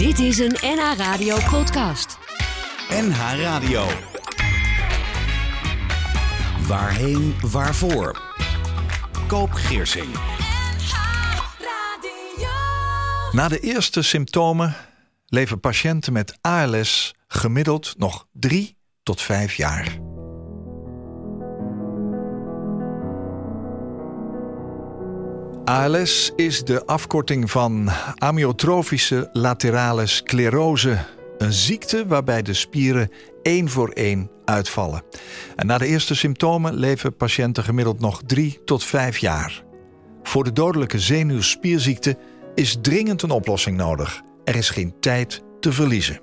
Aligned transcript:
Dit 0.00 0.18
is 0.18 0.38
een 0.38 0.56
NH 0.60 0.92
Radio 0.96 1.36
podcast. 1.50 2.18
NH 2.88 3.18
Radio. 3.40 3.86
Waarheen, 6.66 7.34
waarvoor? 7.50 8.22
Koop 9.26 9.52
Geersing. 9.52 10.14
Na 13.32 13.48
de 13.48 13.58
eerste 13.60 14.02
symptomen 14.02 14.76
leven 15.26 15.60
patiënten 15.60 16.12
met 16.12 16.38
ALS 16.40 17.14
gemiddeld 17.28 17.94
nog 17.98 18.26
drie 18.32 18.76
tot 19.02 19.22
vijf 19.22 19.54
jaar. 19.54 20.09
ALS 25.70 26.32
is 26.36 26.64
de 26.64 26.86
afkorting 26.86 27.50
van 27.50 27.90
amyotrofische 28.14 29.28
laterale 29.32 30.06
sclerose. 30.06 30.98
Een 31.38 31.52
ziekte 31.52 32.06
waarbij 32.06 32.42
de 32.42 32.54
spieren 32.54 33.10
één 33.42 33.68
voor 33.68 33.88
één 33.88 34.30
uitvallen. 34.44 35.02
En 35.56 35.66
na 35.66 35.78
de 35.78 35.86
eerste 35.86 36.14
symptomen 36.14 36.74
leven 36.74 37.16
patiënten 37.16 37.64
gemiddeld 37.64 38.00
nog 38.00 38.22
drie 38.26 38.60
tot 38.64 38.84
vijf 38.84 39.18
jaar. 39.18 39.64
Voor 40.22 40.44
de 40.44 40.52
dodelijke 40.52 40.98
zenuwspierziekte 40.98 42.18
is 42.54 42.76
dringend 42.80 43.22
een 43.22 43.30
oplossing 43.30 43.76
nodig. 43.76 44.22
Er 44.44 44.56
is 44.56 44.70
geen 44.70 44.94
tijd 45.00 45.42
te 45.60 45.72
verliezen. 45.72 46.20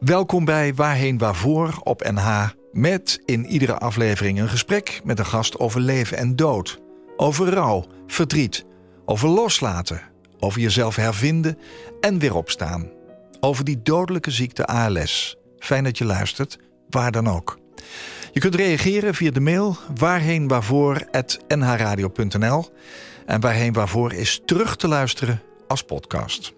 Welkom 0.00 0.44
bij 0.44 0.74
Waarheen 0.74 1.18
Waarvoor 1.18 1.80
op 1.82 2.10
NH. 2.10 2.48
Met 2.72 3.22
in 3.24 3.46
iedere 3.46 3.78
aflevering 3.78 4.40
een 4.40 4.48
gesprek 4.48 5.00
met 5.04 5.18
een 5.18 5.26
gast 5.26 5.58
over 5.58 5.80
leven 5.80 6.16
en 6.16 6.36
dood. 6.36 6.80
Over 7.16 7.48
rouw, 7.48 7.84
verdriet, 8.12 8.64
over 9.04 9.28
loslaten, 9.28 10.00
over 10.38 10.60
jezelf 10.60 10.96
hervinden 10.96 11.58
en 12.00 12.18
weer 12.18 12.34
opstaan. 12.34 12.90
Over 13.40 13.64
die 13.64 13.82
dodelijke 13.82 14.30
ziekte 14.30 14.66
ALS. 14.66 15.36
Fijn 15.58 15.84
dat 15.84 15.98
je 15.98 16.04
luistert, 16.04 16.58
waar 16.88 17.12
dan 17.12 17.28
ook. 17.28 17.58
Je 18.32 18.40
kunt 18.40 18.54
reageren 18.54 19.14
via 19.14 19.30
de 19.30 19.40
mail 19.40 19.76
waarheenwaarvoor.nhradio.nl 19.94 22.68
en 23.26 23.40
waarheen 23.40 23.72
waarvoor 23.72 24.12
is 24.12 24.40
terug 24.44 24.76
te 24.76 24.88
luisteren 24.88 25.42
als 25.68 25.82
podcast. 25.82 26.52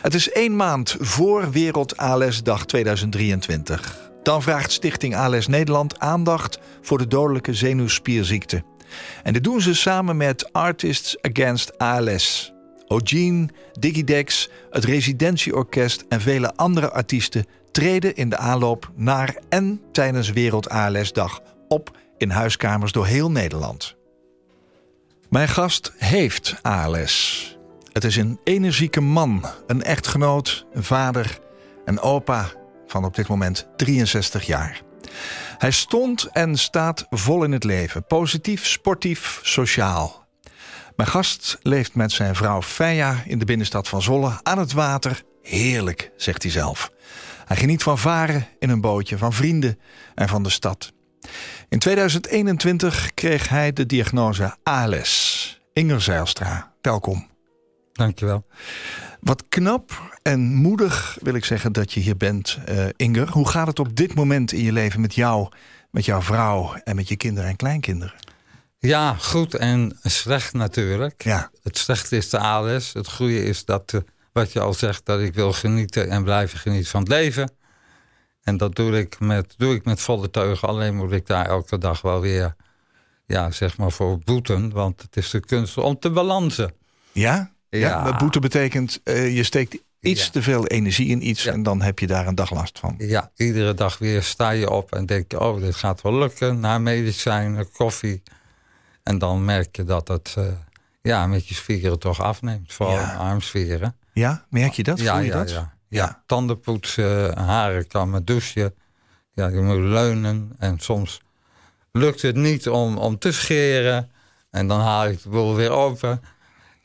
Het 0.00 0.14
is 0.14 0.30
één 0.30 0.56
maand 0.56 0.96
voor 0.98 1.50
Wereld 1.50 1.96
ALS-dag 1.96 2.66
2023. 2.66 4.10
Dan 4.22 4.42
vraagt 4.42 4.72
Stichting 4.72 5.16
ALS 5.16 5.46
Nederland 5.46 5.98
aandacht 5.98 6.58
voor 6.82 6.98
de 6.98 7.06
dodelijke 7.06 7.54
zenuwspierziekte. 7.54 8.64
En 9.22 9.32
dit 9.32 9.44
doen 9.44 9.60
ze 9.60 9.74
samen 9.74 10.16
met 10.16 10.52
Artists 10.52 11.16
Against 11.22 11.78
ALS. 11.78 12.52
Ogene, 12.86 13.48
Digidex, 13.72 14.48
het 14.70 14.84
Residentieorkest 14.84 16.04
en 16.08 16.20
vele 16.20 16.54
andere 16.54 16.90
artiesten 16.90 17.46
treden 17.70 18.14
in 18.14 18.28
de 18.28 18.36
aanloop 18.36 18.90
naar 18.94 19.36
en 19.48 19.80
tijdens 19.92 20.30
Wereld 20.30 20.68
ALS-dag 20.68 21.40
op 21.68 21.96
in 22.18 22.30
huiskamers 22.30 22.92
door 22.92 23.06
heel 23.06 23.30
Nederland. 23.30 23.96
Mijn 25.28 25.48
gast 25.48 25.92
heeft 25.96 26.56
ALS. 26.62 27.58
Het 27.92 28.04
is 28.04 28.16
een 28.16 28.40
energieke 28.44 29.00
man, 29.00 29.44
een 29.66 29.82
echtgenoot, 29.82 30.66
een 30.72 30.84
vader, 30.84 31.38
een 31.84 32.00
opa 32.00 32.52
van 32.86 33.04
op 33.04 33.14
dit 33.14 33.28
moment 33.28 33.68
63 33.76 34.46
jaar. 34.46 34.85
Hij 35.58 35.70
stond 35.70 36.24
en 36.24 36.56
staat 36.56 37.06
vol 37.10 37.44
in 37.44 37.52
het 37.52 37.64
leven, 37.64 38.06
positief, 38.06 38.66
sportief, 38.66 39.40
sociaal. 39.42 40.26
Mijn 40.96 41.08
gast 41.08 41.58
leeft 41.62 41.94
met 41.94 42.12
zijn 42.12 42.34
vrouw 42.34 42.62
Feia 42.62 43.22
in 43.26 43.38
de 43.38 43.44
binnenstad 43.44 43.88
van 43.88 44.02
Zolle 44.02 44.40
aan 44.42 44.58
het 44.58 44.72
water. 44.72 45.22
Heerlijk, 45.42 46.10
zegt 46.16 46.42
hij 46.42 46.52
zelf. 46.52 46.90
Hij 47.44 47.56
geniet 47.56 47.82
van 47.82 47.98
varen 47.98 48.46
in 48.58 48.70
een 48.70 48.80
bootje, 48.80 49.18
van 49.18 49.32
vrienden 49.32 49.78
en 50.14 50.28
van 50.28 50.42
de 50.42 50.50
stad. 50.50 50.92
In 51.68 51.78
2021 51.78 53.14
kreeg 53.14 53.48
hij 53.48 53.72
de 53.72 53.86
diagnose 53.86 54.56
ALS. 54.62 55.60
Inger 55.72 56.00
Zeilstra, 56.00 56.72
welkom. 56.80 57.28
Dankjewel. 57.92 58.46
Wat 59.26 59.48
knap 59.48 60.18
en 60.22 60.54
moedig 60.54 61.18
wil 61.20 61.34
ik 61.34 61.44
zeggen 61.44 61.72
dat 61.72 61.92
je 61.92 62.00
hier 62.00 62.16
bent, 62.16 62.58
uh, 62.68 62.86
Inger. 62.96 63.30
Hoe 63.30 63.48
gaat 63.48 63.66
het 63.66 63.78
op 63.78 63.96
dit 63.96 64.14
moment 64.14 64.52
in 64.52 64.62
je 64.62 64.72
leven 64.72 65.00
met 65.00 65.14
jou, 65.14 65.48
met 65.90 66.04
jouw 66.04 66.22
vrouw 66.22 66.74
en 66.74 66.96
met 66.96 67.08
je 67.08 67.16
kinderen 67.16 67.50
en 67.50 67.56
kleinkinderen? 67.56 68.14
Ja, 68.78 69.14
goed 69.14 69.54
en 69.54 69.98
slecht 70.02 70.52
natuurlijk. 70.52 71.24
Ja. 71.24 71.50
Het 71.62 71.78
slechte 71.78 72.16
is 72.16 72.30
de 72.30 72.38
ALS. 72.38 72.92
Het 72.92 73.08
goede 73.08 73.44
is 73.44 73.64
dat, 73.64 73.92
uh, 73.92 74.00
wat 74.32 74.52
je 74.52 74.60
al 74.60 74.74
zegt, 74.74 75.06
dat 75.06 75.20
ik 75.20 75.34
wil 75.34 75.52
genieten 75.52 76.10
en 76.10 76.24
blijven 76.24 76.58
genieten 76.58 76.90
van 76.90 77.00
het 77.00 77.08
leven. 77.08 77.50
En 78.42 78.56
dat 78.56 78.74
doe 78.74 78.98
ik 78.98 79.20
met, 79.20 79.54
doe 79.56 79.74
ik 79.74 79.84
met 79.84 80.00
volle 80.00 80.30
teugen. 80.30 80.68
Alleen 80.68 80.96
moet 80.96 81.12
ik 81.12 81.26
daar 81.26 81.46
elke 81.46 81.78
dag 81.78 82.00
wel 82.00 82.20
weer, 82.20 82.56
ja, 83.24 83.50
zeg 83.50 83.76
maar, 83.76 83.92
voor 83.92 84.18
boeten. 84.18 84.72
Want 84.72 85.02
het 85.02 85.16
is 85.16 85.30
de 85.30 85.40
kunst 85.40 85.78
om 85.78 85.98
te 85.98 86.10
balansen. 86.10 86.74
Ja? 87.12 87.54
Ja, 87.78 88.06
ja 88.06 88.16
boete 88.16 88.40
betekent 88.40 89.00
uh, 89.04 89.36
je 89.36 89.42
steekt 89.42 89.78
iets 90.00 90.30
te 90.30 90.42
veel 90.42 90.66
energie 90.66 91.08
in 91.08 91.28
iets 91.28 91.46
en 91.46 91.62
dan 91.62 91.82
heb 91.82 91.98
je 91.98 92.06
daar 92.06 92.26
een 92.26 92.34
dag 92.34 92.50
last 92.50 92.78
van. 92.78 92.94
Ja, 92.98 93.30
iedere 93.36 93.74
dag 93.74 93.98
weer 93.98 94.22
sta 94.22 94.50
je 94.50 94.70
op 94.70 94.92
en 94.92 95.06
denk 95.06 95.30
je, 95.30 95.40
oh, 95.40 95.60
dit 95.60 95.74
gaat 95.74 96.02
wel 96.02 96.18
lukken. 96.18 96.60
Na 96.60 96.78
medicijnen, 96.78 97.70
koffie. 97.72 98.22
En 99.02 99.18
dan 99.18 99.44
merk 99.44 99.76
je 99.76 99.84
dat 99.84 100.08
het 100.08 100.34
uh, 100.38 100.44
ja, 101.02 101.26
met 101.26 101.48
je 101.48 101.54
spieren 101.54 101.98
toch 101.98 102.22
afneemt. 102.22 102.72
Vooral 102.72 102.98
armsferen. 102.98 103.96
Ja, 104.12 104.44
merk 104.50 104.72
je 104.72 104.82
dat? 104.82 105.00
Ja, 105.00 105.12
Voel 105.14 105.22
je 105.22 105.30
ja, 105.30 105.38
dat? 105.38 105.50
ja, 105.50 105.74
ja. 105.88 106.22
Tandenpoetsen, 106.26 107.38
haren 107.38 107.86
kammen, 107.86 108.24
douchen. 108.24 108.74
Ja, 109.32 109.46
je 109.46 109.60
moet 109.60 109.76
leunen 109.76 110.52
en 110.58 110.78
soms 110.78 111.20
lukt 111.92 112.22
het 112.22 112.36
niet 112.36 112.68
om, 112.68 112.96
om 112.96 113.18
te 113.18 113.32
scheren. 113.32 114.10
En 114.50 114.68
dan 114.68 114.80
haal 114.80 115.06
ik 115.06 115.22
de 115.22 115.28
boel 115.28 115.54
weer 115.54 115.70
open. 115.70 116.20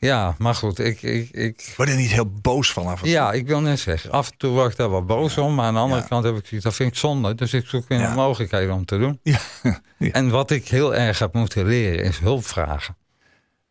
Ja, 0.02 0.34
maar 0.38 0.54
goed, 0.54 0.78
ik... 0.78 1.02
ik, 1.02 1.30
ik... 1.30 1.74
Word 1.76 1.88
je 1.88 1.94
niet 1.94 2.10
heel 2.10 2.30
boos 2.30 2.72
van 2.72 2.86
af 2.86 2.92
en 2.92 2.98
toe? 2.98 3.08
Ja, 3.08 3.32
ik 3.32 3.46
wil 3.46 3.60
net 3.60 3.78
zeggen, 3.78 4.10
af 4.10 4.30
en 4.30 4.36
toe 4.36 4.50
word 4.50 4.70
ik 4.70 4.76
daar 4.76 4.90
wel 4.90 5.04
boos 5.04 5.38
om. 5.38 5.54
Maar 5.54 5.64
aan 5.64 5.74
de 5.74 5.80
andere 5.80 6.04
kant 6.08 6.24
heb 6.24 6.36
ik 6.36 6.46
zoiets, 6.46 6.64
dat 6.64 6.74
vind 6.74 6.90
ik 6.90 6.96
zonde. 6.96 7.34
Dus 7.34 7.54
ik 7.54 7.66
zoek 7.66 7.88
weer 7.88 8.00
ja. 8.00 8.14
mogelijkheden 8.14 8.74
om 8.74 8.84
te 8.84 8.98
doen. 8.98 9.20
Ja. 9.22 9.38
En 9.98 10.30
wat 10.30 10.50
ik 10.50 10.68
heel 10.68 10.94
erg 10.94 11.18
heb 11.18 11.32
moeten 11.34 11.66
leren, 11.66 12.04
is 12.04 12.18
hulp 12.18 12.46
vragen. 12.46 12.96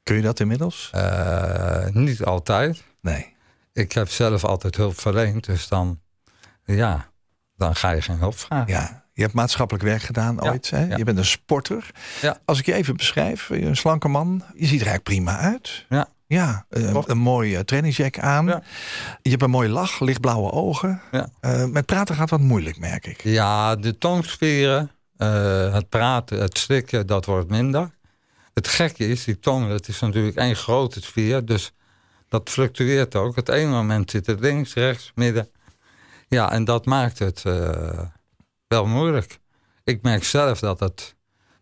Kun 0.03 0.16
je 0.16 0.22
dat 0.22 0.40
inmiddels? 0.40 0.91
Uh, 0.96 1.86
niet 1.88 2.24
altijd. 2.24 2.84
Nee. 3.02 3.34
Ik 3.74 3.91
heb 3.91 4.09
zelf 4.09 4.44
altijd 4.44 4.75
hulp 4.75 5.00
verleend, 5.00 5.46
dus 5.46 5.68
dan... 5.68 6.00
Ja, 6.66 7.09
dan 7.58 7.75
ga 7.75 7.91
je 7.91 8.02
geen 8.02 8.18
hulp 8.18 8.38
vragen. 8.38 8.74
Ja, 8.74 9.03
je 9.14 9.22
hebt 9.22 9.34
maatschappelijk 9.34 9.86
werk 9.86 10.02
gedaan 10.02 10.44
ooit. 10.44 10.70
Hè? 10.70 10.86
ja. 10.86 10.97
Je 10.97 11.03
bent 11.03 11.18
een 11.18 11.25
sporter. 11.25 11.91
Ja. 12.22 12.38
Als 12.46 12.59
ik 12.59 12.66
je 12.66 12.74
even 12.74 12.97
beschrijf, 12.97 13.50
een 13.50 13.75
slanke 13.75 14.08
man. 14.08 14.44
Je 14.53 14.66
ziet 14.66 14.81
er 14.81 14.88
eigenlijk 14.88 15.03
prima 15.03 15.38
uit. 15.38 15.86
Ja. 15.90 16.08
Ja, 16.31 16.66
een, 16.69 17.03
een 17.06 17.18
mooie 17.18 17.56
uh, 17.56 17.59
trainingsjack 17.59 18.19
aan. 18.19 18.46
Ja. 18.46 18.64
Je 19.22 19.30
hebt 19.30 19.42
een 19.42 19.50
mooie 19.50 19.69
lach, 19.69 20.00
lichtblauwe 20.00 20.52
ogen. 20.52 21.02
Ja. 21.12 21.30
Uh, 21.42 21.66
met 21.66 21.86
praten 21.86 22.16
gaat 22.16 22.30
wat 22.30 22.40
moeilijk, 22.40 22.80
merk 22.80 23.06
ik. 23.06 23.24
Ja, 23.24 23.75
de 23.75 23.97
tongspieren, 23.97 24.91
uh, 25.18 25.74
het 25.74 25.90
praten, 25.90 26.41
het 26.41 26.58
slikken, 26.58 27.08
dat 27.08 27.25
wordt 27.25 27.50
minder. 27.50 27.91
Het 28.53 28.68
gekke 28.68 29.08
is, 29.08 29.24
die 29.24 29.40
tong, 29.40 29.68
dat 29.68 29.88
is 29.88 30.00
natuurlijk 30.00 30.38
één 30.38 30.56
grote 30.56 31.02
spier. 31.02 31.46
Dus 31.46 31.72
dat 32.30 32.50
fluctueert 32.50 33.16
ook. 33.16 33.36
Het 33.36 33.50
ene 33.50 33.72
moment 33.72 34.12
zit 34.12 34.25
het 34.25 34.40
links, 34.40 34.74
rechts, 34.74 35.12
midden. 35.16 35.50
Ja, 36.28 36.52
en 36.52 36.64
dat 36.66 36.86
maakt 36.86 37.20
het 37.20 37.44
wel 38.68 38.86
moeilijk. 38.86 39.40
Ik 39.84 40.02
merk 40.02 40.24
zelf 40.24 40.59
dat, 40.59 40.80
het, 40.80 41.16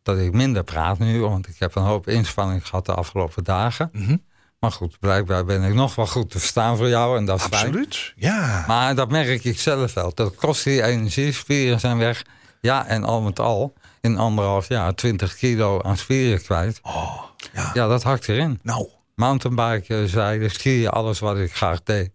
dat 0.04 0.18
ik 0.18 0.34
minder 0.34 0.64
praat 0.64 1.00
nu, 1.00 1.20
want 1.20 1.48
ik 1.48 1.60
heb 1.60 1.76
een 1.76 1.84
hoop 1.84 2.08
inspanning 2.08 2.68
gehad 2.68 2.86
de 2.86 2.94
afgelopen 2.94 3.44
dagen. 3.44 3.90
Mm 3.94 4.06
-hmm. 4.06 4.28
Maar 4.60 4.72
goed, 4.72 5.00
blijkbaar 5.00 5.46
ben 5.46 5.64
ik 5.64 5.74
nog 5.74 5.96
wel 5.96 6.08
goed 6.08 6.32
te 6.32 6.40
verstaan 6.40 6.78
voor 6.78 6.88
jou. 6.88 7.18
En 7.18 7.26
dat 7.26 7.38
is 7.38 7.44
Absoluut, 7.44 8.14
ja. 8.16 8.64
Maar 8.68 8.96
dat 8.96 9.10
merk 9.10 9.44
ik 9.44 9.60
zelf 9.60 9.94
wel. 9.94 10.12
Dat 10.14 10.36
kost 10.36 10.64
die 10.64 10.84
energie, 10.84 11.32
spieren 11.34 11.80
zijn 11.80 11.98
weg. 11.98 12.24
Ja, 12.62 12.86
en 12.86 13.04
al 13.04 13.22
met 13.22 13.40
al, 13.40 13.74
in 14.02 14.18
anderhalf 14.18 14.68
jaar 14.68 14.96
20 14.96 15.36
kilo 15.36 15.82
aan 15.82 15.98
spieren 15.98 16.42
kwijt. 16.42 16.80
Oh, 16.84 17.24
ja. 17.54 17.72
ja, 17.74 17.88
dat 17.88 18.04
hakt 18.04 18.28
erin. 18.28 18.60
Nou. 18.64 18.88
Mountainbiken, 19.16 20.10
zeilen, 20.10 20.52
skiën, 20.52 20.90
alles 20.90 21.20
wat 21.20 21.38
ik 21.38 21.56
graag 21.56 21.84
deed. 21.84 22.12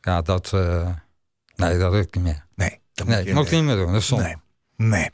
Ja, 0.00 0.22
dat, 0.22 0.52
uh, 0.54 0.88
nee, 1.56 1.78
dat 1.78 1.92
lukt 1.92 2.14
niet 2.14 2.24
meer. 2.24 2.44
Nee, 2.54 2.80
dat 2.94 3.06
nee, 3.06 3.16
moet, 3.16 3.26
je 3.26 3.34
moet 3.34 3.46
ik 3.46 3.52
niet 3.52 3.62
meer 3.62 3.76
doen. 3.76 3.92
Dat 3.92 4.00
is 4.00 4.06
zonde. 4.06 4.24
Nee. 4.24 4.36
Nee. 4.76 5.10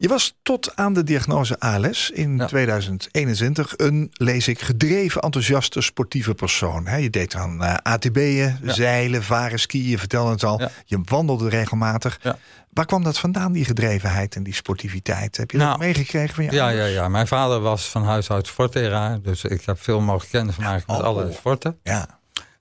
Je 0.00 0.08
was 0.08 0.38
tot 0.42 0.76
aan 0.76 0.92
de 0.92 1.02
diagnose 1.04 1.60
ALS 1.60 2.10
in 2.10 2.36
Ja. 2.36 2.46
2021 2.46 3.74
een, 3.76 4.10
lees 4.12 4.48
ik, 4.48 4.60
gedreven, 4.60 5.20
enthousiaste, 5.20 5.80
sportieve 5.80 6.34
persoon. 6.34 7.00
Je 7.00 7.10
deed 7.10 7.34
aan 7.34 7.62
eh, 7.64 7.74
ATB'en, 7.82 8.58
Ja. 8.62 8.72
zeilen, 8.72 9.22
varen, 9.22 9.58
skiën, 9.58 9.88
je 9.88 9.98
vertelde 9.98 10.30
het 10.30 10.44
al. 10.44 10.60
Ja. 10.60 10.70
Je 10.84 11.00
wandelde 11.04 11.48
regelmatig. 11.48 12.18
Ja. 12.22 12.38
Waar 12.72 12.86
kwam 12.86 13.02
dat 13.02 13.18
vandaan, 13.18 13.52
die 13.52 13.64
gedrevenheid 13.64 14.36
en 14.36 14.42
die 14.42 14.54
sportiviteit? 14.54 15.36
Heb 15.36 15.50
je 15.50 15.58
dat 15.58 15.66
Nou, 15.66 15.78
meegekregen 15.78 16.34
van 16.34 16.44
je 16.44 16.50
Ja, 16.52 16.68
ja, 16.68 16.84
ja. 16.84 17.08
Mijn 17.08 17.26
vader 17.26 17.60
was 17.60 17.88
van 17.88 18.04
huis 18.04 18.30
uit 18.30 18.46
sportleraar. 18.46 19.22
Dus 19.22 19.44
ik 19.44 19.64
heb 19.64 19.82
veel 19.82 20.00
mogen 20.00 20.28
kennis 20.28 20.56
maken 20.56 20.84
met 20.86 20.96
Oh. 20.96 21.02
allerlei 21.04 21.34
sporten. 21.34 21.78
Ja. 21.82 22.06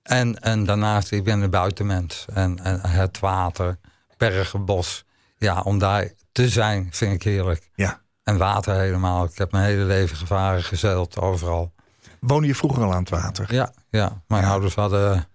En, 0.03 0.39
en 0.39 0.65
daarnaast, 0.65 1.11
ik 1.11 1.23
ben 1.23 1.41
een 1.41 1.49
buitenmens. 1.49 2.25
En, 2.33 2.59
en 2.63 2.79
het 2.81 3.19
water, 3.19 3.77
bergen, 4.17 4.65
bos. 4.65 5.05
Ja, 5.37 5.61
om 5.61 5.79
daar 5.79 6.11
te 6.37 6.49
zijn 6.49 6.87
vind 6.91 7.13
ik 7.13 7.23
heerlijk. 7.23 7.69
Ja. 7.75 8.01
En 8.23 8.37
water 8.37 8.75
helemaal. 8.75 9.25
Ik 9.25 9.37
heb 9.37 9.51
mijn 9.51 9.63
hele 9.63 9.83
leven 9.83 10.17
gevaren, 10.17 10.63
gezeild, 10.63 11.19
overal. 11.19 11.73
Woonde 12.19 12.47
je 12.47 12.55
vroeger 12.55 12.83
al 12.83 12.93
aan 12.93 12.99
het 12.99 13.09
water? 13.09 13.53
Ja, 13.53 13.71
ja. 13.89 14.21
mijn 14.27 14.43
Ja. 14.43 14.49
ouders 14.49 14.75
hadden... 14.75 15.27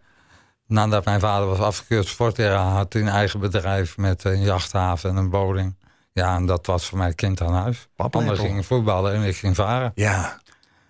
Nadat 0.67 1.05
mijn 1.05 1.21
vader 1.21 1.47
was 1.49 1.59
afgekeurd 1.59 2.07
sportleraar... 2.07 2.65
had 2.73 2.93
hij 2.93 3.03
een 3.03 3.09
eigen 3.09 3.41
bedrijf 3.41 3.97
met 3.97 4.25
een 4.25 4.43
jachthaven 4.43 5.11
en 5.11 5.17
een 5.17 5.31
bowling. 5.31 5.77
Ja, 6.13 6.37
en 6.37 6.47
dat 6.47 6.67
was 6.67 6.87
voor 6.87 6.99
mij 6.99 7.15
kind 7.15 7.41
aan 7.41 7.55
huis. 7.55 7.89
Papa 7.97 8.19
Anderen 8.19 8.31
Apple. 8.37 8.49
gingen 8.49 8.65
voetballen 8.65 9.15
en 9.15 9.23
ik 9.23 9.37
ging 9.37 9.55
varen. 9.55 9.93
Ja. 9.95 10.41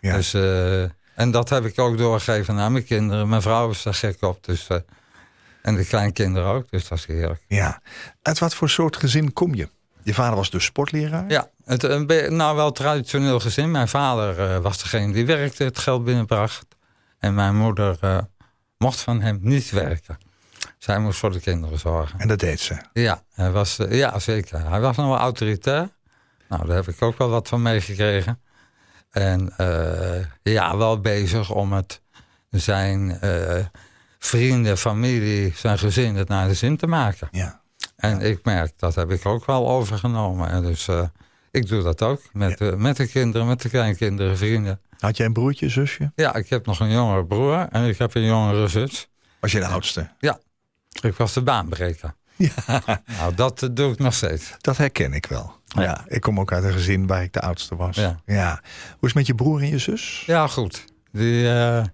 Ja. 0.01 0.15
Dus, 0.17 0.35
eh, 0.35 0.83
en 1.15 1.31
dat 1.31 1.49
heb 1.49 1.65
ik 1.65 1.79
ook 1.79 1.99
doorgegeven 1.99 2.59
aan 2.59 2.73
mijn 2.73 2.85
kinderen. 2.85 3.29
Mijn 3.29 3.43
vrouw 3.43 3.71
is 3.71 3.83
daar 3.83 3.95
gek 3.95 4.23
op. 4.23 4.45
Dus, 4.45 4.67
eh, 4.69 4.77
en 5.63 5.75
de 5.75 5.85
kleinkinderen 5.85 6.49
ook. 6.49 6.71
Dus 6.71 6.89
dat 6.89 6.99
is 6.99 7.07
heerlijk. 7.07 7.45
ja. 7.47 7.81
Uit 8.23 8.39
wat 8.39 8.55
voor 8.55 8.69
soort 8.71 8.97
gezin 8.97 9.33
kom 9.33 9.55
je? 9.55 9.69
Je 10.03 10.15
vader 10.15 10.37
was 10.37 10.51
dus 10.51 10.65
sportleraar? 10.65 11.25
Ja, 11.31 11.49
het, 11.65 12.07
be- 12.07 12.27
nou 12.31 12.57
wel 12.57 12.73
traditioneel 12.73 13.41
gezin. 13.41 13.71
Mijn 13.71 13.89
vader 13.89 14.41
eh, 14.55 14.59
was 14.59 14.79
degene 14.83 15.13
die 15.13 15.27
werkte, 15.27 15.65
het 15.65 15.79
geld 15.79 16.05
binnenbracht. 16.05 16.67
En 17.19 17.35
mijn 17.35 17.57
moeder 17.57 17.97
eh, 18.01 18.19
mocht 18.79 19.01
van 19.01 19.21
hem 19.21 19.39
niet 19.41 19.71
werken. 19.71 20.19
Zij 20.79 20.99
moest 20.99 21.19
voor 21.19 21.33
de 21.33 21.41
kinderen 21.41 21.79
zorgen. 21.79 22.19
En 22.19 22.29
dat 22.29 22.39
deed 22.39 22.61
ze. 22.61 22.77
Ja, 22.93 23.23
hij 23.35 23.51
was, 23.51 23.79
eh, 23.79 23.99
ja 23.99 24.19
zeker. 24.19 24.69
Hij 24.71 24.81
was 24.81 24.97
nog 24.97 25.07
wel 25.07 25.17
autoritair. 25.19 25.89
Nou, 26.49 26.67
daar 26.67 26.77
heb 26.77 26.89
ik 26.89 27.03
ook 27.03 27.19
wel 27.19 27.29
wat 27.29 27.49
van 27.49 27.63
meegekregen. 27.63 28.41
En 29.11 29.53
eh, 29.57 30.25
ja, 30.43 30.77
wel 30.77 31.01
bezig 31.01 31.51
om 31.51 31.73
het 31.73 32.01
zijn 32.51 33.21
eh, 33.21 33.65
vrienden, 34.19 34.79
familie, 34.79 35.53
zijn 35.57 35.79
gezin 35.79 36.15
het 36.17 36.29
naar 36.29 36.49
de 36.49 36.55
zin 36.55 36.77
te 36.77 36.87
maken. 36.87 37.29
Ja. 37.31 37.61
En 38.03 38.21
ik 38.21 38.45
merk, 38.45 38.73
dat 38.77 38.95
heb 38.95 39.11
ik 39.11 39.27
ook 39.27 39.47
wel 39.47 39.71
overgenomen. 39.71 40.49
En 40.49 40.63
dus 40.63 40.89
eh, 40.89 41.03
ik 41.51 41.69
doe 41.69 41.83
dat 41.83 42.03
ook 42.03 42.21
met, 42.33 42.59
de, 42.59 42.75
met 42.77 42.97
de 42.97 43.07
kinderen, 43.07 43.47
met 43.47 43.63
de 43.63 43.69
kleinkinderen, 43.69 44.37
vrienden. 44.37 44.81
Had 44.99 45.17
jij 45.17 45.27
een 45.27 45.33
broertje, 45.33 45.69
zusje? 45.69 46.13
Ja, 46.15 46.35
ik 46.35 46.49
heb 46.49 46.67
nog 46.67 46.81
een 46.81 46.91
jongere 46.91 47.25
broer 47.25 47.69
en 47.71 47.85
ik 47.85 47.99
heb 47.99 48.15
een 48.15 48.25
jongere 48.25 48.69
zus. 48.69 49.09
Was 49.41 49.53
je 49.53 49.59
de 49.59 49.67
oudste? 49.67 50.09
Ik 51.01 51.15
was 51.15 51.33
de 51.33 51.43
baanbreker. 51.43 52.15
Ja. 52.37 52.53
Nou, 53.19 53.35
dat 53.35 53.63
eh, 53.63 53.69
doe 53.73 53.93
ik 53.93 53.99
nog 53.99 54.15
steeds. 54.15 54.55
Dat 54.61 54.77
herken 54.77 55.13
ik 55.13 55.27
wel. 55.27 55.53
Ja. 55.67 55.83
Ja. 55.83 56.05
ik 56.07 56.21
kom 56.21 56.41
ook 56.41 56.53
uit 56.53 56.65
een 56.65 56.73
gezin 56.73 57.07
waar 57.07 57.23
ik 57.23 57.33
de 57.33 57.41
oudste 57.41 57.77
was. 57.77 57.97
Ja. 57.97 58.21
Hoe 58.25 58.99
is 59.01 59.01
het 59.01 59.15
met 59.15 59.27
je 59.27 59.35
broer 59.35 59.61
en 59.61 59.69
je 59.69 59.79
zus? 59.79 60.23
Ja, 60.27 60.47
goed. 60.47 60.85
Die 61.13 61.49
eh, 61.49 61.85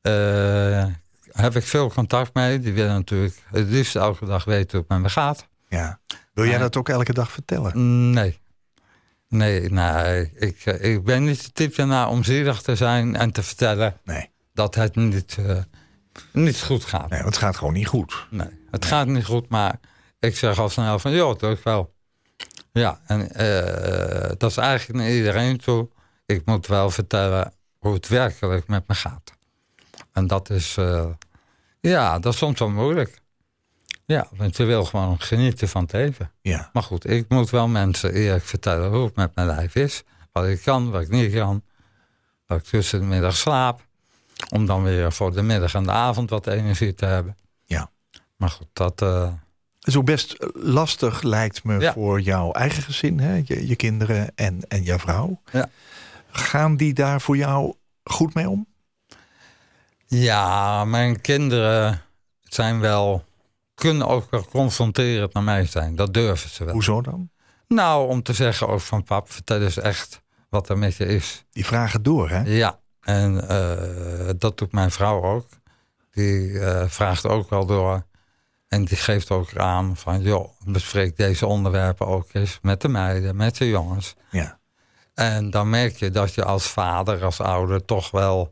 eh, 0.00 0.88
heb 1.32 1.56
ik 1.56 1.64
veel 1.64 1.90
contact 1.92 2.34
mee. 2.34 2.58
Die 2.58 2.72
willen 2.72 2.94
natuurlijk 2.94 3.42
het 3.50 3.68
liefst 3.68 3.96
elke 3.96 4.26
dag 4.26 4.44
weten 4.44 4.70
hoe 4.70 4.80
het 4.80 4.88
met 4.88 4.98
me 5.00 5.08
gaat. 5.08 5.48
Ja. 5.68 6.00
Wil 6.34 6.46
jij 6.46 6.58
dat 6.58 6.76
ook 6.76 6.88
elke 6.88 7.12
dag 7.12 7.30
vertellen? 7.32 8.10
Nee. 8.10 8.40
Nee, 9.28 9.70
nee. 9.70 10.32
Ik, 10.34 10.60
eh, 10.64 10.92
ik 10.92 11.04
ben 11.04 11.24
niet 11.24 11.44
de 11.44 11.52
type 11.52 11.84
naar 11.84 12.08
om 12.08 12.24
zielig 12.24 12.62
te 12.62 12.76
zijn 12.76 13.16
en 13.16 13.30
te 13.32 13.42
vertellen 13.42 13.96
Nee. 14.04 14.30
dat 14.54 14.74
het 14.74 14.96
niet, 14.96 15.36
eh, 15.46 15.56
niet 16.32 16.62
goed 16.62 16.84
gaat. 16.84 17.10
Nee, 17.10 17.22
want 17.22 17.34
het 17.34 17.44
gaat 17.44 17.56
gewoon 17.56 17.72
niet 17.72 17.86
goed. 17.86 18.26
Nee, 18.30 18.48
het 18.70 18.84
gaat 18.84 19.06
niet 19.06 19.24
goed, 19.24 19.48
maar 19.48 19.80
ik 20.18 20.36
zeg 20.36 20.58
al 20.58 20.68
snel 20.68 20.98
van, 20.98 21.12
joh, 21.12 21.38
dat 21.38 21.56
is 21.56 21.62
wel. 21.62 21.94
Ja, 22.72 23.00
en 23.06 23.32
eh, 23.32 24.30
dat 24.38 24.50
is 24.50 24.56
eigenlijk 24.56 24.98
naar 24.98 25.10
iedereen 25.10 25.58
toe. 25.58 25.88
Ik 26.26 26.42
moet 26.44 26.66
wel 26.66 26.90
vertellen 26.90 27.52
hoe 27.78 27.94
het 27.94 28.08
werkelijk 28.08 28.66
met 28.68 28.88
me 28.88 28.94
gaat. 28.94 29.32
En 30.12 30.26
dat 30.26 30.50
is, 30.50 30.76
eh, 30.76 31.06
ja, 31.80 32.18
dat 32.18 32.32
is 32.32 32.38
soms 32.38 32.58
wel 32.58 32.70
moeilijk. 32.70 33.18
Ja, 34.04 34.26
want 34.36 34.56
je 34.56 34.64
wil 34.64 34.84
gewoon 34.84 35.20
genieten 35.20 35.68
van 35.68 35.82
het 35.82 35.92
leven. 35.92 36.30
Ja. 36.40 36.70
Maar 36.72 36.82
goed, 36.82 37.10
ik 37.10 37.28
moet 37.28 37.50
wel 37.50 37.68
mensen 37.68 38.12
eerlijk 38.12 38.44
vertellen 38.44 38.90
hoe 38.90 39.04
het 39.04 39.16
met 39.16 39.34
mijn 39.34 39.46
lijf 39.46 39.74
is. 39.74 40.02
Wat 40.32 40.46
ik 40.46 40.62
kan, 40.62 40.90
wat 40.90 41.00
ik 41.02 41.08
niet 41.08 41.34
kan. 41.34 41.62
Dat 42.46 42.58
ik 42.58 42.64
tussen 42.64 43.00
de 43.00 43.06
middag 43.06 43.36
slaap. 43.36 43.86
Om 44.50 44.66
dan 44.66 44.82
weer 44.82 45.12
voor 45.12 45.32
de 45.32 45.42
middag 45.42 45.74
en 45.74 45.82
de 45.82 45.90
avond 45.90 46.30
wat 46.30 46.46
energie 46.46 46.94
te 46.94 47.04
hebben. 47.06 47.36
Ja. 47.64 47.90
Maar 48.36 48.50
goed, 48.50 48.66
dat... 48.72 49.00
Het 49.00 49.88
is 49.88 49.96
ook 49.96 50.04
best 50.04 50.36
lastig, 50.54 51.22
lijkt 51.22 51.64
me, 51.64 51.80
Ja. 51.80 51.92
voor 51.92 52.20
jouw 52.20 52.52
eigen 52.52 52.82
gezin, 52.82 53.18
hè? 53.20 53.42
Je, 53.44 53.66
je 53.66 53.76
kinderen 53.76 54.32
en, 54.34 54.60
en 54.68 54.82
jouw 54.82 54.98
vrouw. 54.98 55.40
Ja. 55.52 55.68
Gaan 56.30 56.76
die 56.76 56.94
daar 56.94 57.20
voor 57.20 57.36
jou 57.36 57.74
goed 58.04 58.34
mee 58.34 58.48
om? 58.48 58.66
Ja, 60.10 60.84
mijn 60.84 61.20
kinderen 61.20 62.02
zijn 62.42 62.80
wel... 62.80 63.24
Kunnen 63.74 64.06
ook 64.06 64.30
wel 64.30 64.44
confronterend 64.44 65.32
naar 65.32 65.42
mij 65.42 65.66
zijn. 65.66 65.96
Dat 65.96 66.14
durven 66.14 66.50
ze 66.50 66.64
wel. 66.64 66.72
Hoezo 66.72 67.00
dan? 67.02 67.30
Nou, 67.68 68.08
om 68.08 68.22
te 68.22 68.32
zeggen 68.32 68.68
ook 68.68 68.80
van 68.80 69.04
pap, 69.04 69.32
vertel 69.32 69.62
eens 69.62 69.76
echt 69.76 70.22
wat 70.48 70.68
er 70.68 70.78
met 70.78 70.96
je 70.96 71.06
is. 71.06 71.44
Die 71.52 71.66
vragen 71.66 72.02
door, 72.02 72.30
hè? 72.30 72.40
Ja, 72.40 72.78
en 73.00 73.48
eh, 73.48 74.30
dat 74.38 74.58
doet 74.58 74.72
mijn 74.72 74.90
vrouw 74.90 75.22
ook. 75.22 75.46
Die 76.10 76.60
eh, 76.60 76.88
vraagt 76.88 77.26
ook 77.26 77.50
wel 77.50 77.66
door. 77.66 78.06
En 78.68 78.84
die 78.84 78.96
geeft 78.96 79.30
ook 79.30 79.56
aan 79.56 79.96
van, 79.96 80.22
joh, 80.22 80.50
bespreek 80.64 81.16
deze 81.16 81.46
onderwerpen 81.46 82.06
ook 82.06 82.26
eens 82.32 82.58
met 82.62 82.80
de 82.80 82.88
meiden, 82.88 83.36
met 83.36 83.56
de 83.56 83.68
jongens. 83.68 84.14
Ja. 84.30 84.58
En 85.14 85.50
dan 85.50 85.70
merk 85.70 85.96
je 85.96 86.10
dat 86.10 86.34
je 86.34 86.44
als 86.44 86.66
vader, 86.68 87.24
als 87.24 87.40
ouder, 87.40 87.84
toch 87.84 88.10
wel 88.10 88.50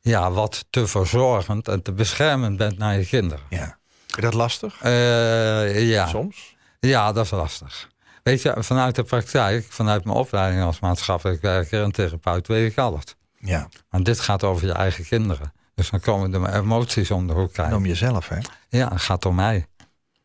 ja, 0.00 0.30
wat 0.30 0.64
te 0.70 0.86
verzorgend 0.86 1.68
en 1.68 1.82
te 1.82 1.92
beschermend 1.92 2.56
bent 2.56 2.78
naar 2.78 2.98
je 2.98 3.06
kinderen. 3.06 3.44
ja. 3.48 3.76
Je 4.06 4.20
dat 4.20 4.34
lastig? 4.34 4.80
Eh, 4.80 5.88
ja. 5.88 6.06
Soms? 6.06 6.56
ja, 6.80 7.12
dat 7.12 7.24
is 7.24 7.30
lastig. 7.30 7.88
Weet 8.22 8.42
je, 8.42 8.54
vanuit 8.58 8.94
de 8.94 9.02
praktijk, 9.02 9.66
vanuit 9.68 10.04
mijn 10.04 10.16
opleiding 10.16 10.62
als 10.62 10.80
maatschappelijk 10.80 11.42
werker 11.42 11.82
en 11.82 11.92
therapeut, 11.92 12.46
weet 12.46 12.70
ik 12.70 12.78
alles. 12.78 13.02
Ja. 13.38 13.68
Maar 13.90 14.02
dit 14.02 14.20
gaat 14.20 14.44
over 14.44 14.66
je 14.66 14.72
eigen 14.72 15.04
kinderen. 15.04 15.52
Dus 15.74 15.90
dan 15.90 16.00
komen 16.00 16.30
de 16.30 16.52
emoties 16.52 17.10
om 17.10 17.26
de 17.26 17.32
hoek 17.32 17.48
En 17.48 17.52
kijken. 17.52 17.76
om 17.76 17.86
jezelf, 17.86 18.28
hè? 18.28 18.38
Ja, 18.68 18.88
het 18.88 19.00
gaat 19.00 19.26
om 19.26 19.34
mij. 19.34 19.66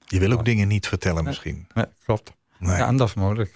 Je 0.06 0.20
wil 0.20 0.32
ook 0.32 0.46
dingen 0.46 0.68
niet 0.68 0.88
vertellen 0.88 1.24
misschien. 1.24 1.68
Nee, 1.74 1.86
klopt. 2.06 2.32
Nee. 2.58 2.78
Ja, 2.78 2.88
en 2.88 2.98
dat 2.98 3.08
is 3.08 3.14
moeilijk. 3.14 3.54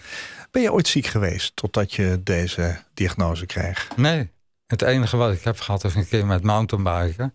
Ben 0.51 0.61
je 0.61 0.71
ooit 0.73 0.87
ziek 0.87 1.05
geweest 1.05 1.55
totdat 1.55 1.93
je 1.93 2.21
deze 2.23 2.83
diagnose 2.93 3.45
kreeg? 3.45 3.87
Nee, 3.95 4.29
het 4.67 4.81
enige 4.81 5.17
wat 5.17 5.33
ik 5.33 5.43
heb 5.43 5.59
gehad 5.59 5.83
is 5.83 5.95
een 5.95 6.07
keer 6.07 6.25
met 6.25 6.43
mountainbiken. 6.43 7.33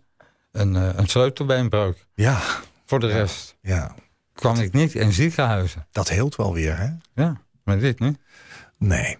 Een, 0.51 0.75
eh, 0.75 0.89
een 0.95 1.07
sleutelbeenbreuk. 1.07 2.05
Ja. 2.13 2.39
Voor 2.85 2.99
de 2.99 3.07
rest 3.07 3.55
Ja. 3.61 3.95
kwam 4.33 4.55
ik 4.59 4.73
niet 4.73 4.95
in 4.95 5.11
ziekenhuizen. 5.11 5.87
Dat 5.91 6.09
heelt 6.09 6.35
wel 6.35 6.53
weer, 6.53 6.77
hè? 6.77 6.89
Ja, 7.23 7.41
maar 7.63 7.79
dit 7.79 7.99
niet. 7.99 8.17
Nee. 8.77 9.17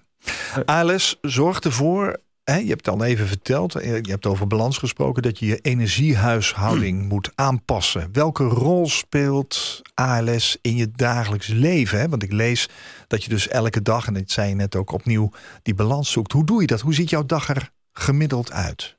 ALS 0.66 1.18
zorgt 1.22 1.66
ervoor, 1.66 2.20
hè, 2.44 2.56
je 2.56 2.68
hebt 2.70 2.86
het 2.86 2.96
al 2.96 3.04
even 3.04 3.28
verteld, 3.28 3.76
eh, 3.76 4.02
je 4.02 4.12
hebt 4.12 4.26
over 4.26 4.48
balans 4.48 4.78
gesproken, 4.78 5.22
dat 5.22 5.40
je 5.40 5.46
je 5.46 5.60
energiehuishouding 5.62 7.10
moet 7.10 7.32
aanpassen. 7.36 8.10
Welke 8.12 8.44
rol 8.44 8.88
speelt 8.88 9.82
ALS 9.94 10.58
in 10.62 10.76
je 10.76 10.92
dagelijks 10.92 11.48
leven? 11.48 12.00
Hè? 12.00 12.10
Want 12.10 12.24
ik 12.24 12.32
lees 12.32 12.70
dat 13.08 13.24
je 13.24 13.30
dus 13.30 13.48
elke 13.48 13.82
dag, 13.82 14.08
en 14.08 14.14
dat 14.14 14.32
zei 14.32 14.50
je 14.50 14.56
net 14.56 14.76
ook 14.76 14.92
opnieuw, 14.92 15.32
die 15.62 15.74
balans 15.76 16.12
zoekt. 16.12 16.32
Hoe 16.32 16.46
doe 16.46 16.62
je 16.62 16.68
dat? 16.68 16.82
Hoe 16.82 16.94
ziet 16.94 17.10
jouw 17.10 17.26
dag 17.26 17.50
er 17.50 17.72
gemiddeld 17.94 18.52
uit? 18.52 18.98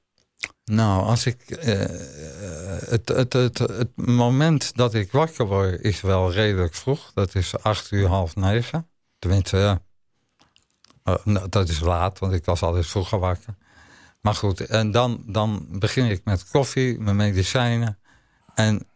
Nou, 0.65 1.03
als 1.03 1.27
ik. 1.27 1.51
eh, 1.51 1.79
het, 2.89 3.09
het, 3.09 3.33
het, 3.33 3.59
het 3.59 3.91
moment 3.97 4.77
dat 4.77 4.95
ik 4.95 5.13
wakker 5.13 5.47
word 5.47 5.81
is 5.81 6.01
wel 6.01 6.33
redelijk 6.33 6.75
vroeg. 6.75 7.13
Dat 7.15 7.35
is 7.35 7.59
acht 7.63 7.91
uur, 7.91 8.07
half 8.07 8.37
negen. 8.37 8.89
Tenminste, 9.19 9.57
ja. 9.57 9.81
Eh, 11.03 11.15
nou, 11.25 11.49
dat 11.49 11.69
is 11.69 11.81
laat, 11.81 12.19
want 12.19 12.33
ik 12.33 12.45
was 12.45 12.63
altijd 12.63 12.87
vroeger 12.87 13.19
wakker. 13.19 13.55
Maar 14.21 14.35
goed, 14.35 14.61
en 14.61 14.91
dan, 14.91 15.23
dan 15.27 15.67
begin 15.71 16.07
ik 16.11 16.25
met 16.25 16.51
koffie, 16.51 16.99
mijn 16.99 17.17
medicijnen. 17.17 17.99
En 18.55 18.87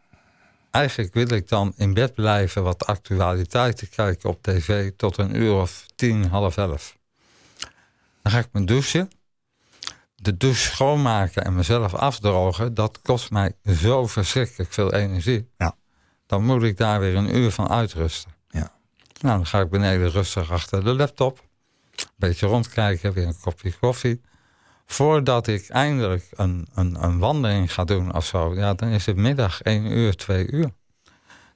eigenlijk 0.71 1.15
wil 1.15 1.29
ik 1.29 1.49
dan 1.49 1.73
in 1.77 1.95
bed 1.95 2.15
blijven 2.15 2.63
wat 2.63 2.87
actualiteiten 2.87 3.89
kijken 3.89 4.31
op 4.31 4.43
tv 4.43 4.91
tot 4.97 5.19
een 5.19 5.37
uur 5.37 5.55
of 5.55 5.87
tien, 5.95 6.25
half 6.25 6.57
elf. 6.57 6.97
Dan 8.23 8.33
ga 8.33 8.39
ik 8.39 8.49
me 8.53 8.65
douchen 8.65 9.11
de 10.29 10.37
douche 10.37 10.71
schoonmaken 10.71 11.45
en 11.45 11.55
mezelf 11.55 11.95
afdrogen, 11.95 12.75
dat 12.75 13.01
kost 13.03 13.31
mij 13.31 13.53
zo 13.65 14.07
verschrikkelijk 14.07 14.73
veel 14.73 14.93
energie. 14.93 15.51
Ja. 15.59 15.77
Dan 16.27 16.45
moet 16.45 16.63
ik 16.63 16.77
daar 16.77 17.01
weer 17.01 17.17
een 17.17 17.37
uur 17.37 17.51
van 17.51 17.69
uitrusten. 17.69 18.31
Ja. 18.49 18.73
Nou, 19.21 19.37
dan 19.37 19.47
ga 19.47 19.61
ik 19.61 19.71
beneden 19.71 20.11
rustig 20.11 20.51
achter 20.51 20.85
de 20.85 20.95
laptop. 20.95 21.39
Een 21.97 22.07
beetje 22.17 22.47
rondkijken, 22.47 23.13
weer 23.13 23.27
een 23.27 23.41
kopje 23.41 23.73
koffie. 23.81 24.21
Voordat 24.87 25.47
ik 25.47 25.69
eindelijk 25.69 26.29
een, 26.31 26.69
een, 26.75 27.03
een 27.05 27.19
wandeling 27.19 27.73
ga 27.73 27.85
doen 27.85 28.15
of 28.15 28.25
zo, 28.27 28.55
ja, 28.55 28.75
dan 28.75 28.89
is 28.89 29.07
het 29.07 29.17
middag, 29.17 29.63
één 29.63 29.85
uur, 29.85 30.17
twee 30.17 30.51
uur. 30.51 30.71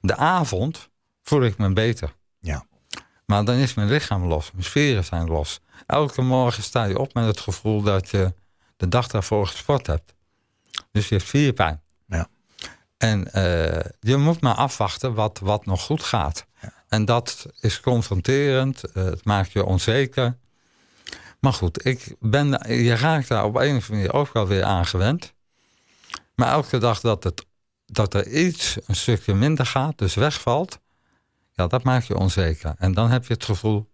De 0.01 0.15
avond 0.15 0.89
voel 1.21 1.43
ik 1.43 1.57
me 1.57 1.73
beter. 1.73 2.15
Ja. 2.39 2.65
Maar 3.25 3.45
dan 3.45 3.55
is 3.55 3.73
mijn 3.73 3.89
lichaam 3.89 4.25
los, 4.25 4.51
mijn 4.51 4.63
spieren 4.63 5.03
zijn 5.03 5.27
los. 5.27 5.59
Elke 5.85 6.21
morgen 6.21 6.63
sta 6.63 6.83
je 6.83 6.99
op 6.99 7.13
met 7.13 7.25
het 7.25 7.39
gevoel 7.39 7.81
dat 7.81 8.09
je 8.09 8.33
de 8.83 8.89
dag 8.89 9.07
daarvoor 9.07 9.47
gesport 9.47 9.87
hebt. 9.87 10.13
Dus 10.91 11.09
je 11.09 11.15
hebt 11.15 11.27
spierpijn. 11.27 11.81
Ja. 12.07 12.27
En 12.97 13.33
eh, 13.33 13.89
je 13.99 14.17
moet 14.17 14.41
maar 14.41 14.55
afwachten 14.55 15.13
wat, 15.13 15.39
wat 15.39 15.65
nog 15.65 15.81
goed 15.81 16.03
gaat. 16.03 16.45
En 16.87 17.05
dat 17.05 17.45
is 17.59 17.79
confronterend. 17.79 18.83
eh, 18.83 19.03
het 19.03 19.25
maakt 19.25 19.51
je 19.51 19.65
onzeker. 19.65 20.37
Maar 21.39 21.53
goed, 21.53 21.85
ik 21.85 22.15
ben, 22.19 22.73
je 22.83 22.95
raakt 22.95 23.27
daar 23.27 23.45
op 23.45 23.55
een 23.55 23.75
of 23.75 23.89
andere 23.89 23.91
manier 23.91 24.13
ook 24.13 24.33
wel 24.33 24.47
weer 24.47 24.63
aan 24.63 24.85
gewend. 24.85 25.33
Maar 26.35 26.51
elke 26.51 26.77
dag 26.77 26.99
dat, 26.99 27.23
het, 27.23 27.45
dat 27.85 28.13
er 28.13 28.27
iets 28.27 28.77
een 28.85 28.95
stukje 28.95 29.33
minder 29.33 29.65
gaat, 29.65 29.97
dus 29.97 30.13
wegvalt, 30.13 30.79
ja, 31.51 31.67
dat 31.67 31.83
maakt 31.83 32.07
je 32.07 32.17
onzeker. 32.17 32.73
En 32.77 32.93
dan 32.93 33.09
heb 33.09 33.25
je 33.25 33.33
het 33.33 33.45
gevoel, 33.45 33.89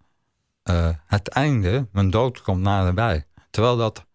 eh, 0.64 0.90
het 1.06 1.28
einde, 1.28 1.88
mijn 1.92 2.10
dood 2.10 2.42
komt 2.42 2.62
naderbij. 2.62 3.28
Terwijl 3.50 3.78
dat 3.78 4.08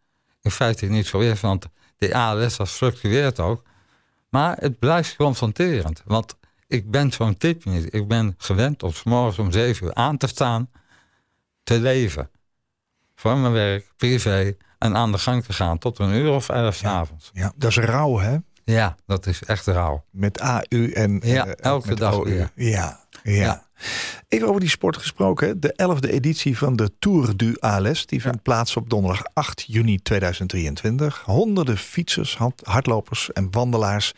in 0.44 0.50
feite 0.50 0.86
niet 0.86 1.06
zo 1.06 1.18
is, 1.18 1.40
want 1.40 1.66
de 1.98 2.14
ALS 2.14 2.56
dat 2.56 2.68
fluctueert 2.68 3.40
ook. 3.40 3.62
Maar 4.28 4.56
het 4.60 4.78
blijft 4.78 5.16
confronterend, 5.16 6.02
want 6.04 6.36
ik 6.66 6.90
ben 6.90 7.12
zo'n 7.12 7.36
type 7.36 7.68
niet. 7.68 7.94
Ik 7.94 8.08
ben 8.08 8.34
gewend 8.38 8.82
om 8.82 8.92
's 8.92 9.02
morgens 9.02 9.38
om 9.38 9.52
zeven 9.52 9.86
uur 9.86 9.94
aan 9.94 10.16
te 10.16 10.26
staan, 10.26 10.70
te 11.62 11.80
leven. 11.80 12.30
Voor 13.14 13.36
mijn 13.36 13.52
werk, 13.52 13.92
privé, 13.96 14.56
en 14.78 14.96
aan 14.96 15.12
de 15.12 15.18
gang 15.18 15.44
te 15.44 15.52
gaan 15.52 15.78
tot 15.78 15.98
een 15.98 16.12
uur 16.12 16.30
of 16.30 16.48
elf 16.48 16.74
's 16.74 16.80
Ja. 16.80 16.90
avonds. 16.90 17.30
Ja, 17.32 17.52
dat 17.56 17.70
is 17.70 17.76
rauw, 17.76 18.18
hè? 18.18 18.36
Ja, 18.64 18.96
dat 19.06 19.26
is 19.26 19.42
echt 19.44 19.66
rauw. 19.66 20.04
Met 20.10 20.40
AU 20.40 20.90
en 20.92 21.20
Ja, 21.24 21.46
eh, 21.46 21.52
elke 21.64 21.94
dag. 21.94 22.28
Ja, 22.28 22.50
ja. 22.54 23.00
Ja. 23.22 23.66
Even 24.28 24.48
over 24.48 24.60
die 24.60 24.68
sport 24.68 24.96
gesproken. 24.96 25.60
De 25.60 25.74
11e 25.82 26.10
editie 26.10 26.58
van 26.58 26.76
de 26.76 26.90
Tour 26.98 27.36
du 27.36 27.56
ALS 27.58 28.06
die 28.06 28.20
vindt 28.20 28.42
plaats 28.42 28.76
op 28.76 28.90
donderdag 28.90 29.22
8 29.32 29.64
juni 29.66 30.02
2023. 30.02 31.22
Honderden 31.24 31.78
fietsers, 31.78 32.38
hardlopers 32.62 33.32
en 33.32 33.48
wandelaars 33.50 34.12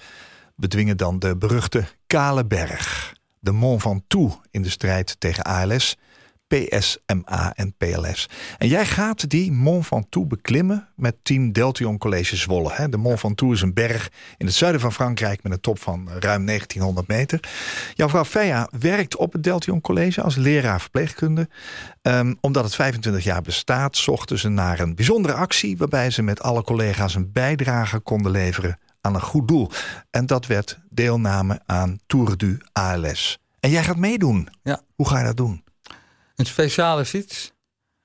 bedwingen 0.56 0.96
dan 0.96 1.18
de 1.18 1.36
beruchte 1.36 1.84
Kale 2.06 2.44
Berg. 2.44 3.14
De 3.40 3.52
Mont 3.52 3.82
Ventoux 3.82 4.36
in 4.50 4.62
de 4.62 4.70
strijd 4.70 5.16
tegen 5.18 5.44
ALS, 5.44 5.96
PSMA 6.48 7.52
en 7.54 7.74
PLS. 7.76 8.28
En 8.58 8.68
jij 8.68 8.86
gaat 8.86 9.30
die 9.30 9.52
Mont 9.52 9.86
Ventoux 9.86 10.26
beklimmen 10.28 10.88
met 10.96 11.16
team 11.22 11.52
Deltion 11.52 11.98
College 11.98 12.36
Zwolle. 12.36 12.72
hè. 12.72 12.88
De 12.88 12.96
Mont 12.96 13.20
Ventoux 13.20 13.54
is 13.54 13.62
een 13.62 13.74
berg 13.74 14.10
in 14.36 14.46
het 14.46 14.54
zuiden 14.54 14.80
van 14.80 14.92
Frankrijk 14.92 15.42
met 15.42 15.52
een 15.52 15.60
top 15.60 15.78
van 15.78 16.08
ruim 16.08 16.46
1900 16.46 17.08
meter. 17.08 17.40
Jouw 17.94 18.08
vrouw 18.08 18.24
Feja 18.24 18.68
werkt 18.80 19.16
op 19.16 19.32
het 19.32 19.42
Deltion 19.42 19.80
College 19.80 20.22
als 20.22 20.36
leraar 20.36 20.80
verpleegkunde. 20.80 21.48
Ehm, 22.02 22.34
omdat 22.40 22.64
het 22.64 22.74
25 22.74 23.24
jaar 23.24 23.42
bestaat, 23.42 23.96
zochten 23.96 24.38
ze 24.38 24.48
naar 24.48 24.80
een 24.80 24.94
bijzondere 24.94 25.34
actie 25.34 25.76
waarbij 25.76 26.10
ze 26.10 26.22
met 26.22 26.42
alle 26.42 26.62
collega's 26.62 27.14
een 27.14 27.32
bijdrage 27.32 27.98
konden 27.98 28.32
leveren 28.32 28.78
aan 29.00 29.14
een 29.14 29.20
goed 29.20 29.48
doel. 29.48 29.70
En 30.10 30.26
dat 30.26 30.46
werd 30.46 30.78
deelname 30.90 31.60
aan 31.66 31.98
Tour 32.06 32.36
du 32.36 32.60
ALS. 32.72 33.38
En 33.60 33.70
jij 33.70 33.84
gaat 33.84 33.96
meedoen. 33.96 34.48
Ja. 34.62 34.80
Hoe 34.94 35.08
ga 35.08 35.18
je 35.18 35.24
dat 35.24 35.36
doen? 35.36 35.64
Een 36.36 36.46
speciale 36.46 37.04
fiets. 37.04 37.52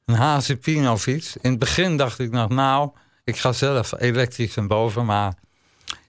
Een 0.05 0.15
HC 0.15 0.59
Pino 0.59 0.97
fiets. 0.97 1.35
In 1.41 1.49
het 1.49 1.59
begin 1.59 1.97
dacht 1.97 2.19
ik 2.19 2.31
nog, 2.31 2.49
nou, 2.49 2.91
ik 3.23 3.37
ga 3.37 3.51
zelf 3.51 3.93
elektrisch 3.99 4.55
naar 4.55 4.67
boven. 4.67 5.05
Maar 5.05 5.33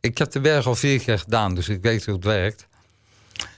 ik 0.00 0.18
heb 0.18 0.30
de 0.30 0.40
berg 0.40 0.66
al 0.66 0.74
vier 0.74 1.00
keer 1.00 1.18
gedaan, 1.18 1.54
dus 1.54 1.68
ik 1.68 1.82
weet 1.82 2.04
hoe 2.04 2.14
het 2.14 2.24
werkt. 2.24 2.66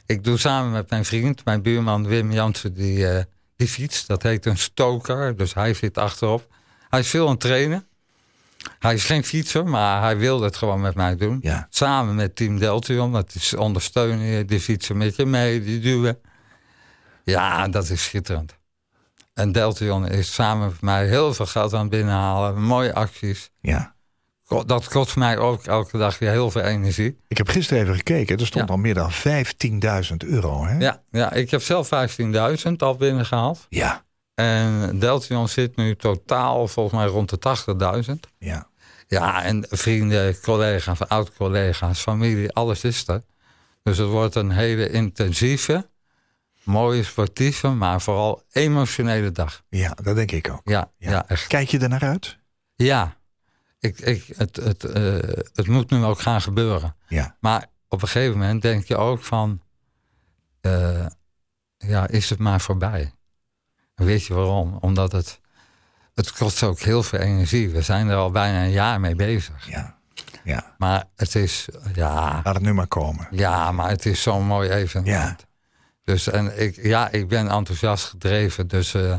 Ik 0.06 0.25
doe 0.25 0.38
samen 0.38 0.73
met 0.73 0.90
mijn 0.90 1.04
vriend, 1.04 1.44
mijn 1.44 1.62
buurman 1.62 2.06
Wim 2.06 2.33
Jansen, 2.33 2.75
die, 2.75 3.09
eh, 3.09 3.25
die 3.56 3.68
fiets. 3.68 4.06
Dat 4.06 4.23
heet 4.23 4.47
een 4.47 4.59
stoker, 4.59 5.37
dus 5.37 5.54
hij 5.54 5.75
zit 5.75 5.99
achterop. 5.99 6.47
Hij 6.88 7.00
is 7.00 7.09
veel 7.09 7.25
aan 7.25 7.30
het 7.30 7.40
trainen. 7.40 7.87
Hij 8.78 8.94
is 8.94 9.04
geen 9.04 9.25
fietser, 9.25 9.66
maar 9.66 10.02
hij 10.02 10.16
wilde 10.16 10.44
het 10.44 10.56
gewoon 10.56 10.80
met 10.80 10.94
mij 10.94 11.16
doen. 11.16 11.38
Ja. 11.42 11.66
Samen 11.71 12.14
met 12.14 12.37
Team 12.37 12.59
Deltion, 12.59 13.12
dat 13.12 13.35
is 13.35 13.54
ondersteunen 13.54 14.47
die 14.47 14.61
fietsen 14.61 14.97
met 14.97 15.16
je 15.16 15.26
mee, 15.26 15.62
die 15.64 15.80
duwen. 15.80 16.18
Ja, 17.25 17.69
dat 17.69 17.88
is 17.90 18.04
schitterend. 18.04 18.57
En 19.35 19.52
Deltion 19.52 20.09
is 20.09 20.35
samen 20.35 20.66
met 20.69 20.81
mij 20.81 21.07
heel 21.07 21.35
veel 21.35 21.47
geld 21.47 21.73
aan 21.75 21.81
het 21.81 21.90
binnenhalen. 21.90 22.62
Mooie 22.62 22.95
acties. 22.95 23.50
Ja. 23.61 23.95
Dat 24.66 24.88
kost 24.88 25.16
mij 25.16 25.38
ook 25.38 25.64
elke 25.64 25.99
dag 25.99 26.19
weer 26.19 26.31
heel 26.31 26.50
veel 26.50 26.61
energie. 26.62 27.19
Ik 27.28 27.37
heb 27.37 27.49
gisteren 27.49 27.83
even 27.83 27.95
gekeken. 27.95 28.37
Er 28.38 28.47
stond 28.47 28.69
Ja. 28.69 28.75
al 28.75 28.81
meer 28.81 28.95
dan 28.95 29.11
15.000 29.12 30.16
euro. 30.25 30.64
Hè? 30.64 30.78
Ja, 30.78 31.02
ja 31.11 31.33
ik 31.33 31.50
heb 31.50 31.62
zelf 31.62 31.88
15.000 31.88 32.73
al 32.83 32.97
binnengehaald. 32.97 33.66
Ja. 33.69 34.04
En 34.35 34.99
Deltion 34.99 35.49
zit 35.49 35.76
nu 35.76 35.97
totaal 35.97 36.69
volgens 36.69 37.00
mij 37.00 37.07
rond 37.07 37.31
de 37.31 37.38
80.000. 37.38 38.12
Ja. 38.38 38.66
Ja, 39.07 39.43
en 39.43 39.66
vrienden, 39.71 40.40
collega's, 40.40 41.00
oud-collega's, 41.09 42.00
familie, 42.00 42.52
alles 42.52 42.85
is 42.85 43.09
er. 43.09 43.23
Dus 43.83 43.99
het 43.99 44.09
wordt 44.09 44.35
een 44.35 44.50
hele 44.50 44.90
intensieve, 44.90 45.88
mooie, 46.64 47.02
sportieve, 47.02 47.68
maar 47.68 48.00
vooral 48.00 48.42
emotionele 48.52 49.30
dag. 49.33 49.62
ja, 49.68 49.90
dat 50.02 50.16
denk 50.16 50.30
ik 50.33 50.50
ook. 50.50 50.61
Ja, 50.64 50.90
Ja. 50.99 51.11
ja. 51.11 51.28
echt. 51.28 51.47
Kijk 51.47 51.68
je 51.68 51.78
er 51.78 51.88
naar 51.88 52.02
uit? 52.04 52.38
Ja, 52.75 53.16
ik, 53.78 53.99
ik, 53.99 54.25
het, 54.37 54.56
het, 54.56 54.85
eh, 54.85 55.02
het 55.52 55.66
moet 55.66 55.90
nu 55.90 56.04
ook 56.04 56.21
gaan 56.21 56.40
gebeuren. 56.42 56.97
Ja. 57.09 57.37
Maar 57.40 57.66
op 57.88 58.02
een 58.02 58.09
gegeven 58.09 58.38
moment 58.38 58.62
denk 58.62 58.85
je 58.85 58.97
ook 58.97 59.23
van, 59.23 59.62
eh, 60.61 61.06
ja, 61.78 62.09
is 62.09 62.30
het 62.30 62.38
maar 62.38 62.61
voorbij. 62.61 63.12
En 63.94 64.04
weet 64.04 64.25
je 64.26 64.35
waarom? 64.35 64.76
Omdat 64.80 65.12
het, 65.12 65.40
het 66.14 66.33
kost 66.33 66.62
ook 66.62 66.78
heel 66.78 67.02
veel 67.02 67.18
energie. 67.18 67.71
We 67.71 67.83
zijn 67.83 68.09
er 68.09 68.16
al 68.16 68.30
bijna 68.30 68.64
een 68.64 68.71
jaar 68.71 69.00
mee 69.00 69.14
bezig. 69.16 69.68
Ja. 69.68 69.99
Ja. 70.44 70.75
Maar 70.78 71.04
het 71.16 71.35
is, 71.35 71.68
ja, 71.94 72.40
Laat 72.44 72.54
het 72.54 72.62
nu 72.62 72.73
maar 72.75 72.87
komen. 72.87 73.26
ja 73.30 73.73
maar 73.73 73.88
het 73.88 74.06
is 74.06 74.23
zo'n 74.23 74.47
mooi 74.47 74.71
evenement. 74.71 75.40
Ja. 75.40 75.47
Dus 76.04 76.28
en 76.28 76.61
ik, 76.61 76.78
ja, 76.82 77.11
ik 77.11 77.28
ben 77.28 77.49
enthousiast 77.49 78.04
gedreven. 78.04 78.68
Dus 78.68 78.94
eh, 78.94 79.14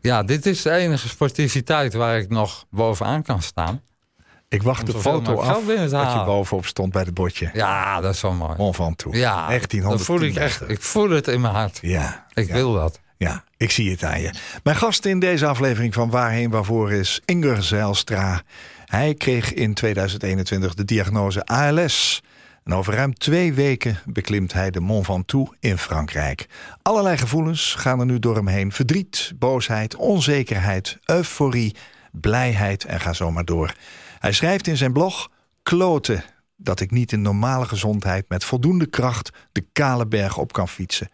ja, 0.00 0.22
dit 0.22 0.46
is 0.46 0.62
de 0.62 0.70
enige 0.70 1.08
sportiviteit 1.08 1.94
waar 1.94 2.18
ik 2.18 2.28
nog 2.28 2.66
bovenaan 2.70 3.22
kan 3.22 3.42
staan. 3.42 3.82
Ik 4.48 4.62
wacht 4.62 4.86
de 4.86 4.98
foto 4.98 5.40
af 5.40 5.64
dat 5.64 6.12
je 6.12 6.22
bovenop 6.24 6.66
stond 6.66 6.92
bij 6.92 7.02
het 7.02 7.14
bordje. 7.14 7.50
Ja, 7.52 8.00
dat 8.00 8.14
is 8.14 8.20
zo 8.20 8.32
mooi. 8.32 8.54
Mont 8.56 8.76
Ventoux. 8.76 9.16
Ja, 9.16 9.36
dat 9.36 9.46
1910 9.46 10.04
voel 10.04 10.20
ik 10.20 10.36
echt. 10.36 10.68
Ik 10.68 10.82
voel 10.82 11.10
het 11.10 11.28
in 11.28 11.40
mijn 11.40 11.54
hart. 11.54 11.78
Ja. 11.82 12.26
Ik 12.32 12.46
ja. 12.46 12.54
wil 12.54 12.72
dat. 12.72 13.00
Ja, 13.16 13.44
ik 13.56 13.70
zie 13.70 13.90
het 13.90 14.04
aan 14.04 14.20
je. 14.20 14.30
Mijn 14.62 14.76
gast 14.76 15.04
in 15.04 15.18
deze 15.18 15.46
aflevering 15.46 15.94
van 15.94 16.10
Waarheen 16.10 16.50
Waarvoor 16.50 16.92
is 16.92 17.20
Inger 17.24 17.62
Zijlstra. 17.62 18.42
Hij 18.86 19.14
kreeg 19.14 19.52
in 19.54 19.74
2021 19.74 20.74
de 20.74 20.84
diagnose 20.84 21.44
ALS. 21.44 22.22
En 22.64 22.74
over 22.74 22.94
ruim 22.94 23.14
twee 23.14 23.52
weken 23.52 23.98
beklimt 24.04 24.52
hij 24.52 24.70
de 24.70 24.80
Mont 24.80 25.06
Ventoux 25.06 25.56
in 25.60 25.78
Frankrijk. 25.78 26.48
Allerlei 26.82 27.16
gevoelens 27.16 27.74
gaan 27.74 28.00
er 28.00 28.06
nu 28.06 28.18
door 28.18 28.36
hem 28.36 28.48
heen. 28.48 28.72
Verdriet, 28.72 29.32
boosheid, 29.36 29.96
onzekerheid, 29.96 30.98
euforie, 31.04 31.76
blijheid 32.12 32.84
en 32.84 33.00
ga 33.00 33.12
zo 33.12 33.30
maar 33.30 33.44
door. 33.44 33.74
Hij 34.18 34.32
schrijft 34.32 34.66
in 34.66 34.76
zijn 34.76 34.92
blog... 34.92 35.30
Kloten 35.62 36.24
dat 36.56 36.80
ik 36.80 36.90
niet 36.90 37.12
in 37.12 37.22
normale 37.22 37.64
gezondheid 37.64 38.28
met 38.28 38.44
voldoende 38.44 38.86
kracht 38.86 39.30
de 39.52 39.66
kale 39.72 40.06
berg 40.06 40.38
op 40.38 40.52
kan 40.52 40.68
fietsen. 40.68 41.08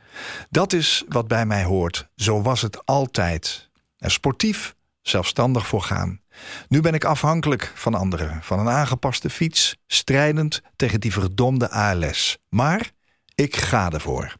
Dat 0.50 0.72
is 0.72 1.04
wat 1.08 1.28
bij 1.28 1.46
mij 1.46 1.64
hoort. 1.64 2.08
Zo 2.16 2.42
was 2.42 2.62
het 2.62 2.86
altijd. 2.86 3.70
Er 3.98 4.10
sportief, 4.10 4.74
zelfstandig 5.02 5.66
voor 5.66 5.82
gaan. 5.82 6.20
Nu 6.68 6.80
ben 6.80 6.94
ik 6.94 7.04
afhankelijk 7.04 7.72
van 7.74 7.94
anderen, 7.94 8.38
van 8.42 8.58
een 8.58 8.68
aangepaste 8.68 9.30
fiets, 9.30 9.76
strijdend 9.86 10.62
tegen 10.76 11.00
die 11.00 11.12
verdomde 11.12 11.70
ALS. 11.70 12.38
Maar 12.48 12.90
ik 13.34 13.56
ga 13.56 13.90
ervoor. 13.92 14.34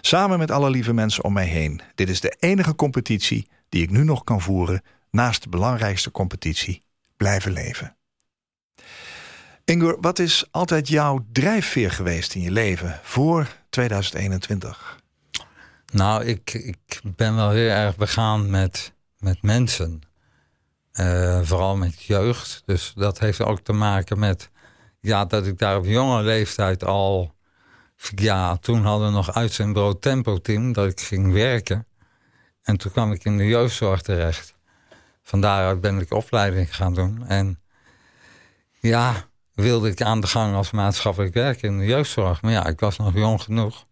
Samen 0.00 0.38
met 0.38 0.50
alle 0.50 0.70
lieve 0.70 0.92
mensen 0.92 1.24
om 1.24 1.32
mij 1.32 1.46
heen. 1.46 1.80
Dit 1.94 2.08
is 2.08 2.20
de 2.20 2.36
enige 2.38 2.74
competitie 2.74 3.48
die 3.68 3.82
ik 3.82 3.90
nu 3.90 4.04
nog 4.04 4.24
kan 4.24 4.40
voeren 4.40 4.82
naast 5.10 5.42
de 5.42 5.48
belangrijkste 5.48 6.10
competitie: 6.10 6.82
blijven 7.16 7.52
leven. 7.52 7.96
Ingor, 9.64 9.96
wat 10.00 10.18
is 10.18 10.44
altijd 10.50 10.88
jouw 10.88 11.26
drijfveer 11.32 11.90
geweest 11.90 12.34
in 12.34 12.40
je 12.40 12.50
leven 12.50 13.00
voor 13.02 13.48
2021? 13.70 15.00
Nou, 15.92 16.24
ik, 16.24 16.54
ik 16.54 17.00
ben 17.16 17.36
wel 17.36 17.50
heel 17.50 17.68
erg 17.68 17.96
begaan 17.96 18.50
met, 18.50 18.92
met 19.18 19.42
mensen. 19.42 20.02
Eh, 20.96 21.40
vooral 21.42 21.76
met 21.76 22.02
jeugd. 22.02 22.62
Dus 22.64 22.92
dat 22.94 23.18
heeft 23.18 23.42
ook 23.42 23.60
te 23.60 23.72
maken 23.72 24.18
met 24.18 24.50
ja, 25.00 25.24
dat 25.24 25.46
ik 25.46 25.58
daar 25.58 25.76
op 25.76 25.84
jonge 25.84 26.22
leeftijd 26.22 26.84
al. 26.84 27.34
Ja, 28.14 28.56
toen 28.56 28.82
hadden 28.82 29.08
we 29.08 29.14
nog 29.14 29.34
uit 29.34 29.52
zijn 29.52 29.72
brood 29.72 30.02
tempo 30.02 30.40
team 30.40 30.72
dat 30.72 30.90
ik 30.90 31.00
ging 31.00 31.32
werken. 31.32 31.86
En 32.62 32.76
toen 32.76 32.92
kwam 32.92 33.12
ik 33.12 33.24
in 33.24 33.36
de 33.36 33.46
jeugdzorg 33.46 34.02
terecht. 34.02 34.54
Van 35.22 35.40
daaruit 35.40 35.80
ben 35.80 36.00
ik 36.00 36.12
opleiding 36.12 36.76
gaan 36.76 36.94
doen. 36.94 37.26
En 37.26 37.60
ja, 38.80 39.28
wilde 39.54 39.90
ik 39.90 40.02
aan 40.02 40.20
de 40.20 40.26
gang 40.26 40.54
als 40.54 40.70
maatschappelijk 40.70 41.34
werker 41.34 41.64
in 41.64 41.78
de 41.78 41.86
jeugdzorg. 41.86 42.42
Maar 42.42 42.52
ja, 42.52 42.66
ik 42.66 42.80
was 42.80 42.96
nog 42.96 43.14
jong 43.14 43.42
genoeg. 43.42 43.86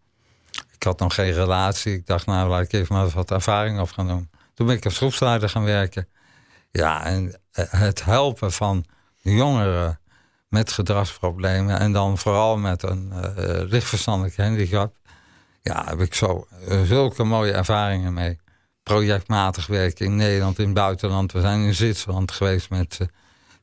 Ik 0.73 0.83
had 0.83 0.99
nog 0.99 1.13
geen 1.13 1.31
relatie. 1.31 1.93
Ik 1.93 2.05
dacht, 2.05 2.25
nou, 2.25 2.49
laat 2.49 2.63
ik 2.63 2.73
even 2.73 2.95
maar 2.95 3.09
wat 3.09 3.31
ervaring 3.31 3.79
op 3.79 3.91
gaan 3.91 4.07
doen. 4.07 4.29
Toen 4.53 4.67
ben 4.67 4.75
ik 4.75 4.85
als 4.85 4.97
groepsleider 4.97 5.49
gaan 5.49 5.63
werken. 5.63 6.07
Ja, 6.75 7.05
en 7.05 7.39
eh, 7.51 7.65
het 7.69 8.03
helpen 8.03 8.51
van 8.51 8.85
jongeren 9.21 9.99
met 10.47 10.71
gedragsproblemen 10.71 11.79
en 11.79 11.91
dan 11.91 12.17
vooral 12.17 12.57
met 12.57 12.83
een 12.83 13.11
uh, 13.13 13.21
lichtverstandelijke 13.69 14.41
handicap. 14.41 14.95
Ja, 15.61 15.85
heb 15.85 15.99
ik 15.99 16.13
zo 16.13 16.47
uh, 16.67 16.81
zulke 16.81 17.23
mooie 17.23 17.51
ervaringen 17.51 18.13
mee. 18.13 18.39
Projectmatig 18.83 19.67
werken 19.67 20.05
in 20.05 20.15
Nederland, 20.15 20.59
in 20.59 20.65
het 20.65 20.73
buitenland. 20.73 21.31
We 21.31 21.41
zijn 21.41 21.61
in 21.61 21.73
Zwitserland 21.73 22.31
geweest 22.31 22.69
met 22.69 22.97
uh, 23.01 23.07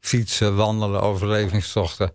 fietsen, 0.01 0.57
wandelen, 0.57 1.01
overlevingstochten. 1.01 2.15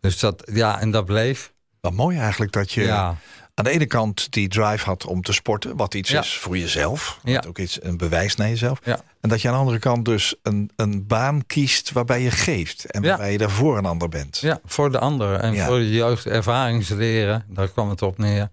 Dus 0.00 0.18
dat, 0.18 0.50
ja, 0.52 0.80
en 0.80 0.90
dat 0.90 1.04
bleef. 1.04 1.52
Wat 1.80 1.92
mooi 1.92 2.18
eigenlijk 2.18 2.52
dat 2.52 2.72
je 2.72 2.82
Ja, 2.82 3.16
aan 3.54 3.64
de 3.64 3.70
ene 3.70 3.86
kant 3.86 4.32
die 4.32 4.48
drive 4.48 4.84
had 4.84 5.06
om 5.06 5.22
te 5.22 5.32
sporten, 5.32 5.76
wat 5.76 5.94
iets 5.94 6.10
Ja. 6.10 6.20
is 6.20 6.38
voor 6.38 6.58
jezelf, 6.58 7.18
Ja. 7.24 7.34
wat 7.34 7.46
ook 7.46 7.58
iets 7.58 7.82
een 7.82 7.96
bewijs 7.96 8.36
naar 8.36 8.48
jezelf. 8.48 8.78
Ja. 8.84 9.00
En 9.20 9.28
dat 9.28 9.40
je 9.42 9.48
aan 9.48 9.54
de 9.54 9.60
andere 9.60 9.78
kant 9.78 10.04
dus 10.04 10.34
een, 10.42 10.70
een 10.76 11.06
baan 11.06 11.46
kiest 11.46 11.92
waarbij 11.92 12.22
je 12.22 12.30
geeft 12.30 12.84
en 12.90 13.02
waarbij 13.02 13.32
je 13.32 13.38
daarvoor 13.38 13.78
een 13.78 13.84
ander 13.86 14.08
bent. 14.08 14.38
ja, 14.38 14.60
voor 14.64 14.90
de 14.92 14.98
anderen 14.98 15.40
en 15.42 15.56
voor 15.58 15.78
de 15.78 15.90
jeugd 15.92 16.26
ervaringsleren, 16.26 17.44
daar 17.48 17.68
kwam 17.68 17.88
het 17.90 18.02
op 18.02 18.18
neer. 18.18 18.50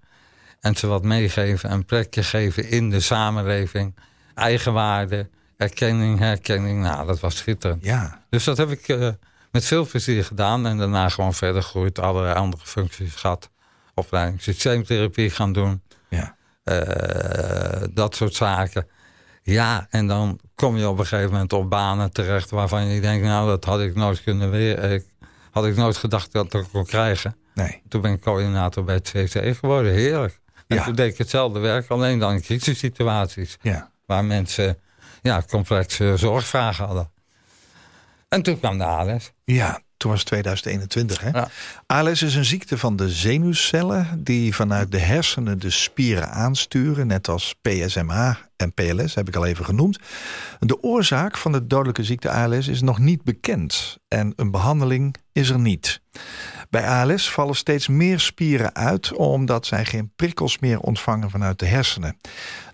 En 0.59 0.75
ze 0.75 0.87
wat 0.87 1.03
meegeven, 1.03 1.71
een 1.71 1.85
plekje 1.85 2.23
geven 2.23 2.69
in 2.69 2.89
de 2.89 2.99
samenleving. 2.99 3.95
Eigenwaarde, 4.35 5.29
erkenning, 5.57 6.19
herkenning. 6.19 6.81
Nou, 6.81 7.07
dat 7.07 7.19
was 7.19 7.35
schitterend. 7.37 7.83
Ja. 7.83 8.21
Dus 8.29 8.43
dat 8.43 8.57
heb 8.57 8.71
ik 8.71 8.87
eh, 8.87 9.09
met 9.51 9.65
veel 9.65 9.85
plezier 9.87 10.23
gedaan. 10.25 10.65
En 10.65 10.77
daarna 10.77 11.09
gewoon 11.09 11.33
verder 11.33 11.63
gegroeid. 11.63 11.99
Allerlei 11.99 12.35
andere 12.35 12.63
functies 12.65 13.15
gehad. 13.15 13.49
Opleiding 14.05 14.41
systeemtherapie 14.41 15.29
gaan 15.29 15.53
doen. 15.53 15.81
Ja. 16.09 16.35
Eh, 16.63 17.83
dat 17.91 18.15
soort 18.15 18.33
zaken. 18.33 18.87
Ja, 19.43 19.87
en 19.89 20.07
dan 20.07 20.39
kom 20.55 20.77
je 20.77 20.89
op 20.89 20.99
een 20.99 21.05
gegeven 21.05 21.31
moment 21.31 21.53
op 21.53 21.69
banen 21.69 22.11
terecht... 22.11 22.49
waarvan 22.49 22.85
je 22.85 23.01
denkt, 23.01 23.25
nou, 23.25 23.47
dat 23.47 23.65
had 23.65 23.79
ik 23.79 23.95
nooit 23.95 24.23
kunnen 24.23 24.51
weer. 24.51 24.83
Ik, 24.83 25.05
had 25.51 25.65
ik 25.65 25.75
nooit 25.75 25.97
gedacht 25.97 26.31
dat 26.31 26.53
ik 26.53 26.65
kon 26.71 26.85
krijgen. 26.85 27.35
Nee. 27.53 27.81
Toen 27.89 28.01
ben 28.01 28.11
ik 28.13 28.21
coördinator 28.21 28.83
bij 28.83 28.95
het 28.95 29.09
CC 29.13 29.55
geworden. 29.57 29.93
Heerlijk. 29.93 30.39
En 30.67 30.75
Ja. 30.77 30.83
toen 30.83 30.95
deed 30.95 31.11
ik 31.11 31.17
hetzelfde 31.17 31.59
werk, 31.59 31.89
alleen 31.89 32.19
dan 32.19 32.33
in 32.33 32.41
crisissituaties 32.41 33.57
Ja. 33.61 33.91
waar 34.05 34.25
mensen 34.25 34.77
ja, 35.21 35.43
complexe 35.49 36.13
zorgvragen 36.17 36.85
hadden. 36.85 37.11
En 38.29 38.41
toen 38.41 38.59
kwam 38.59 38.77
de 38.77 38.83
ALS. 38.83 39.31
Ja, 39.43 39.81
toen 40.01 40.11
was 40.11 40.19
het 40.19 40.27
2021. 40.27 41.21
Hè? 41.21 41.29
Ja. 41.29 41.49
ALS 41.85 42.21
is 42.21 42.35
een 42.35 42.45
ziekte 42.45 42.77
van 42.77 42.95
de 42.95 43.09
zenuwcellen 43.09 44.23
die 44.23 44.55
vanuit 44.55 44.91
de 44.91 44.99
hersenen 44.99 45.59
de 45.59 45.69
spieren 45.69 46.29
aansturen, 46.29 47.07
net 47.07 47.27
als 47.27 47.55
PSMA 47.61 48.37
en 48.55 48.73
PLS 48.73 49.15
heb 49.15 49.27
ik 49.27 49.35
al 49.35 49.45
even 49.45 49.65
genoemd. 49.65 49.99
De 50.59 50.83
oorzaak 50.83 51.37
van 51.37 51.51
de 51.51 51.67
dodelijke 51.67 52.03
ziekte 52.03 52.29
ALS 52.29 52.67
is 52.67 52.81
nog 52.81 52.99
niet 52.99 53.23
bekend 53.23 53.97
en 54.07 54.33
een 54.35 54.51
behandeling 54.51 55.15
is 55.31 55.49
er 55.49 55.59
niet. 55.59 56.01
Bij 56.69 56.87
ALS 56.87 57.31
vallen 57.31 57.55
steeds 57.55 57.87
meer 57.87 58.19
spieren 58.19 58.75
uit 58.75 59.13
omdat 59.13 59.65
zij 59.65 59.85
geen 59.85 60.11
prikkels 60.15 60.59
meer 60.59 60.79
ontvangen 60.79 61.29
vanuit 61.29 61.59
de 61.59 61.65
hersenen. 61.65 62.17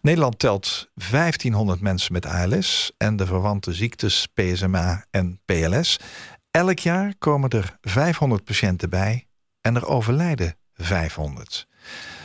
Nederland 0.01 0.39
telt 0.39 0.89
1500 0.93 1.81
mensen 1.81 2.13
met 2.13 2.25
ALS 2.25 2.91
en 2.97 3.15
de 3.15 3.25
verwante 3.25 3.73
ziektes 3.73 4.27
PSMA 4.33 5.05
en 5.11 5.39
PLS. 5.45 5.99
Elk 6.51 6.79
jaar 6.79 7.15
komen 7.17 7.49
er 7.49 7.77
500 7.81 8.43
patiënten 8.43 8.89
bij 8.89 9.27
en 9.61 9.75
er 9.75 9.87
overlijden 9.87 10.55
500. 10.73 11.67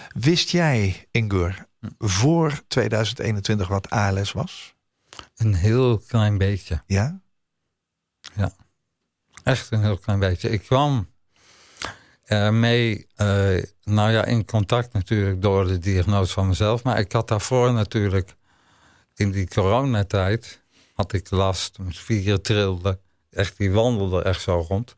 Wist 0.08 0.50
jij, 0.50 1.08
Ingur, 1.10 1.66
voor 1.98 2.62
2021 2.68 3.68
wat 3.68 3.90
ALS 3.90 4.32
was? 4.32 4.74
Een 5.36 5.54
heel 5.54 5.98
klein 5.98 6.38
beetje. 6.38 6.82
Ja? 6.86 7.20
Echt 9.42 9.70
een 9.70 9.82
heel 9.82 9.98
klein 9.98 10.18
beetje. 10.18 10.50
Ik 10.50 10.62
kwam 10.62 11.10
ermee, 12.24 13.06
eh 13.14 13.62
nou 13.82 14.10
ja, 14.10 14.24
in 14.24 14.44
contact 14.44 14.92
natuurlijk 14.92 15.42
door 15.42 15.66
de 15.66 15.78
diagnose 15.78 16.32
van 16.32 16.48
mezelf. 16.48 16.82
Maar 16.82 16.98
ik 16.98 17.12
had 17.12 17.28
daarvoor 17.28 17.72
natuurlijk, 17.72 18.34
in 19.14 19.30
die 19.30 19.48
coronatijd, 19.48 20.60
had 20.94 21.12
ik 21.12 21.30
last. 21.30 21.78
Mijn 21.78 21.94
spieren 21.94 22.42
trilden. 22.42 23.00
Echt, 23.32 23.56
die 23.56 23.72
wandelde 23.72 24.22
echt 24.22 24.40
zo 24.40 24.64
rond. 24.68 24.94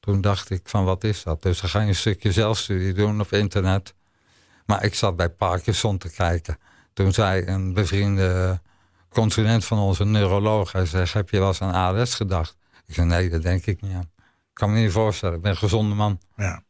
Toen 0.00 0.20
dacht 0.20 0.50
ik 0.50 0.60
van, 0.64 0.84
wat 0.84 1.04
is 1.04 1.22
dat? 1.22 1.42
Dus 1.42 1.60
dan 1.60 1.70
ga 1.70 1.80
je 1.80 1.88
een 1.88 1.94
stukje 1.94 2.32
zelfstudie 2.32 2.92
doen 2.92 3.20
op 3.20 3.32
internet. 3.32 3.94
Maar 4.66 4.84
ik 4.84 4.94
zat 4.94 5.16
bij 5.16 5.30
Parkinson 5.30 5.98
te 5.98 6.10
kijken. 6.10 6.58
Toen 6.92 7.12
zei 7.12 7.46
een 7.46 7.72
bevriende 7.72 8.60
consulent 9.08 9.64
van 9.64 9.78
onze 9.78 10.04
neuroloog... 10.04 10.72
hij 10.72 10.86
zegt, 10.86 11.12
heb 11.12 11.30
je 11.30 11.38
wel 11.38 11.48
eens 11.48 11.62
aan 11.62 11.72
ALS 11.72 12.14
gedacht? 12.14 12.56
Ik 12.86 12.94
zei, 12.94 13.06
nee, 13.06 13.30
dat 13.30 13.42
denk 13.42 13.66
ik 13.66 13.80
niet 13.80 13.94
aan. 13.94 14.10
Ik 14.18 14.62
kan 14.62 14.72
me 14.72 14.80
niet 14.80 14.92
voorstellen, 14.92 15.36
ik 15.36 15.42
ben 15.42 15.50
een 15.50 15.56
gezonde 15.56 15.94
man. 15.94 16.20
ja. 16.36 16.62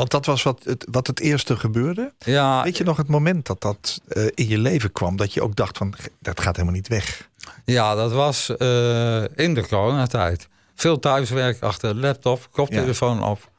Want 0.00 0.12
dat 0.12 0.26
was 0.26 0.42
wat 0.42 0.64
het, 0.64 0.86
wat 0.90 1.06
het 1.06 1.20
eerste 1.20 1.56
gebeurde. 1.56 2.12
Ja, 2.18 2.62
Weet 2.62 2.76
je 2.76 2.84
nog 2.84 2.96
het 2.96 3.08
moment 3.08 3.46
dat 3.46 3.60
dat 3.60 4.00
eh, 4.08 4.24
in 4.34 4.48
je 4.48 4.58
leven 4.58 4.92
kwam? 4.92 5.16
Dat 5.16 5.34
je 5.34 5.42
ook 5.42 5.56
dacht 5.56 5.78
van, 5.78 5.94
dat 6.18 6.40
gaat 6.40 6.56
helemaal 6.56 6.76
niet 6.76 6.88
weg. 6.88 7.28
ja 7.64 7.94
dat 7.94 8.12
was 8.12 8.56
eh, 8.56 9.22
in 9.22 9.54
de 9.54 9.66
coronatijd. 9.68 10.48
Veel 10.74 10.98
thuiswerk 10.98 11.62
achter 11.62 11.94
de 11.94 12.00
laptop, 12.00 12.48
koptelefoon 12.50 13.22
op. 13.22 13.50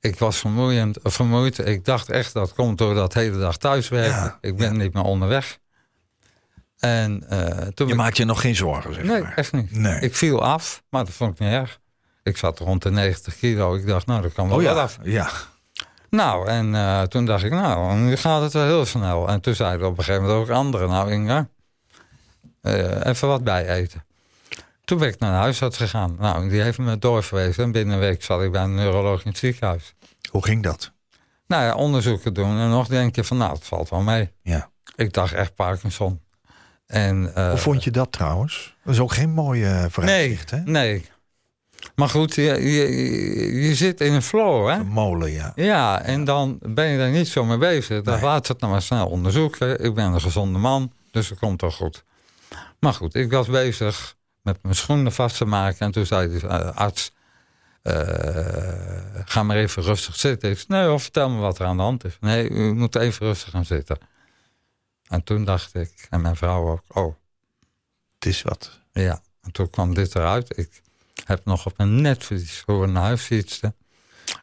Ik 0.00 0.18
was 0.18 0.38
vermoeiend, 0.38 0.98
vermoeid. 1.02 1.66
Ik 1.66 1.84
dacht 1.84 2.10
echt 2.10 2.32
dat 2.32 2.54
komt 2.54 2.78
door 2.78 2.94
dat 2.94 3.14
hele 3.14 3.38
dag 3.38 3.56
thuiswerken. 3.56 4.16
Ja, 4.16 4.38
ik 4.40 4.56
ben 4.56 4.72
ja. 4.72 4.78
niet 4.82 4.92
meer 4.92 5.04
onderweg. 5.04 5.58
En 6.78 7.24
eh, 7.28 7.66
toen... 7.68 7.88
Je 7.88 7.94
maakt 7.94 8.16
je 8.16 8.24
nog 8.24 8.40
geen 8.40 8.56
zorgen, 8.56 8.94
zeg 8.94 9.04
nee, 9.04 9.22
maar. 9.22 9.34
echt 9.34 9.52
niet. 9.52 9.70
Nee. 9.70 10.00
Ik 10.00 10.14
viel 10.14 10.42
af, 10.42 10.82
maar 10.88 11.04
dat 11.04 11.14
vond 11.14 11.32
ik 11.32 11.38
niet 11.38 11.50
erg. 11.50 11.80
Ik 12.24 12.36
zat 12.36 12.58
rond 12.58 12.82
de 12.82 12.90
90 12.90 13.36
kilo. 13.36 13.74
Ik 13.74 13.86
dacht, 13.86 14.06
nou, 14.06 14.22
dat 14.22 14.32
kan 14.32 14.48
wel 14.48 14.56
Oh 14.56 14.62
ja, 14.62 14.72
af. 14.72 14.98
ja. 15.02 15.30
Nou, 16.10 16.48
en 16.48 16.74
eh, 16.74 17.02
toen 17.02 17.24
dacht 17.24 17.44
ik, 17.44 17.50
nou, 17.50 17.94
nu 17.96 18.16
gaat 18.16 18.42
het 18.42 18.52
wel 18.52 18.64
heel 18.64 18.84
snel. 18.84 19.28
En 19.28 19.40
toen 19.40 19.54
zeiden 19.54 19.86
op 19.86 19.98
een 19.98 20.04
gegeven 20.04 20.26
moment 20.26 20.40
ook 20.48 20.54
anderen, 20.56 20.88
nou 20.88 21.10
Inga, 21.12 21.48
eh, 22.60 23.06
even 23.06 23.28
wat 23.28 23.44
bij 23.44 23.68
eten. 23.68 24.04
Toen 24.84 24.98
ben 24.98 25.08
ik 25.08 25.18
naar 25.18 25.30
de 25.32 25.36
huisarts 25.38 25.76
gegaan. 25.76 26.16
Nou, 26.18 26.48
die 26.48 26.60
heeft 26.60 26.78
me 26.78 26.98
doorverwezen. 26.98 27.64
En 27.64 27.72
binnen 27.72 27.94
een 27.94 28.00
week 28.00 28.22
zat 28.22 28.42
ik 28.42 28.52
bij 28.52 28.62
een 28.62 28.74
neuroloog 28.74 29.24
in 29.24 29.28
het 29.30 29.38
ziekenhuis. 29.38 29.94
Hoe 30.30 30.44
ging 30.44 30.62
dat? 30.62 30.92
Nou 31.46 31.62
ja, 31.64 31.74
onderzoeken 31.74 32.34
doen. 32.34 32.58
En 32.58 32.68
nog 32.68 32.86
denk 32.88 33.14
je 33.16 33.24
van, 33.24 33.36
nou, 33.36 33.52
het 33.52 33.64
valt 33.64 33.88
wel 33.88 34.00
mee. 34.00 34.30
Ja. 34.42 34.70
Ik 34.96 35.12
dacht 35.12 35.32
echt 35.32 35.54
Parkinson. 35.54 36.20
En, 36.86 37.34
eh, 37.34 37.48
Hoe 37.48 37.58
vond 37.58 37.84
je 37.84 37.90
dat 37.90 38.12
trouwens? 38.12 38.76
Dat 38.84 38.94
is 38.94 39.00
ook 39.00 39.12
geen 39.12 39.30
mooie 39.30 39.86
vooruitzicht, 39.90 40.50
hè? 40.50 40.60
Nee. 40.64 41.06
Maar 41.94 42.08
goed, 42.08 42.34
je, 42.34 42.42
je, 42.42 43.62
je 43.68 43.74
zit 43.74 44.00
in 44.00 44.12
een 44.12 44.22
flow, 44.22 44.68
hè? 44.68 44.74
Een 44.74 44.86
molen, 44.86 45.30
ja. 45.30 45.52
Ja, 45.54 46.02
en 46.02 46.24
dan 46.24 46.58
ben 46.62 46.86
je 46.86 46.98
daar 46.98 47.10
niet 47.10 47.28
zo 47.28 47.44
mee 47.44 47.58
bezig. 47.58 48.02
Dan 48.02 48.14
Nee. 48.14 48.22
laat 48.22 48.48
het 48.48 48.60
nou 48.60 48.72
maar 48.72 48.82
snel 48.82 49.06
onderzoeken. 49.06 49.84
Ik 49.84 49.94
ben 49.94 50.04
een 50.12 50.20
gezonde 50.20 50.58
man, 50.58 50.92
dus 51.10 51.28
het 51.28 51.38
komt 51.38 51.60
wel 51.60 51.70
goed. 51.70 52.04
Maar 52.80 52.92
goed, 52.94 53.14
ik 53.14 53.30
was 53.30 53.46
bezig 53.48 54.16
met 54.42 54.58
mijn 54.62 54.74
schoenen 54.74 55.12
vast 55.12 55.36
te 55.36 55.44
maken. 55.44 55.78
En 55.86 55.92
toen 55.92 56.06
zei 56.06 56.28
de 56.38 56.46
eh, 56.46 56.76
arts, 56.76 57.14
eh, 57.82 57.92
ga 59.24 59.42
maar 59.42 59.56
even 59.56 59.82
rustig 59.82 60.16
zitten. 60.16 60.50
Ik 60.50 60.58
zei, 60.58 60.78
nee 60.80 60.88
hoor, 60.88 61.00
vertel 61.00 61.30
me 61.30 61.40
wat 61.40 61.58
er 61.58 61.66
aan 61.66 61.76
de 61.76 61.82
hand 61.82 62.04
is. 62.04 62.16
Nee, 62.20 62.48
u 62.48 62.74
moet 62.74 62.96
even 62.96 63.26
rustig 63.26 63.50
gaan 63.50 63.64
zitten. 63.64 63.98
En 65.08 65.24
toen 65.24 65.44
dacht 65.44 65.74
ik, 65.74 66.06
en 66.10 66.20
mijn 66.20 66.36
vrouw 66.36 66.68
ook, 66.70 66.82
oh, 66.88 67.14
Het 68.14 68.26
is 68.26 68.42
wat. 68.42 68.80
ja. 68.92 69.20
En 69.42 69.52
toen 69.52 69.70
kwam 69.70 69.94
dit 69.94 70.14
eruit. 70.14 70.58
Ik 70.58 70.82
heb 71.24 71.44
nog 71.44 71.66
op 71.66 71.72
een 71.76 72.00
netvlies 72.00 72.62
voor 72.66 72.88
naar 72.88 73.02
huis 73.02 73.22
fietsen. 73.22 73.76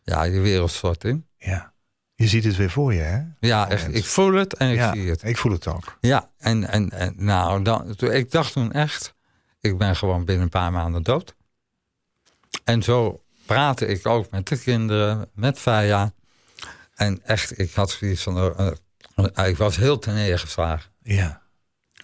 Ja, 0.03 0.23
je 0.23 0.39
wereld 0.39 0.71
stort 0.71 1.03
in. 1.03 1.27
Ja. 1.37 1.73
Je 2.15 2.27
ziet 2.27 2.43
het 2.43 2.55
weer 2.55 2.69
voor 2.69 2.93
je, 2.93 2.99
hè? 2.99 3.21
Ja, 3.39 3.69
echt. 3.69 3.95
Ik 3.95 4.05
voel 4.05 4.33
het 4.33 4.53
en 4.53 4.69
ik 4.69 4.75
ja, 4.75 4.93
zie 4.93 5.09
het. 5.09 5.23
ik 5.23 5.37
voel 5.37 5.51
het 5.51 5.67
ook. 5.67 5.97
Ja, 6.01 6.29
en, 6.37 6.67
en, 6.67 6.89
en 6.89 7.13
nou, 7.17 7.63
dan, 7.63 7.95
toen, 7.95 8.11
ik 8.11 8.31
dacht 8.31 8.53
toen 8.53 8.71
echt, 8.71 9.13
ik 9.59 9.77
ben 9.77 9.95
gewoon 9.95 10.25
binnen 10.25 10.43
een 10.43 10.49
paar 10.49 10.71
maanden 10.71 11.03
dood. 11.03 11.35
En 12.63 12.83
zo 12.83 13.23
praatte 13.45 13.87
ik 13.87 14.07
ook 14.07 14.31
met 14.31 14.47
de 14.47 14.59
kinderen, 14.59 15.29
met 15.33 15.59
Faya. 15.59 16.13
En 16.95 17.25
echt, 17.25 17.59
ik 17.59 17.73
had 17.73 17.89
zoiets 17.89 18.23
van, 18.23 18.37
eh, 18.37 18.71
eh, 19.33 19.47
ik 19.47 19.57
was 19.57 19.75
heel 19.75 20.03
neergeslagen. 20.05 20.91
Ja. 21.01 21.41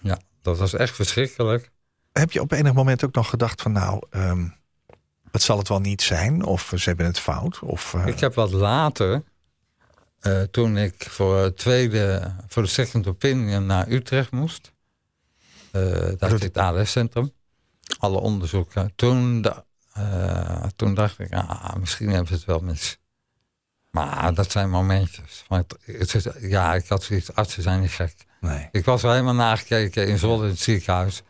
Ja, 0.02 0.18
dat 0.42 0.58
was 0.58 0.74
echt 0.74 0.94
verschrikkelijk. 0.94 1.70
Heb 2.12 2.32
je 2.32 2.40
op 2.40 2.52
enig 2.52 2.72
moment 2.72 3.04
ook 3.04 3.14
nog 3.14 3.28
gedacht 3.28 3.62
van, 3.62 3.72
nou, 3.72 4.02
ehm, 4.10 4.48
het 5.38 5.46
zal 5.46 5.58
het 5.58 5.68
wel 5.68 5.80
niet 5.80 6.02
zijn? 6.02 6.44
Of 6.44 6.72
ze 6.76 6.88
hebben 6.88 7.06
het 7.06 7.18
fout? 7.18 7.58
Of, 7.58 7.94
eh, 7.94 8.06
Ik 8.06 8.20
heb 8.20 8.34
wat 8.34 8.50
later, 8.52 9.22
eh, 10.20 10.42
toen 10.42 10.76
ik 10.76 11.06
voor, 11.10 11.54
tweede, 11.54 12.34
voor 12.48 12.62
de 12.62 12.68
second 12.68 13.06
opinion 13.06 13.66
naar 13.66 13.88
Utrecht 13.88 14.30
moest. 14.30 14.72
eh 15.70 15.82
daar 15.82 16.16
Dat- 16.18 16.30
zit 16.30 16.42
het 16.42 16.58
ALS-centrum. 16.58 17.32
Alle 17.98 18.18
onderzoeken. 18.18 18.92
Toen, 18.96 19.42
da- 19.42 19.64
eh, 19.92 20.64
toen 20.76 20.94
dacht 20.94 21.18
ik, 21.18 21.32
ah, 21.34 21.74
misschien 21.74 22.08
hebben 22.08 22.26
ze 22.26 22.34
het 22.34 22.44
wel 22.44 22.60
mis. 22.60 22.98
Maar 23.90 24.34
dat 24.34 24.50
zijn 24.50 24.70
momentjes. 24.70 25.44
Maar 25.48 25.62
het, 25.84 26.14
is- 26.14 26.26
ja, 26.40 26.74
ik 26.74 26.88
had 26.88 27.02
zoiets, 27.02 27.34
artsen 27.34 27.62
zijn 27.62 27.80
niet 27.80 27.90
gek. 27.90 28.14
nee. 28.40 28.68
Ik 28.72 28.84
was 28.84 29.02
er 29.02 29.10
helemaal 29.10 29.34
nagekeken 29.34 30.06
in 30.08 30.18
Zwolle 30.18 30.42
in 30.44 30.50
het 30.50 30.60
ziekenhuis. 30.60 31.22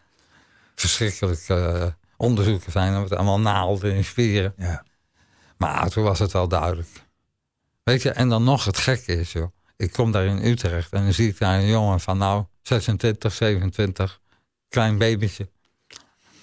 Verschrikkelijk 0.75 1.44
eh, 1.49 1.87
onderzoeken 2.19 2.73
zijn 2.73 2.93
er 2.93 3.01
met 3.01 3.13
allemaal 3.13 3.41
naalden 3.41 3.95
in 3.95 4.05
spieren. 4.05 4.55
Ja. 4.57 4.85
Maar 5.57 5.89
toen 5.89 6.05
was 6.05 6.19
het 6.19 6.33
wel 6.33 6.49
duidelijk. 6.49 6.89
Weet 7.83 8.03
je, 8.03 8.11
en 8.11 8.29
dan 8.29 8.45
nog 8.45 8.65
het 8.65 8.79
gekke 8.79 9.13
is, 9.13 9.33
joh. 9.33 9.53
Ik 9.77 9.93
kom 9.93 10.13
daar 10.13 10.25
in 10.25 10.45
Utrecht 10.45 10.93
en 10.93 11.03
dan 11.03 11.13
zie 11.13 11.29
ik 11.29 11.39
daar 11.39 11.59
een 11.59 11.67
jongen 11.67 12.01
van 12.01 12.19
nou 12.19 12.45
26, 12.63 13.33
27, 13.33 14.21
klein 14.69 14.99
babytje. 14.99 15.49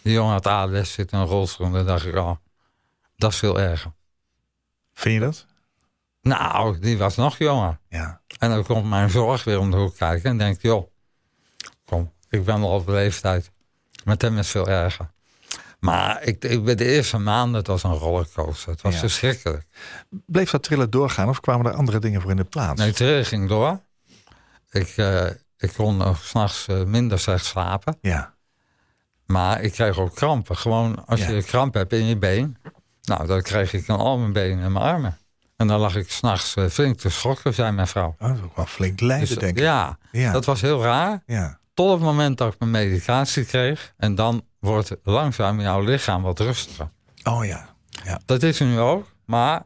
Die 0.02 0.14
jongen 0.14 0.32
had 0.32 0.48
ALS, 0.48 0.94
zit 0.94 1.12
in 1.12 1.18
een 1.18 1.26
rolstoel 1.26 1.66
en 1.68 1.74
dan 1.74 1.86
dacht 1.86 2.06
ik, 2.06 2.16
oh, 2.16 2.36
dat 3.16 3.32
is 3.32 3.38
veel 3.38 3.60
erger. 3.60 3.92
Vind 4.94 5.14
je 5.14 5.20
dat? 5.20 5.46
Nou, 6.22 6.80
die 6.80 6.98
was 6.98 7.16
nog 7.16 7.38
jonger. 7.38 7.80
Ja. 7.90 8.22
En 8.40 8.50
dan 8.50 8.64
komt 8.64 8.90
mijn 8.90 9.10
zorg 9.10 9.44
weer 9.44 9.60
om 9.60 9.72
de 9.72 9.78
hoek 9.78 9.96
kijken 9.96 10.30
en 10.30 10.38
denkt, 10.38 10.62
joh, 10.62 10.92
kom, 11.86 12.14
ik 12.30 12.46
ben 12.46 12.62
al 12.62 12.76
op 12.76 12.88
leeftijd. 12.88 13.52
Met 14.04 14.22
hem 14.22 14.38
is 14.38 14.38
het 14.38 14.48
veel 14.48 14.68
erger. 14.68 15.14
Maar 15.86 16.24
ik, 16.24 16.44
ik, 16.44 16.78
de 16.78 16.86
eerste 16.86 17.18
maanden, 17.18 17.56
het 17.56 17.68
was 17.68 17.84
een 17.84 17.94
rollercoaster. 17.94 18.72
Het 18.72 18.82
was 18.82 18.94
Ja. 18.94 19.00
verschrikkelijk. 19.00 19.66
Bleef 20.26 20.50
dat 20.52 20.64
trillen 20.64 20.90
doorgaan 20.90 21.30
of 21.30 21.40
kwamen 21.40 21.66
er 21.66 21.78
andere 21.78 22.00
dingen 22.00 22.22
voor 22.22 22.32
in 22.32 22.38
de 22.38 22.44
plaats? 22.44 22.80
Nee, 22.82 23.10
het 23.18 23.28
ging 23.28 23.50
door. 23.50 23.80
Ik, 24.72 24.88
eh, 24.98 25.26
ik 25.58 25.74
kon 25.76 25.98
nog 25.98 26.24
s'nachts 26.24 26.68
eh, 26.68 26.84
minder 26.84 27.20
slecht 27.20 27.46
slapen. 27.46 27.98
Ja. 28.02 28.34
Maar 29.26 29.62
ik 29.62 29.72
kreeg 29.72 29.98
ook 29.98 30.16
krampen. 30.16 30.58
Gewoon 30.58 31.06
als 31.06 31.20
Ja. 31.20 31.30
je 31.30 31.44
kramp 31.44 31.74
hebt 31.74 31.94
in 31.94 32.06
je 32.06 32.18
been. 32.18 32.58
Nou, 33.04 33.28
dan 33.28 33.42
kreeg 33.42 33.74
ik 33.74 33.90
aan 33.90 34.00
al 34.00 34.18
mijn 34.18 34.34
benen 34.34 34.64
en 34.64 34.72
mijn 34.72 34.86
armen. 34.86 35.18
En 35.56 35.68
dan 35.68 35.80
lag 35.80 35.96
ik 35.96 36.12
s'nachts 36.12 36.56
uh, 36.56 36.66
flink 36.68 36.98
te 37.00 37.10
schokken, 37.10 37.54
zei 37.54 37.72
mijn 37.72 37.88
vrouw. 37.88 38.16
Oh, 38.20 38.28
dat 38.28 38.38
is 38.38 38.44
ook 38.44 38.56
wel 38.56 38.66
flink 38.66 39.00
lijden, 39.00 39.28
Dus, 39.28 39.38
denk 39.38 39.58
ik. 39.58 39.64
ja, 39.64 39.98
Ja. 40.12 40.32
dat 40.32 40.46
was 40.46 40.62
heel 40.62 40.84
raar. 40.84 41.24
ja. 41.26 41.60
Tot 41.76 41.92
het 41.92 42.02
moment 42.02 42.38
dat 42.38 42.54
ik 42.54 42.60
mijn 42.60 42.72
medicatie 42.72 43.46
kreeg. 43.46 43.94
En 43.98 44.16
dan 44.16 44.44
wordt 44.60 44.96
langzaam 45.04 45.62
jouw 45.62 45.82
lichaam 45.84 46.22
wat 46.22 46.40
rustiger. 46.40 46.90
Oh 47.24 47.46
ja. 47.46 47.70
Dat 48.26 48.44
is 48.44 48.60
er 48.60 48.66
nu 48.66 48.80
ook. 48.80 49.12
Maar 49.26 49.64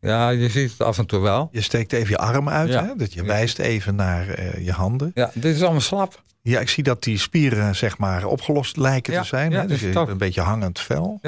ja, 0.00 0.28
je 0.28 0.48
ziet 0.48 0.70
het 0.70 0.80
af 0.82 0.98
en 0.98 1.06
toe 1.06 1.20
wel. 1.20 1.48
Je 1.52 1.60
steekt 1.60 1.92
even 1.92 2.10
je 2.10 2.18
arm 2.18 2.48
uit, 2.48 2.68
Ja. 2.68 2.84
hè? 2.84 2.96
Dat 2.96 3.12
je 3.12 3.24
wijst 3.24 3.58
even 3.58 3.94
naar 3.94 4.28
eh, 4.28 4.64
je 4.64 4.72
handen. 4.72 5.10
Ja, 5.14 5.30
dit 5.34 5.54
is 5.54 5.62
allemaal 5.62 5.80
slap. 5.80 6.22
Ja, 6.42 6.60
ik 6.60 6.68
zie 6.68 6.82
dat 6.82 7.02
die 7.02 7.18
spieren 7.18 7.76
zeg 7.76 7.98
maar 7.98 8.24
opgelost 8.24 8.76
lijken 8.76 9.12
Ja, 9.12 9.20
te 9.20 9.26
zijn. 9.26 9.50
ja, 9.50 9.60
hè? 9.60 9.66
Dus 9.66 9.80
je 9.80 9.86
hebt 9.90 10.08
een 10.08 10.18
beetje 10.18 10.40
hangend 10.40 10.80
vel. 10.80 11.20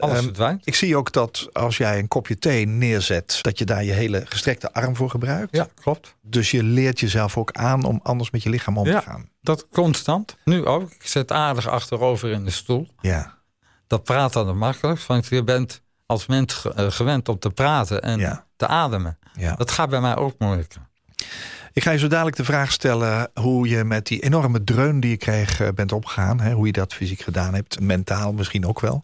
Alles 0.00 0.30
Ehm. 0.38 0.56
Ik 0.64 0.74
zie 0.74 0.96
ook 0.96 1.12
dat 1.12 1.48
als 1.52 1.76
jij 1.76 1.98
een 1.98 2.08
kopje 2.08 2.38
thee 2.38 2.66
neerzet, 2.66 3.38
dat 3.42 3.58
je 3.58 3.64
daar 3.64 3.84
je 3.84 3.92
hele 3.92 4.22
gestrekte 4.28 4.72
arm 4.72 4.96
voor 4.96 5.10
gebruikt. 5.10 5.56
Ja, 5.56 5.68
klopt. 5.82 6.14
Dus 6.22 6.50
je 6.50 6.62
leert 6.62 7.00
jezelf 7.00 7.36
ook 7.36 7.52
aan 7.52 7.84
om 7.84 8.00
anders 8.02 8.30
met 8.30 8.42
je 8.42 8.50
lichaam 8.50 8.78
om 8.78 8.86
Ja. 8.86 9.00
te 9.00 9.06
gaan. 9.10 9.28
Dat 9.42 9.66
constant. 9.72 10.36
Nu 10.44 10.64
ook. 10.66 10.90
Ik 10.90 11.06
zit 11.06 11.32
aardig 11.32 11.68
achterover 11.68 12.30
in 12.30 12.44
de 12.44 12.50
stoel. 12.50 12.88
Ja, 13.00 13.38
Dat 13.86 14.04
praat 14.04 14.32
dan 14.32 14.46
het 14.46 14.56
makkelijkst. 14.56 15.06
Want 15.06 15.26
je 15.26 15.44
bent 15.44 15.82
als 16.06 16.26
mens 16.26 16.64
eh, 16.74 16.86
gewend 16.90 17.28
om 17.28 17.38
te 17.38 17.50
praten 17.50 18.02
en 18.02 18.18
Ja. 18.18 18.46
te 18.56 18.66
ademen. 18.66 19.18
ja. 19.32 19.54
Dat 19.54 19.70
gaat 19.70 19.88
bij 19.90 20.00
mij 20.00 20.16
ook 20.16 20.34
moeilijker. 20.38 20.80
Ik 21.72 21.82
ga 21.82 21.90
je 21.90 21.98
zo 21.98 22.06
dadelijk 22.08 22.36
de 22.36 22.44
vraag 22.44 22.72
stellen 22.72 23.30
hoe 23.34 23.68
je 23.68 23.84
met 23.84 24.06
die 24.06 24.20
enorme 24.20 24.64
dreun 24.64 25.00
die 25.00 25.10
je 25.10 25.16
kreeg 25.16 25.60
eh, 25.60 25.68
bent 25.74 25.92
opgegaan. 25.92 26.40
Hè? 26.40 26.52
Hoe 26.52 26.66
je 26.66 26.72
dat 26.72 26.94
fysiek 26.94 27.20
gedaan 27.20 27.54
hebt, 27.54 27.80
mentaal 27.80 28.32
misschien 28.32 28.66
ook 28.66 28.80
wel. 28.80 29.02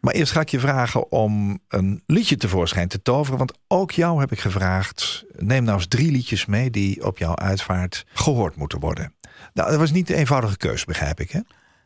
Maar 0.00 0.14
eerst 0.14 0.32
ga 0.32 0.40
ik 0.40 0.48
je 0.48 0.60
vragen 0.60 1.10
om 1.12 1.60
een 1.68 2.02
liedje 2.06 2.36
tevoorschijn 2.36 2.88
te 2.88 3.02
toveren. 3.02 3.38
Want 3.38 3.52
ook 3.68 3.90
jou 3.90 4.20
heb 4.20 4.32
ik 4.32 4.40
gevraagd, 4.40 5.24
neem 5.36 5.64
nou 5.64 5.76
eens 5.76 5.86
drie 5.88 6.10
liedjes 6.10 6.46
mee 6.46 6.70
die 6.70 7.04
op 7.06 7.18
jouw 7.18 7.36
uitvaart 7.36 8.04
gehoord 8.12 8.56
moeten 8.56 8.80
worden. 8.80 9.14
Nou, 9.54 9.70
dat 9.70 9.78
was 9.78 9.90
niet 9.90 10.06
de 10.06 10.14
eenvoudige 10.14 10.56
keuze, 10.56 10.84
begrijp 10.84 11.20
ik 11.20 11.30
hè? 11.30 11.40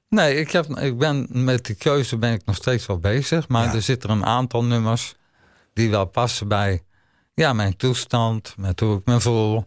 Nee, 0.09 0.37
ik, 0.37 0.51
heb, 0.51 0.67
ik 0.67 0.99
ben 0.99 1.27
met 1.31 1.65
die 1.65 1.75
keuze 1.77 2.17
ben 2.19 2.33
ik 2.33 2.45
nog 2.45 2.57
steeds 2.57 2.87
wel 2.87 2.99
bezig. 2.99 3.49
Maar 3.49 3.65
Ja. 3.65 3.75
er 3.75 3.83
zitten 3.83 4.11
een 4.11 4.25
aantal 4.25 4.65
nummers 4.65 5.15
die 5.73 5.91
wel 5.91 6.05
passen 6.07 6.49
bij 6.49 6.83
ja, 7.35 7.53
mijn 7.53 7.77
toestand, 7.77 8.55
met 8.57 8.81
hoe 8.81 8.99
ik 8.99 9.05
me 9.05 9.21
voel. 9.21 9.65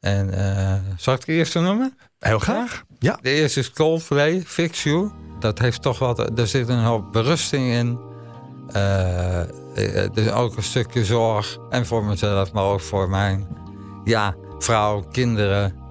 En 0.00 0.34
eh 0.34 0.80
zal 0.96 1.14
ik 1.14 1.24
de 1.26 1.32
eerste 1.32 1.60
noemen? 1.60 1.98
Heel 2.18 2.38
graag. 2.38 2.84
Ja, 2.98 3.18
De 3.22 3.30
eerste 3.30 3.60
is 3.60 3.70
Coldplay, 3.70 4.42
Fix 4.46 4.82
You. 4.82 5.10
Dat 5.38 5.58
heeft 5.58 5.82
toch 5.82 5.98
wat, 5.98 6.38
er 6.38 6.46
zit 6.46 6.68
een 6.68 6.84
hoop 6.84 7.12
berusting 7.12 7.72
in. 7.72 7.98
Er 8.72 10.18
is 10.18 10.30
ook 10.30 10.56
een 10.56 10.62
stukje 10.62 11.04
zorg. 11.04 11.58
En 11.70 11.86
voor 11.86 12.04
mezelf, 12.04 12.52
maar 12.52 12.64
ook 12.64 12.80
voor 12.80 13.08
mijn 13.08 13.46
ja, 14.04 14.34
vrouw, 14.58 15.04
kinderen. 15.12 15.82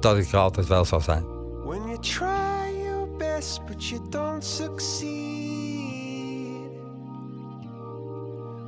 Dat 0.00 0.16
ik 0.16 0.32
er 0.32 0.38
altijd 0.38 0.66
wel 0.66 0.84
zal 0.84 1.00
zijn. 1.00 1.24
When 1.64 1.86
you 1.86 1.98
try 1.98 2.82
your 2.84 3.08
best 3.18 3.66
but 3.66 3.84
you 3.88 4.00
don't 4.08 4.44
succeed. 4.44 5.08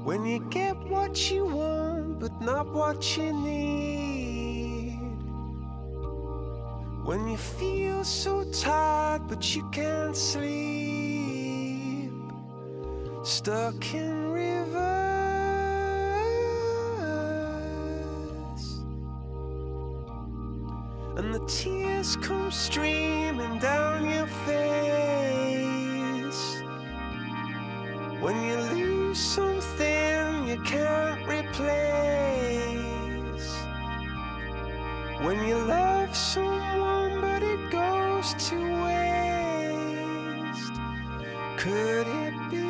When 0.04 0.26
you 0.26 0.42
get 0.48 0.74
what 0.88 1.26
you 1.26 1.50
want 1.54 2.18
but 2.18 2.40
not 2.40 2.66
what 2.72 3.08
you 3.08 3.32
need. 3.32 4.69
When 7.10 7.26
you 7.26 7.36
feel 7.36 8.04
so 8.04 8.44
tired 8.52 9.26
but 9.26 9.56
you 9.56 9.68
can't 9.72 10.16
sleep. 10.16 12.12
Stuck 13.24 13.92
in 13.92 14.30
reverse. 14.30 14.70
And 21.16 21.34
the 21.34 21.44
tears 21.48 22.14
come 22.14 22.52
streaming 22.52 23.58
down 23.58 24.08
your 24.08 24.28
face 24.46 24.62
When 28.20 28.40
you 28.46 28.56
lose 28.76 29.18
something 29.18 30.46
you 30.46 30.60
can't 30.62 31.26
replace 31.26 32.89
When 35.30 35.46
you 35.46 35.58
love 35.58 36.16
someone 36.16 37.20
but 37.20 37.40
it 37.44 37.70
goes 37.70 38.34
to 38.48 38.56
waste 38.82 40.72
Could 41.56 42.08
it 42.08 42.34
be 42.50 42.69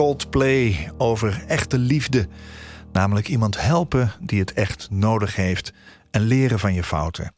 Coldplay 0.00 0.92
over 0.96 1.44
echte 1.46 1.78
liefde. 1.78 2.28
Namelijk 2.92 3.28
iemand 3.28 3.60
helpen 3.60 4.12
die 4.20 4.40
het 4.40 4.52
echt 4.52 4.90
nodig 4.90 5.36
heeft 5.36 5.72
en 6.10 6.20
leren 6.20 6.58
van 6.58 6.74
je 6.74 6.82
fouten. 6.82 7.34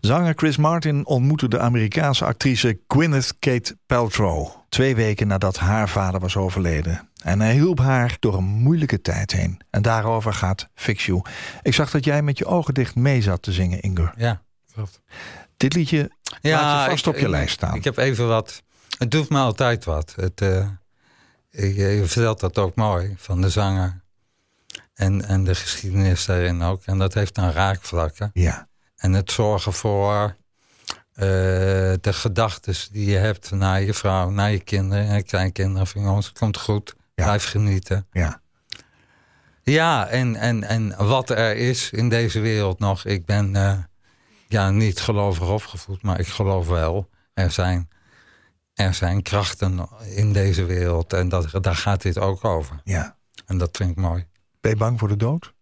Zanger 0.00 0.34
Chris 0.36 0.56
Martin 0.56 1.06
ontmoette 1.06 1.48
de 1.48 1.58
Amerikaanse 1.58 2.24
actrice 2.24 2.80
Gwyneth 2.88 3.38
Kate 3.38 3.76
Paltrow. 3.86 4.48
Twee 4.68 4.94
weken 4.94 5.26
nadat 5.26 5.58
haar 5.58 5.88
vader 5.88 6.20
was 6.20 6.36
overleden. 6.36 7.08
En 7.22 7.40
hij 7.40 7.52
hielp 7.52 7.78
haar 7.78 8.16
door 8.20 8.34
een 8.34 8.44
moeilijke 8.44 9.00
tijd 9.00 9.32
heen. 9.32 9.60
En 9.70 9.82
daarover 9.82 10.32
gaat 10.32 10.68
Fix 10.74 11.06
You. 11.06 11.22
Ik 11.62 11.74
zag 11.74 11.90
dat 11.90 12.04
jij 12.04 12.22
met 12.22 12.38
je 12.38 12.46
ogen 12.46 12.74
dicht 12.74 12.94
mee 12.94 13.22
zat 13.22 13.42
te 13.42 13.52
zingen, 13.52 13.80
Inger. 13.80 14.12
Ja, 14.16 14.42
klopt. 14.72 15.00
Dit 15.56 15.74
liedje 15.74 16.10
laat 16.40 16.84
je 16.84 16.90
vast 16.90 17.06
op 17.06 17.14
je 17.14 17.20
ik, 17.20 17.28
lijst 17.28 17.54
staan. 17.54 17.74
Ik 17.74 17.84
heb 17.84 17.96
even 17.96 18.28
wat. 18.28 18.62
Het 18.98 19.10
doet 19.10 19.28
me 19.28 19.38
altijd 19.38 19.84
wat. 19.84 20.12
Het, 20.16 20.40
eh, 20.40 20.66
je 21.50 22.02
vertelt 22.06 22.40
dat 22.40 22.58
ook 22.58 22.74
mooi 22.74 23.14
van 23.16 23.40
de 23.40 23.48
zanger. 23.48 24.00
En, 24.94 25.24
en 25.24 25.44
de 25.44 25.54
geschiedenis 25.54 26.24
daarin 26.24 26.62
ook. 26.62 26.82
En 26.84 26.98
dat 26.98 27.14
heeft 27.14 27.34
dan 27.34 27.50
raakvlakken. 27.50 28.30
Ja, 28.32 28.68
En 28.96 29.12
het 29.12 29.30
zorgen 29.30 29.72
voor 29.72 30.36
eh, 31.12 31.26
de 32.00 32.12
gedachten 32.12 32.74
die 32.92 33.10
je 33.10 33.16
hebt 33.16 33.50
naar 33.50 33.82
je 33.82 33.94
vrouw, 33.94 34.30
naar 34.30 34.50
je 34.50 34.60
kinderen 34.60 35.08
en 35.08 35.24
kleinkinderen. 35.24 35.86
Van 35.86 36.02
jongens, 36.02 36.32
komt 36.32 36.56
goed. 36.56 36.94
Ja. 37.14 37.24
Blijf 37.24 37.44
genieten. 37.44 38.06
ja, 38.12 38.40
Ja, 39.62 40.06
en, 40.06 40.36
en, 40.36 40.64
en 40.64 41.06
wat 41.06 41.30
er 41.30 41.56
is 41.56 41.90
in 41.90 42.08
deze 42.08 42.40
wereld 42.40 42.78
nog. 42.78 43.04
Ik 43.04 43.24
ben 43.24 43.56
eh, 43.56 43.78
ja, 44.48 44.70
niet 44.70 45.00
gelovig 45.00 45.48
opgevoed, 45.48 46.02
maar 46.02 46.20
ik 46.20 46.28
geloof 46.28 46.68
wel. 46.68 47.08
Er 47.34 47.50
zijn, 47.50 47.88
er 48.86 48.94
zijn 48.94 49.22
krachten 49.22 49.88
in 50.14 50.32
deze 50.32 50.64
wereld. 50.64 51.12
En 51.12 51.28
dat, 51.28 51.62
daar 51.64 51.76
gaat 51.76 52.02
dit 52.02 52.18
ook 52.18 52.44
over. 52.44 52.80
ja. 52.84 53.18
En 53.46 53.58
dat 53.58 53.76
vind 53.76 53.90
ik 53.90 53.96
mooi. 53.96 54.26
Ben 54.60 54.70
je 54.70 54.76
bang 54.76 54.98
voor 54.98 55.08
de 55.08 55.16
dood? 55.16 55.54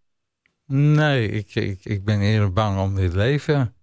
Nee, 0.66 1.28
ik, 1.28 1.54
ik, 1.54 1.84
ik 1.84 2.04
ben 2.04 2.20
eerder 2.20 2.52
bang 2.52 2.78
om 2.78 2.94
dit 2.94 3.12
leven 3.14 3.74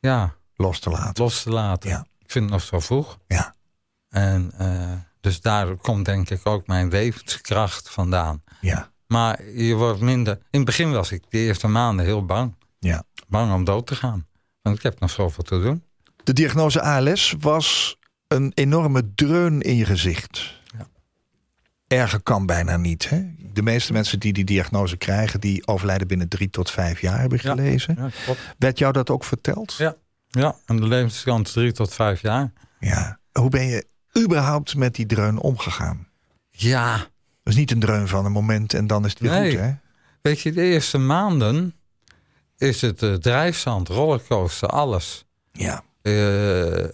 ja, 0.00 0.34
Los 0.54 0.80
te 0.80 0.90
laten. 0.90 1.22
los 1.22 1.42
te 1.42 1.50
laten. 1.50 1.90
Ja. 1.90 2.06
Ik 2.18 2.30
vind 2.30 2.44
het 2.44 2.52
nog 2.52 2.62
zo 2.62 2.80
vroeg. 2.80 3.18
Ja. 3.26 3.54
En 4.08 4.52
eh, 4.58 4.92
dus 5.20 5.40
daar 5.40 5.76
komt 5.76 6.04
denk 6.04 6.30
ik 6.30 6.46
ook 6.46 6.66
mijn 6.66 6.88
levenskracht 6.88 7.90
vandaan. 7.90 8.42
Ja, 8.60 8.90
Maar 9.06 9.44
je 9.44 9.74
wordt 9.74 10.00
minder... 10.00 10.34
In 10.34 10.40
het 10.50 10.64
begin 10.64 10.92
was 10.92 11.12
ik 11.12 11.22
de 11.28 11.38
eerste 11.38 11.66
maanden 11.66 12.04
heel 12.04 12.24
bang. 12.24 12.54
ja. 12.78 13.02
Bang 13.28 13.52
om 13.52 13.64
dood 13.64 13.86
te 13.86 13.94
gaan. 13.94 14.26
Want 14.62 14.76
ik 14.76 14.82
heb 14.82 15.00
nog 15.00 15.10
zoveel 15.10 15.44
te 15.44 15.60
doen. 15.60 15.84
De 16.24 16.32
diagnose 16.32 16.82
ALS 16.82 17.34
was 17.40 17.98
een 18.28 18.52
enorme 18.54 19.14
dreun 19.14 19.60
in 19.60 19.76
je 19.76 19.84
gezicht. 19.84 20.60
Ja. 20.78 20.86
Erger 21.86 22.20
kan 22.22 22.46
bijna 22.46 22.76
niet. 22.76 23.08
Hè? 23.08 23.24
De 23.52 23.62
meeste 23.62 23.92
mensen 23.92 24.20
die 24.20 24.32
die 24.32 24.44
diagnose 24.44 24.96
krijgen, 24.96 25.40
die 25.40 25.66
overlijden 25.66 26.06
binnen 26.08 26.28
drie 26.28 26.50
tot 26.50 26.70
vijf 26.70 27.00
jaar, 27.00 27.20
heb 27.20 27.32
ik 27.32 27.40
Ja. 27.42 27.50
gelezen. 27.54 27.96
Ja. 28.26 28.34
Werd 28.58 28.78
jou 28.78 28.92
dat 28.92 29.10
ook 29.10 29.24
verteld? 29.24 29.74
Ja. 29.74 29.96
Ja, 30.28 30.56
en 30.66 30.76
de 30.76 30.86
levenskans 30.86 31.52
drie 31.52 31.72
tot 31.72 31.94
vijf 31.94 32.20
jaar. 32.20 32.52
Ja. 32.80 33.18
Hoe 33.32 33.50
ben 33.50 33.66
je 33.66 33.86
überhaupt 34.18 34.76
met 34.76 34.94
die 34.94 35.06
dreun 35.06 35.38
omgegaan? 35.38 36.08
Ja, 36.50 36.96
Dat 37.42 37.54
is 37.54 37.56
niet 37.56 37.70
een 37.70 37.80
dreun 37.80 38.08
van 38.08 38.24
een 38.24 38.32
moment 38.32 38.74
en 38.74 38.86
dan 38.86 39.04
is 39.04 39.10
het 39.10 39.20
weer 39.20 39.30
Nee. 39.30 39.50
goed, 39.50 39.60
hè? 39.60 39.72
weet 40.22 40.40
je, 40.40 40.52
de 40.52 40.62
eerste 40.62 40.98
maanden 40.98 41.74
is 42.58 42.80
het 42.80 43.02
eh, 43.02 43.14
drijfzand, 43.14 43.88
rollercoaster, 43.88 44.68
alles. 44.68 45.24
Ja. 45.52 45.82
Eh, 46.02 46.84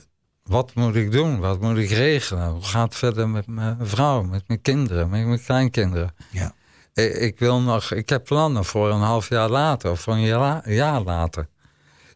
wat 0.43 0.75
moet 0.75 0.95
ik 0.95 1.13
doen? 1.13 1.41
Wat 1.41 1.61
moet 1.61 1.77
ik 1.77 1.91
regelen? 1.91 2.51
Hoe 2.51 2.63
gaat 2.63 2.85
het 2.85 2.95
verder 2.95 3.29
met 3.29 3.47
mijn 3.47 3.77
vrouw, 3.81 4.23
met 4.23 4.49
mijn 4.49 4.61
kinderen, 4.63 5.11
met 5.11 5.27
mijn 5.27 5.43
kleinkinderen? 5.43 6.15
Ja. 6.31 6.55
Ik, 6.95 7.15
ik 7.15 7.39
wil 7.39 7.61
nog, 7.61 7.93
ik 7.93 8.09
heb 8.09 8.25
plannen 8.25 8.65
voor 8.65 8.91
een 8.91 9.01
half 9.01 9.29
jaar 9.29 9.49
later 9.49 9.91
of 9.91 10.01
voor 10.01 10.13
een 10.13 10.21
jaar, 10.21 10.71
jaar 10.71 11.01
later. 11.01 11.49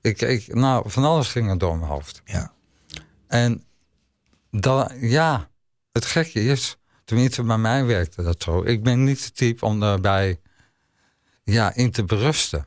Ik, 0.01 0.21
ik, 0.21 0.55
nou, 0.55 0.91
van 0.91 1.05
alles 1.05 1.29
ging 1.29 1.51
er 1.51 1.59
door 1.59 1.79
mijn 1.79 1.91
hoofd. 1.91 2.23
Ja. 2.25 2.53
En 3.27 3.65
dat, 4.51 4.93
ja, 5.01 5.49
het 5.93 6.05
gekke 6.05 6.45
is, 6.45 6.77
tenminste 7.05 7.43
bij 7.43 7.59
mij 7.59 7.85
werkte 7.85 8.23
dat 8.23 8.43
zo. 8.43 8.62
Ik 8.65 8.83
ben 8.83 9.05
niet 9.05 9.25
de 9.25 9.33
type 9.33 9.65
om 9.65 9.81
daarbij 9.81 10.41
ja, 11.45 11.75
in 11.75 11.91
te 11.91 12.05
berusten. 12.05 12.67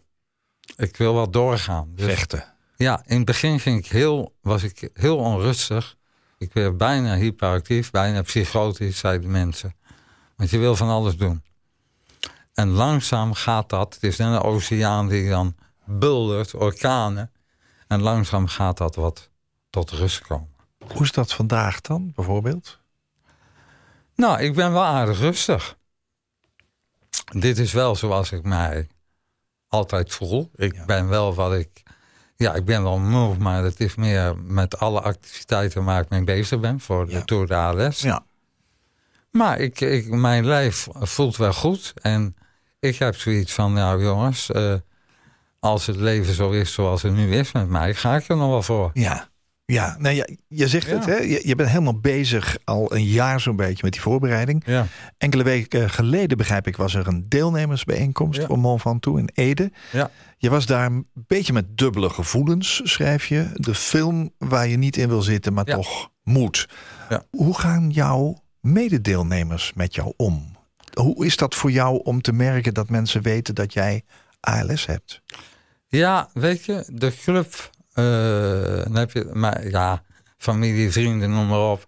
Ik 0.75 0.97
wil 0.97 1.13
wel 1.13 1.29
doorgaan. 1.29 1.91
Dus, 1.95 2.05
Vechten. 2.05 2.53
Ja, 2.83 3.03
in 3.05 3.15
het 3.17 3.25
begin 3.25 3.59
ging 3.59 3.79
ik 3.79 3.87
heel, 3.87 4.33
was 4.41 4.63
ik 4.63 4.89
heel 4.93 5.17
onrustig. 5.17 5.95
Ik 6.37 6.53
werd 6.53 6.77
bijna 6.77 7.15
hyperactief, 7.15 7.91
bijna 7.91 8.21
psychotisch, 8.21 8.97
zeiden 8.99 9.31
mensen. 9.31 9.75
Want 10.35 10.49
je 10.49 10.57
wil 10.57 10.75
van 10.75 10.89
alles 10.89 11.17
doen. 11.17 11.43
En 12.53 12.69
langzaam 12.69 13.33
gaat 13.33 13.69
dat. 13.69 13.93
Het 13.93 14.03
is 14.03 14.17
net 14.17 14.27
een 14.27 14.41
oceaan 14.41 15.07
die 15.07 15.29
dan 15.29 15.55
buldert, 15.85 16.53
orkanen. 16.53 17.31
En 17.87 18.01
langzaam 18.01 18.47
gaat 18.47 18.77
dat 18.77 18.95
wat 18.95 19.29
tot 19.69 19.91
rust 19.91 20.21
komen. 20.21 20.49
Hoe 20.93 21.03
is 21.03 21.11
dat 21.11 21.33
vandaag 21.33 21.81
dan, 21.81 22.11
bijvoorbeeld? 22.15 22.79
Nou, 24.15 24.39
ik 24.41 24.53
ben 24.55 24.71
wel 24.71 24.83
aardig 24.83 25.19
rustig. 25.19 25.77
Dit 27.31 27.57
is 27.57 27.73
wel 27.73 27.95
zoals 27.95 28.31
ik 28.31 28.43
mij 28.43 28.87
altijd 29.67 30.13
voel. 30.13 30.51
Ik 30.55 30.75
Ja. 30.75 30.85
ben 30.85 31.07
wel 31.07 31.33
wat 31.33 31.53
ik... 31.53 31.83
Ja, 32.43 32.53
ik 32.53 32.65
ben 32.65 32.83
wel 32.83 32.97
moe, 32.97 33.37
maar 33.37 33.63
het 33.63 33.79
is 33.79 33.95
meer 33.95 34.37
met 34.37 34.79
alle 34.79 35.01
activiteiten 35.01 35.83
waar 35.83 36.01
ik 36.01 36.09
mee 36.09 36.23
bezig 36.23 36.59
ben 36.59 36.79
voor 36.79 37.05
de 37.05 37.11
Ja. 37.11 37.21
Tour 37.21 37.47
de 37.47 37.55
ALS. 37.55 38.01
Ja. 38.01 38.23
Maar 39.31 39.59
ik, 39.59 39.81
ik, 39.81 40.09
mijn 40.09 40.45
lijf 40.45 40.87
voelt 40.91 41.37
wel 41.37 41.53
goed. 41.53 41.93
En 42.01 42.35
ik 42.79 42.95
heb 42.95 43.15
zoiets 43.15 43.53
van, 43.53 43.73
nou 43.73 44.03
jongens, 44.03 44.51
eh, 44.51 44.73
als 45.59 45.85
het 45.85 45.95
leven 45.95 46.33
zo 46.33 46.51
is 46.51 46.73
zoals 46.73 47.01
het 47.01 47.13
nu 47.13 47.35
is 47.35 47.51
met 47.51 47.69
mij, 47.69 47.93
ga 47.93 48.15
ik 48.15 48.27
er 48.27 48.37
nog 48.37 48.49
wel 48.49 48.63
voor. 48.63 48.89
Ja. 48.93 49.28
Ja, 49.71 49.95
nou 49.99 50.15
ja, 50.15 50.27
je 50.47 50.67
zegt 50.67 50.87
Ja. 50.87 50.95
het, 50.95 51.05
hè? 51.05 51.15
Je, 51.15 51.41
je 51.47 51.55
bent 51.55 51.69
helemaal 51.69 51.99
bezig 51.99 52.57
al 52.63 52.93
een 52.95 53.03
jaar 53.05 53.39
zo'n 53.39 53.55
beetje 53.55 53.83
met 53.83 53.91
die 53.91 54.01
voorbereiding. 54.01 54.63
Ja, 54.65 54.87
Enkele 55.17 55.43
weken 55.43 55.89
geleden, 55.89 56.37
begrijp 56.37 56.67
ik, 56.67 56.75
was 56.77 56.93
er 56.95 57.07
een 57.07 57.25
deelnemersbijeenkomst 57.27 58.39
Ja. 58.39 58.45
voor 58.45 58.57
Mont 58.59 58.81
Ventoux 58.81 59.19
in 59.19 59.29
Ede. 59.33 59.71
ja. 59.91 60.11
Je 60.37 60.49
was 60.49 60.65
daar 60.65 60.85
een 60.85 61.07
beetje 61.13 61.53
met 61.53 61.77
dubbele 61.77 62.09
gevoelens, 62.09 62.81
schrijf 62.83 63.25
je. 63.25 63.49
De 63.53 63.75
film 63.75 64.33
waar 64.37 64.67
je 64.67 64.77
niet 64.77 64.97
in 64.97 65.07
wil 65.07 65.21
zitten, 65.21 65.53
maar 65.53 65.65
toch 65.65 66.09
moet. 66.23 66.67
Ja. 67.09 67.23
Hoe 67.29 67.59
gaan 67.59 67.89
jouw 67.89 68.43
mededeelnemers 68.61 69.71
met 69.75 69.95
jou 69.95 70.13
om? 70.17 70.55
Hoe 70.93 71.25
is 71.25 71.35
dat 71.37 71.55
voor 71.55 71.71
jou 71.71 71.99
om 72.03 72.21
te 72.21 72.31
merken 72.33 72.73
dat 72.73 72.89
mensen 72.89 73.21
weten 73.21 73.55
dat 73.55 73.73
jij 73.73 74.03
ALS 74.39 74.85
hebt? 74.85 75.21
Ja, 75.87 76.29
weet 76.33 76.65
je, 76.65 76.83
de 76.93 77.13
club, 77.23 77.47
eh, 77.53 77.78
dan 77.93 78.95
heb 78.95 79.11
je, 79.11 79.29
maar 79.33 79.67
ja, 79.67 80.03
familie, 80.37 80.91
vrienden, 80.91 81.29
noem 81.31 81.47
maar 81.47 81.71
op, 81.71 81.85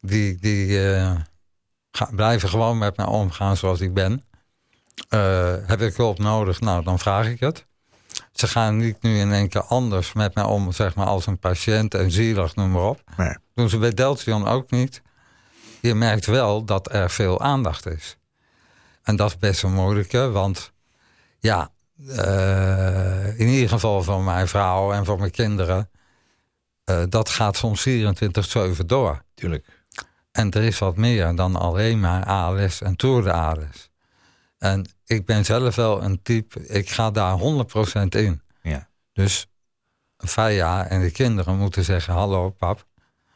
die, 0.00 0.36
die 0.40 0.90
eh, 0.94 1.16
ga- 1.90 2.10
blijven 2.12 2.48
gewoon 2.48 2.78
met 2.78 2.96
mij 2.96 3.06
omgaan 3.06 3.56
zoals 3.56 3.80
ik 3.80 3.94
ben. 3.94 4.24
Eh, 5.08 5.54
heb 5.66 5.80
ik 5.80 5.96
hulp 5.96 6.18
nodig? 6.18 6.60
Nou, 6.60 6.84
dan 6.84 6.98
vraag 6.98 7.26
ik 7.26 7.40
het. 7.40 7.66
Ze 8.32 8.46
gaan 8.48 8.76
niet 8.76 9.02
nu 9.02 9.18
in 9.18 9.32
één 9.32 9.48
keer 9.48 9.62
anders 9.62 10.12
met 10.12 10.34
mij 10.34 10.44
om, 10.44 10.72
zeg 10.72 10.94
maar, 10.94 11.06
als 11.06 11.26
een 11.26 11.38
patiënt 11.38 11.94
en 11.94 12.10
zielig, 12.10 12.54
noem 12.54 12.70
maar 12.70 12.82
op. 12.82 13.00
Nee. 13.16 13.36
Doen 13.54 13.68
ze 13.68 13.78
bij 13.78 13.94
Deltion 13.94 14.46
ook 14.46 14.70
niet. 14.70 15.02
Je 15.80 15.94
merkt 15.94 16.26
wel 16.26 16.64
dat 16.64 16.92
er 16.92 17.10
veel 17.10 17.40
aandacht 17.40 17.86
is. 17.86 18.16
En 19.02 19.16
dat 19.16 19.30
is 19.30 19.36
best 19.38 19.62
een 19.62 19.72
moeilijke, 19.72 20.30
want 20.30 20.72
ja, 21.38 21.70
eh, 22.08 23.38
in 23.38 23.48
ieder 23.48 23.68
geval 23.68 24.02
voor 24.02 24.22
mijn 24.22 24.48
vrouw 24.48 24.92
en 24.92 25.04
voor 25.04 25.18
mijn 25.18 25.30
kinderen, 25.30 25.90
eh, 26.84 27.02
dat 27.08 27.28
gaat 27.28 27.56
soms 27.56 27.80
24-7 27.80 28.86
door. 28.86 29.22
Tuurlijk. 29.34 29.84
En 30.32 30.50
er 30.50 30.62
is 30.62 30.78
wat 30.78 30.96
meer 30.96 31.34
dan 31.34 31.56
alleen 31.56 32.00
maar 32.00 32.24
ALS 32.24 32.82
en 32.82 32.96
Tour 32.96 33.22
de 33.22 33.32
ALS. 33.32 33.90
En 34.58 34.84
ik 35.04 35.26
ben 35.26 35.44
zelf 35.44 35.74
wel 35.74 36.02
een 36.02 36.22
type, 36.22 36.66
ik 36.66 36.90
ga 36.90 37.10
daar 37.10 37.38
100% 37.38 38.14
in. 38.14 38.42
Ja. 38.62 38.88
Dus 39.12 39.46
Faya 40.16 40.86
en 40.86 41.00
de 41.00 41.10
kinderen 41.10 41.58
moeten 41.58 41.84
zeggen: 41.84 42.14
Hallo 42.14 42.50
pap, 42.50 42.86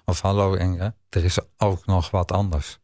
of 0.05 0.20
hallo 0.20 0.55
Inge, 0.55 0.94
er 1.09 1.25
is 1.25 1.38
ook 1.57 1.87
nog 1.87 2.11
wat 2.11 2.33
anders. 2.33 2.79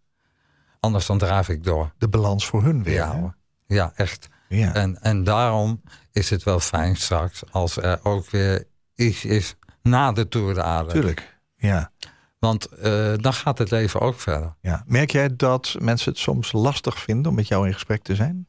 Anders 0.81 1.07
dan 1.07 1.19
draaf 1.19 1.49
ik 1.49 1.65
door. 1.65 1.93
De 1.99 2.09
balans 2.09 2.47
voor 2.47 2.63
hun 2.63 2.83
weer. 2.83 2.95
Ja, 2.95 3.17
hoor. 3.17 3.37
ja 3.67 3.93
echt. 3.95 4.29
Ja. 4.49 4.75
En, 4.75 5.03
en 5.03 5.25
daarom 5.25 5.83
is 6.13 6.31
het 6.31 6.43
wel 6.43 6.61
fijn 6.61 6.97
straks 6.97 7.43
als 7.51 7.77
er 7.77 8.01
ook 8.03 8.31
weer 8.31 8.65
iets 8.95 9.25
is 9.25 9.55
na 9.83 10.13
de 10.13 10.29
Tour 10.29 10.55
de 10.55 10.63
ALS. 10.63 10.93
Tuurlijk. 10.93 11.39
Ja. 11.57 11.93
Want 12.39 12.67
eh, 12.67 13.13
dan 13.17 13.33
gaat 13.33 13.59
het 13.59 13.71
leven 13.71 14.01
ook 14.01 14.21
verder. 14.21 14.55
ja. 14.61 14.83
Merk 14.87 15.11
jij 15.11 15.37
dat 15.37 15.77
mensen 15.79 16.13
het 16.13 16.21
soms 16.21 16.53
lastig 16.53 16.99
vinden 16.99 17.31
om 17.31 17.37
met 17.37 17.49
jou 17.49 17.67
in 17.67 17.73
gesprek 17.73 18.03
te 18.03 18.15
zijn? 18.15 18.47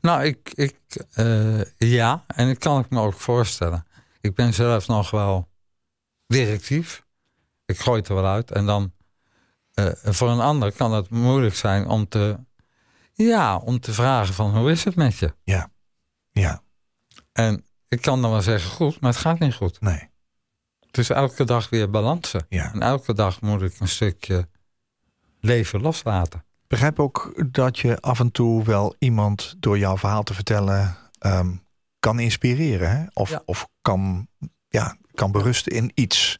Nou, 0.00 0.24
ik, 0.24 0.52
ik 0.54 0.76
eh, 1.12 1.64
ja, 1.78 2.24
en 2.26 2.48
dat 2.48 2.58
kan 2.58 2.80
ik 2.80 2.90
me 2.90 3.00
ook 3.00 3.20
voorstellen. 3.20 3.86
Ik 4.20 4.34
ben 4.34 4.54
zelf 4.54 4.86
nog 4.86 5.10
wel 5.10 5.48
directief. 6.26 7.04
Ik 7.64 7.78
gooi 7.78 7.98
het 7.98 8.08
er 8.08 8.14
wel 8.14 8.26
uit. 8.26 8.50
En 8.50 8.66
dan 8.66 8.92
eh, 9.74 9.86
voor 10.02 10.30
een 10.30 10.40
ander 10.40 10.72
kan 10.72 10.92
het 10.92 11.10
moeilijk 11.10 11.54
zijn 11.54 11.88
om 11.88 12.08
te, 12.08 12.36
ja, 13.16 13.56
om 13.56 13.80
te 13.80 13.92
vragen 13.92 14.34
van 14.34 14.56
hoe 14.56 14.70
is 14.70 14.84
het 14.84 14.94
met 14.96 15.16
je? 15.18 15.34
Ja. 15.44 15.70
Ja. 16.32 16.62
En 17.32 17.64
ik 17.88 18.00
kan 18.00 18.22
dan 18.22 18.30
wel 18.30 18.42
zeggen 18.42 18.70
goed, 18.70 19.00
maar 19.00 19.10
het 19.10 19.20
gaat 19.20 19.38
niet 19.38 19.54
goed. 19.54 19.80
Nee. 19.80 20.10
Het 20.86 20.98
is 20.98 21.10
elke 21.10 21.44
dag 21.44 21.70
weer 21.70 21.90
balansen. 21.90 22.46
Ja. 22.48 22.72
En 22.72 22.82
elke 22.82 23.14
dag 23.14 23.40
moet 23.40 23.62
ik 23.62 23.80
een 23.80 23.88
stukje 23.88 24.48
leven 25.40 25.80
loslaten. 25.80 26.44
Begrijp 26.66 27.00
ook 27.00 27.44
dat 27.52 27.78
je 27.78 28.00
af 28.00 28.20
en 28.20 28.30
toe 28.32 28.64
wel 28.64 28.94
iemand 28.98 29.54
door 29.58 29.78
jouw 29.78 29.96
verhaal 29.96 30.22
te 30.22 30.34
vertellen 30.34 30.96
ehm, 31.18 31.54
kan 32.00 32.18
inspireren. 32.20 32.90
Hè? 32.90 33.04
Of, 33.12 33.30
Ja. 33.30 33.42
of 33.44 33.68
kan, 33.82 34.28
ja, 34.68 34.96
kan 35.14 35.32
berusten 35.32 35.72
in 35.72 35.90
iets. 35.94 36.38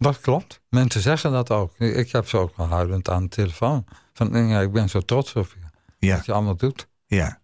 Dat 0.00 0.20
klopt. 0.20 0.60
Mensen 0.68 1.00
zeggen 1.00 1.32
dat 1.32 1.50
ook. 1.50 1.78
Ik 1.78 2.12
heb 2.12 2.28
ze 2.28 2.36
ook 2.36 2.56
wel 2.56 2.66
huilend 2.66 3.08
aan 3.10 3.22
de 3.22 3.28
telefoon. 3.28 3.84
Van, 4.18 4.48
ja, 4.48 4.60
ik 4.60 4.72
ben 4.72 4.88
zo 4.88 5.00
trots 5.00 5.32
op 5.32 5.54
je. 5.60 6.06
Ja. 6.06 6.16
Wat 6.16 6.26
je 6.26 6.32
allemaal 6.32 6.56
doet. 6.56 6.88
Ja. 7.06 7.40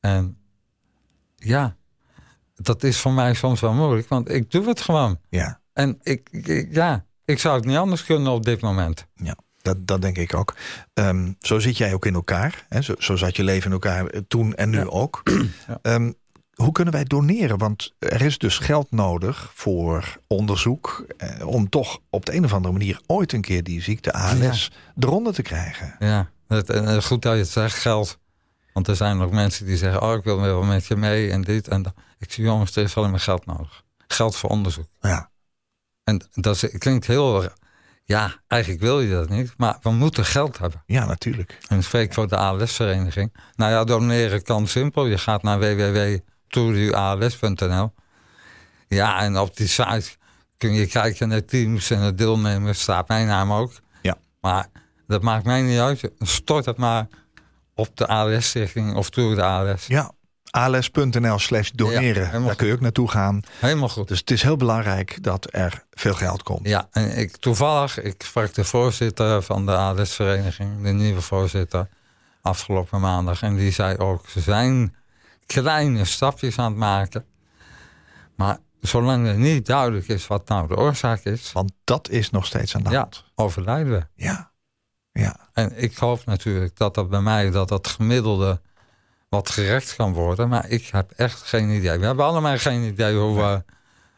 En 0.00 0.36
ja, 1.36 1.76
dat 2.54 2.82
is 2.82 3.00
voor 3.00 3.12
mij 3.12 3.34
soms 3.34 3.60
wel 3.60 3.72
moeilijk. 3.72 4.08
Want 4.08 4.30
ik 4.30 4.50
doe 4.50 4.68
het 4.68 4.80
gewoon. 4.80 5.18
Ja. 5.28 5.60
En 5.72 5.98
ik, 6.02 6.28
ik- 6.30 6.74
ja, 6.74 7.04
ik 7.24 7.38
zou 7.38 7.56
het 7.56 7.64
niet 7.64 7.76
anders 7.76 8.04
kunnen 8.04 8.32
op 8.32 8.44
dit 8.44 8.60
moment. 8.60 9.06
Ja, 9.14 9.36
dat, 9.62 9.86
dat 9.86 10.02
denk 10.02 10.16
ik 10.18 10.34
ook. 10.34 10.54
Ehm, 10.94 11.32
zo 11.40 11.58
zit 11.58 11.76
jij 11.76 11.94
ook 11.94 12.06
in 12.06 12.14
elkaar. 12.14 12.66
Hè? 12.68 12.82
Zo, 12.82 12.94
zo 12.98 13.16
zat 13.16 13.36
je 13.36 13.44
leven 13.44 13.66
in 13.66 13.72
elkaar 13.72 14.06
eh, 14.06 14.20
toen 14.28 14.54
en 14.54 14.70
nu 14.70 14.78
Ja. 14.78 14.84
ook. 14.84 15.22
Ja. 15.68 15.78
Ehm, 15.82 16.12
hoe 16.54 16.72
kunnen 16.72 16.92
wij 16.94 17.04
doneren? 17.04 17.58
Want 17.58 17.92
er 17.98 18.22
is 18.22 18.38
dus 18.38 18.58
geld 18.58 18.90
nodig 18.90 19.50
voor 19.54 20.18
onderzoek. 20.26 21.04
Eh, 21.16 21.46
om 21.46 21.68
toch 21.68 21.98
op 22.10 22.26
de 22.26 22.34
een 22.34 22.44
of 22.44 22.52
andere 22.52 22.72
manier 22.72 23.00
ooit 23.06 23.32
een 23.32 23.40
keer 23.40 23.62
die 23.64 23.82
ziekte 23.82 24.12
ALS 24.12 24.70
eronder 24.98 25.32
te 25.34 25.42
krijgen. 25.42 25.96
Ja, 25.98 26.30
het, 26.48 27.04
goed 27.04 27.22
dat 27.22 27.32
je 27.32 27.38
het 27.38 27.48
zegt, 27.48 27.78
geld. 27.78 28.18
Want 28.72 28.88
er 28.88 28.96
zijn 28.96 29.20
ook 29.20 29.32
mensen 29.32 29.66
die 29.66 29.76
zeggen, 29.76 30.02
oh, 30.02 30.14
ik 30.14 30.24
wil 30.24 30.40
wel 30.40 30.62
met 30.62 30.86
je 30.86 30.96
mee 30.96 31.30
en 31.30 31.42
dit 31.42 31.68
en 31.68 31.82
dat. 31.82 31.94
Ik 32.18 32.32
zeg, 32.32 32.44
jongens, 32.44 32.76
er 32.76 32.82
is 32.82 32.96
alleen 32.96 33.10
maar 33.10 33.20
geld 33.20 33.46
nodig. 33.46 33.82
Geld 34.08 34.36
voor 34.36 34.50
onderzoek. 34.50 34.86
Ja, 35.00 35.30
En 36.04 36.28
dat 36.32 36.62
is- 36.62 36.78
klinkt 36.78 37.06
heel, 37.06 37.44
ja, 38.04 38.34
eigenlijk 38.46 38.82
wil 38.82 39.00
je 39.00 39.10
dat 39.10 39.28
niet. 39.28 39.54
Maar 39.56 39.76
we 39.82 39.90
moeten 39.90 40.24
geld 40.24 40.58
hebben. 40.58 40.82
ja 40.86 41.06
natuurlijk. 41.06 41.58
En 41.68 41.82
spreek 41.82 42.12
voor 42.14 42.28
de 42.28 42.36
ALS-vereniging. 42.36 43.34
Nou 43.54 43.72
ja, 43.72 43.84
doneren 43.84 44.42
kan 44.42 44.66
simpel. 44.68 45.06
Je 45.06 45.18
gaat 45.18 45.42
naar 45.42 45.58
www.tourduals.nl. 46.54 47.92
Ja, 48.88 49.20
en 49.20 49.38
op 49.38 49.56
die 49.56 49.68
site 49.68 50.10
kun 50.56 50.72
je 50.72 50.86
kijken 50.86 51.28
naar 51.28 51.44
teams 51.44 51.90
en 51.90 52.00
de 52.00 52.14
deelnemers. 52.14 52.80
Staat 52.80 53.08
mijn 53.08 53.26
naam 53.26 53.52
ook. 53.52 53.72
Ja. 54.02 54.16
Maar 54.40 54.66
dat 55.06 55.22
maakt 55.22 55.44
mij 55.44 55.62
niet 55.62 55.78
uit. 55.78 56.10
Stort 56.18 56.64
het 56.64 56.76
maar 56.76 57.06
op 57.74 57.96
de 57.96 58.06
ALS-stichting 58.06 58.94
of 58.94 59.10
Tour 59.10 59.34
de 59.34 59.42
ALS. 59.42 59.86
Ja, 59.86 60.12
als.nl 60.50 61.38
slash 61.38 61.70
doneren. 61.70 62.44
Daar 62.44 62.56
kun 62.56 62.66
je 62.66 62.72
ook 62.72 62.80
naartoe 62.80 63.10
gaan. 63.10 63.40
Helemaal 63.58 63.88
goed. 63.88 64.08
Dus 64.08 64.18
het 64.18 64.30
is 64.30 64.42
heel 64.42 64.56
belangrijk 64.56 65.22
dat 65.22 65.48
er 65.50 65.84
veel 65.90 66.14
geld 66.14 66.42
komt. 66.42 66.68
Ja, 66.68 66.88
en 66.90 67.18
ik, 67.18 67.36
toevallig, 67.36 68.02
ik 68.02 68.22
sprak 68.22 68.54
de 68.54 68.64
voorzitter 68.64 69.42
van 69.42 69.66
de 69.66 69.76
ALS-vereniging, 69.76 70.82
de 70.82 70.92
nieuwe 70.92 71.20
voorzitter, 71.20 71.88
afgelopen 72.42 73.00
maandag. 73.00 73.42
En 73.42 73.56
die 73.56 73.72
zei 73.72 73.96
ook, 73.96 74.28
ze 74.28 74.40
zijn 74.40 74.94
kleine 75.46 76.04
stapjes 76.04 76.58
aan 76.58 76.70
het 76.70 76.76
maken. 76.80 77.24
Maar 78.36 78.58
zolang 78.80 79.26
er 79.26 79.34
niet 79.36 79.66
duidelijk 79.66 80.08
is 80.08 80.26
wat 80.26 80.48
nou 80.48 80.68
de 80.68 80.76
oorzaak 80.76 81.24
is, 81.24 81.52
Want 81.52 81.72
dat 81.84 82.08
is 82.08 82.30
nog 82.30 82.46
steeds 82.46 82.74
aan 82.76 82.82
de 82.82 82.90
ja, 82.90 82.98
hand. 82.98 83.24
overlijden 83.34 83.92
we. 83.92 84.06
Ja, 84.24 84.50
ja, 85.12 85.36
En 85.52 85.82
ik 85.82 85.96
hoop 85.96 86.24
natuurlijk 86.24 86.76
dat 86.76 86.94
dat 86.94 87.08
bij 87.10 87.20
mij, 87.20 87.50
dat 87.50 87.68
dat 87.68 87.86
gemiddelde 87.88 88.60
wat 89.28 89.50
gerekt 89.50 89.96
kan 89.96 90.12
worden. 90.12 90.48
Maar 90.48 90.68
ik 90.68 90.86
heb 90.86 91.10
echt 91.10 91.42
geen 91.42 91.70
idee. 91.70 91.98
We 91.98 92.06
hebben 92.06 92.24
allemaal 92.24 92.58
geen 92.58 92.82
idee 92.82 93.16
hoe 93.16 93.62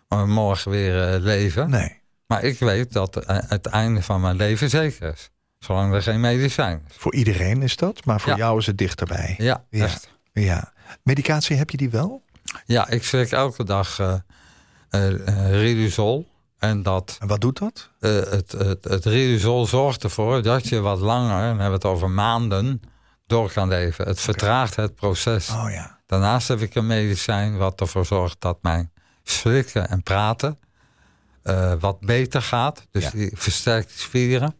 we 0.08 0.16
morgen 0.26 0.70
weer 0.70 1.12
eh, 1.14 1.20
leven. 1.20 1.70
nee. 1.70 2.04
Maar 2.26 2.42
ik 2.44 2.58
weet 2.58 2.92
dat 2.92 3.16
eh, 3.16 3.38
het 3.48 3.66
einde 3.66 4.02
van 4.02 4.20
mijn 4.20 4.36
leven 4.36 4.70
zeker 4.70 5.12
is. 5.12 5.30
Zolang 5.58 5.94
er 5.94 6.02
geen 6.02 6.20
medicijn 6.20 6.84
is. 6.88 6.96
Voor 6.96 7.14
iedereen 7.14 7.62
is 7.62 7.76
dat, 7.76 8.04
maar 8.04 8.20
voor 8.20 8.30
Ja. 8.32 8.36
jou 8.38 8.58
is 8.58 8.66
het 8.66 8.78
dichterbij. 8.78 9.34
Ja, 9.38 9.64
Ja. 9.70 9.84
echt. 9.84 10.10
Ja. 10.32 10.72
Medicatie, 11.02 11.56
heb 11.56 11.70
je 11.70 11.76
die 11.76 11.90
wel? 11.90 12.22
Ja, 12.66 12.88
ik 12.88 13.04
slik 13.04 13.30
elke 13.30 13.64
dag 13.64 13.98
eh 13.98 14.14
eh, 14.90 15.28
eh, 15.28 15.50
Riduzol. 15.60 16.28
En 16.58 16.82
dat, 16.82 17.16
En 17.20 17.26
wat 17.26 17.40
doet 17.40 17.58
dat? 17.58 17.90
het, 18.00 18.52
het, 18.52 18.84
het 18.84 19.04
Riduzol 19.04 19.66
zorgt 19.66 20.02
ervoor 20.02 20.42
dat 20.42 20.68
je 20.68 20.80
wat 20.80 21.00
langer, 21.00 21.38
dan 21.40 21.46
hebben 21.48 21.66
we 21.66 21.72
het 21.72 21.84
over 21.84 22.10
maanden, 22.10 22.80
door 23.26 23.52
kan 23.52 23.68
leven. 23.68 24.06
Het 24.06 24.20
vertraagt 24.20 24.76
het 24.76 24.94
proces. 24.94 25.50
Oh 25.50 25.66
ja. 25.70 25.98
Daarnaast 26.06 26.48
heb 26.48 26.60
ik 26.60 26.74
een 26.74 26.86
medicijn 26.86 27.56
wat 27.56 27.80
ervoor 27.80 28.06
zorgt 28.06 28.36
dat 28.40 28.58
mijn 28.62 28.90
slikken 29.22 29.88
en 29.88 30.02
praten 30.02 30.58
wat 31.80 32.00
beter 32.00 32.42
gaat. 32.42 32.86
Dus 32.90 33.04
Ja. 33.04 33.10
die 33.10 33.30
versterkt 33.34 33.88
die 33.88 33.98
spieren. 33.98 34.56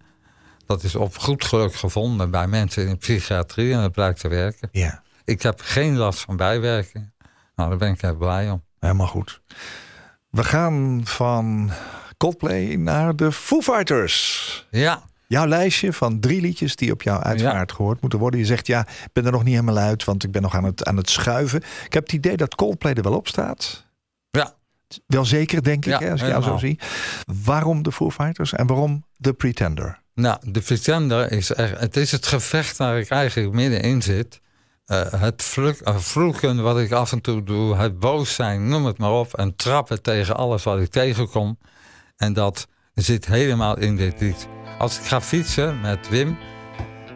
Dat 0.66 0.82
is 0.82 0.94
op 0.94 1.18
goed 1.18 1.44
geluk 1.44 1.74
gevonden 1.74 2.30
bij 2.30 2.46
mensen 2.46 2.82
in 2.82 2.88
de 2.88 2.96
psychiatrie 2.96 3.72
en 3.72 3.80
dat 3.80 3.92
blijkt 3.92 4.20
te 4.20 4.28
werken. 4.28 4.68
Ja, 4.72 5.02
Ik 5.26 5.42
heb 5.42 5.60
geen 5.62 5.96
last 5.96 6.20
van 6.20 6.36
bijwerkingen. 6.36 7.14
Nou, 7.54 7.68
daar 7.68 7.78
ben 7.78 7.92
ik 7.92 8.00
heel 8.00 8.16
blij 8.16 8.50
om. 8.50 8.62
helemaal 8.78 9.06
goed. 9.06 9.40
We 10.30 10.44
gaan 10.44 11.00
van 11.04 11.70
Coldplay 12.16 12.74
naar 12.74 13.16
de 13.16 13.32
Foo 13.32 13.60
Fighters. 13.60 14.66
Ja, 14.70 15.02
Jouw 15.28 15.46
lijstje 15.46 15.92
van 15.92 16.20
drie 16.20 16.40
liedjes 16.40 16.76
die 16.76 16.92
op 16.92 17.02
jouw 17.02 17.20
uitvaart 17.20 17.72
gehoord 17.72 18.00
moeten 18.00 18.18
worden. 18.18 18.40
Je 18.40 18.46
zegt 18.46 18.66
ja, 18.66 18.80
ik 18.80 19.12
ben 19.12 19.24
er 19.24 19.32
nog 19.32 19.44
niet 19.44 19.54
helemaal 19.54 19.84
uit, 19.84 20.04
want 20.04 20.24
ik 20.24 20.30
ben 20.30 20.42
nog 20.42 20.54
aan 20.54 20.64
het, 20.64 20.84
aan 20.84 20.96
het 20.96 21.10
schuiven. 21.10 21.60
Ik 21.84 21.92
heb 21.92 22.02
het 22.02 22.12
idee 22.12 22.36
dat 22.36 22.54
Coldplay 22.54 22.92
er 22.92 23.02
wel 23.02 23.16
op 23.16 23.28
staat. 23.28 23.84
ja. 24.30 24.54
Wel 25.06 25.24
zeker, 25.24 25.62
denk 25.62 25.86
ik, 25.86 25.92
Ja, 25.92 25.98
hè, 25.98 26.10
als 26.10 26.20
ik 26.20 26.26
jou 26.28 26.42
zo 26.42 26.56
zie. 26.56 26.78
Waarom 27.44 27.82
de 27.82 27.92
Foo 27.92 28.10
Fighters 28.10 28.52
en 28.52 28.66
waarom 28.66 29.04
The 29.20 29.32
Pretender? 29.32 30.00
Nou, 30.14 30.38
de 30.42 30.60
Pretender 30.60 31.32
is 31.32 31.52
echt, 31.52 31.80
het 31.80 31.96
is 31.96 32.12
het 32.12 32.26
gevecht 32.26 32.76
waar 32.76 32.98
ik 32.98 33.08
eigenlijk 33.10 33.52
middenin 33.54 34.02
zit. 34.02 34.40
Eh, 34.86 35.12
het 35.12 35.42
vluk, 35.42 35.80
eh, 35.80 35.96
vloeken 35.96 36.62
wat 36.62 36.78
ik 36.78 36.92
af 36.92 37.12
en 37.12 37.20
toe 37.20 37.42
doe, 37.42 37.76
het 37.76 37.98
boos 37.98 38.34
zijn, 38.34 38.68
noem 38.68 38.84
het 38.84 38.98
maar 38.98 39.12
op. 39.12 39.34
En 39.34 39.56
trappen 39.56 40.02
tegen 40.02 40.36
alles 40.36 40.62
wat 40.62 40.80
ik 40.80 40.90
tegenkom. 40.90 41.58
En 42.16 42.32
dat 42.32 42.66
zit 42.94 43.26
helemaal 43.26 43.78
in 43.78 43.96
dit 43.96 44.20
lied. 44.20 44.48
Als 44.78 44.98
ik 44.98 45.04
ga 45.04 45.20
fietsen 45.20 45.80
met 45.80 46.08
Wim, 46.08 46.38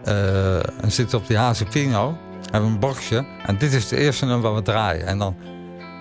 eh 0.04 0.82
en 0.82 0.92
zit 0.92 1.14
op 1.14 1.26
die 1.26 1.36
Hazepino, 1.36 2.16
hebben 2.50 2.70
een 2.70 2.78
boxje. 2.78 3.26
En 3.46 3.58
dit 3.58 3.72
is 3.72 3.88
de 3.88 3.96
eerste 3.96 4.26
nummer 4.26 4.50
wat 4.50 4.58
we 4.58 4.62
draaien. 4.62 5.06
En 5.06 5.18
dan, 5.18 5.36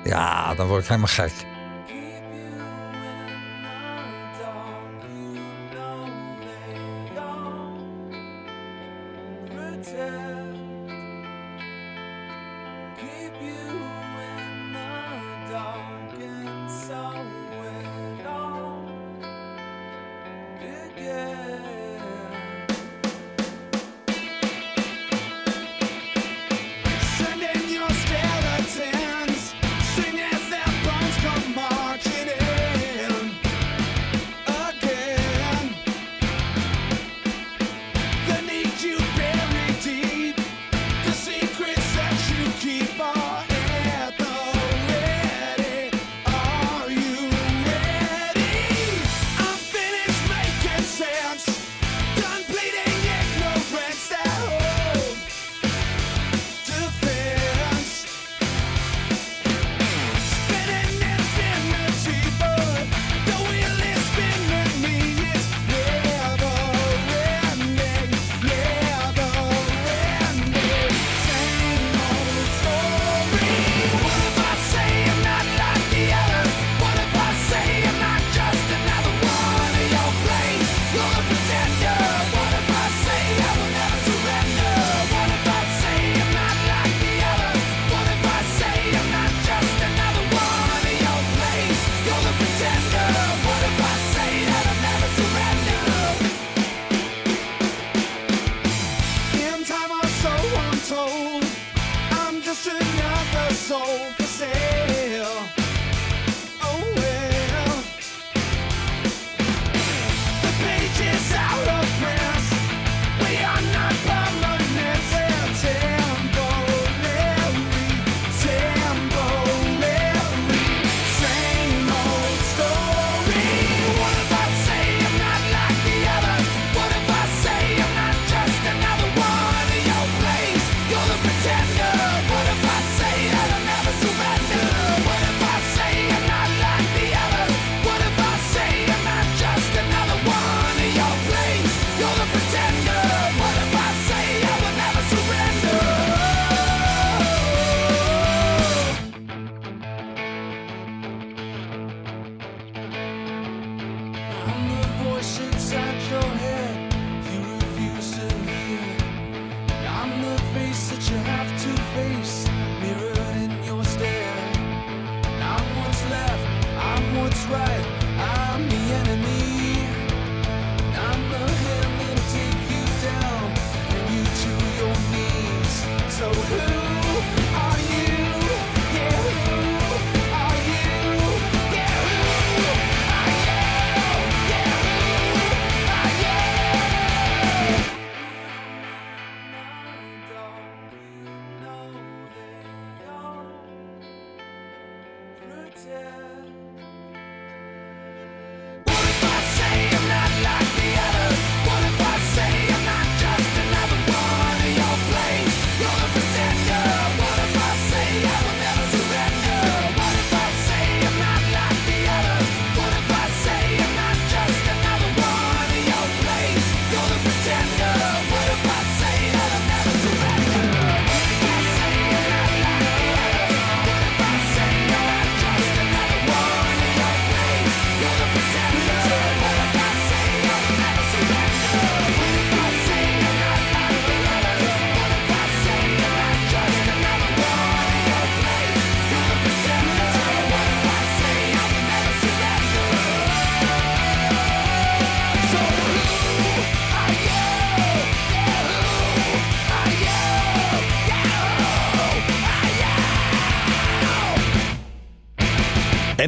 ja, 0.04 0.56
dan 0.56 0.68
word 0.68 0.82
ik 0.82 0.88
helemaal 0.88 1.08
gek. 1.08 1.49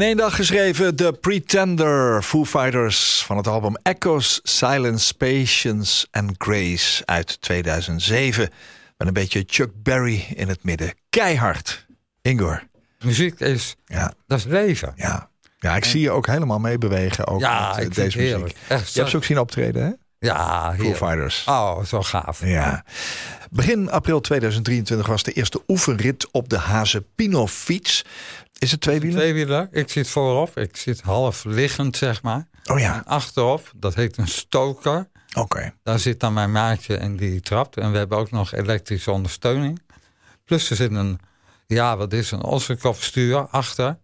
In 0.02 0.08
één 0.08 0.18
dag 0.18 0.36
geschreven 0.36 0.96
The 0.96 1.18
Pretender, 1.22 2.24
Foo 2.24 2.46
Fighters 2.46 3.24
van 3.26 3.38
het 3.38 3.48
album 3.48 3.76
Echoes, 3.84 4.40
Silence, 4.44 5.14
Patience 5.14 6.08
and 6.12 6.32
Grace 6.38 7.06
uit 7.06 7.42
2007. 7.42 8.50
Met 8.98 9.08
een 9.08 9.14
beetje 9.14 9.44
Chuck 9.48 9.70
Berry 9.76 10.26
in 10.36 10.48
het 10.48 10.64
midden. 10.64 10.94
Keihard. 11.10 11.86
Ingor. 12.22 12.64
Muziek 13.04 13.40
is, 13.40 13.76
Ja, 13.86 14.14
dat 14.28 14.38
is 14.38 14.46
leven. 14.46 14.94
ja. 14.96 15.30
Ja, 15.60 15.76
ik 15.76 15.86
zie 15.86 16.02
je 16.02 16.12
ook 16.12 16.28
helemaal 16.28 16.60
meebewegen 16.60 17.28
ook 17.28 17.40
Ja, 17.40 17.74
met, 17.78 17.88
eh, 17.88 17.94
deze 17.94 18.18
heerlijk. 18.20 18.44
muziek. 18.44 18.58
Echt 18.68 18.94
Je 18.94 19.00
hebt 19.00 19.12
ze 19.12 19.18
ook 19.18 19.24
zien 19.24 19.40
optreden, 19.40 19.84
hè? 19.84 19.92
Ja, 20.28 20.76
Foo. 20.78 20.94
Fighters. 20.94 21.44
Oh, 21.46 21.84
zo 21.84 22.02
gaaf. 22.02 22.46
Ja. 22.46 22.84
Begin 23.50 23.90
april 23.92 24.22
2023 24.22 25.08
was 25.08 25.24
de 25.24 25.32
eerste 25.32 25.62
oefenrit 25.68 26.32
op 26.32 26.50
de 26.50 26.58
Hazepino 26.58 27.48
fiets. 27.48 28.06
Is 28.62 28.72
het 28.72 28.82
tweewielen? 28.82 29.20
Tweewieler, 29.20 29.68
ik 29.72 29.90
zit 29.90 30.08
voorop. 30.08 30.58
Ik 30.58 30.78
zit 30.78 31.02
half 31.02 31.44
liggend, 31.44 31.98
zeg 31.98 32.22
maar. 32.22 32.48
Oh 32.66 32.80
ja, 32.80 32.96
En 32.96 33.06
achterop, 33.06 33.72
dat 33.76 33.96
heet 33.96 34.18
een 34.18 34.28
stoker. 34.28 35.10
oké. 35.34 35.74
Daar 35.84 36.00
zit 36.00 36.20
dan 36.20 36.34
mijn 36.34 36.52
maatje 36.52 36.98
en 36.98 37.16
die 37.18 37.42
trapt. 37.42 37.78
En 37.78 37.92
we 37.92 37.98
hebben 37.98 38.18
ook 38.18 38.32
nog 38.32 38.54
elektrische 38.54 39.12
ondersteuning. 39.12 39.82
Plus 40.46 40.70
er 40.70 40.76
zit 40.76 40.92
een, 40.92 41.20
ja, 41.68 41.98
wat 41.98 42.14
is 42.14 42.32
een 42.32 42.44
ossenkopstuur 42.44 43.48
achter. 43.48 43.98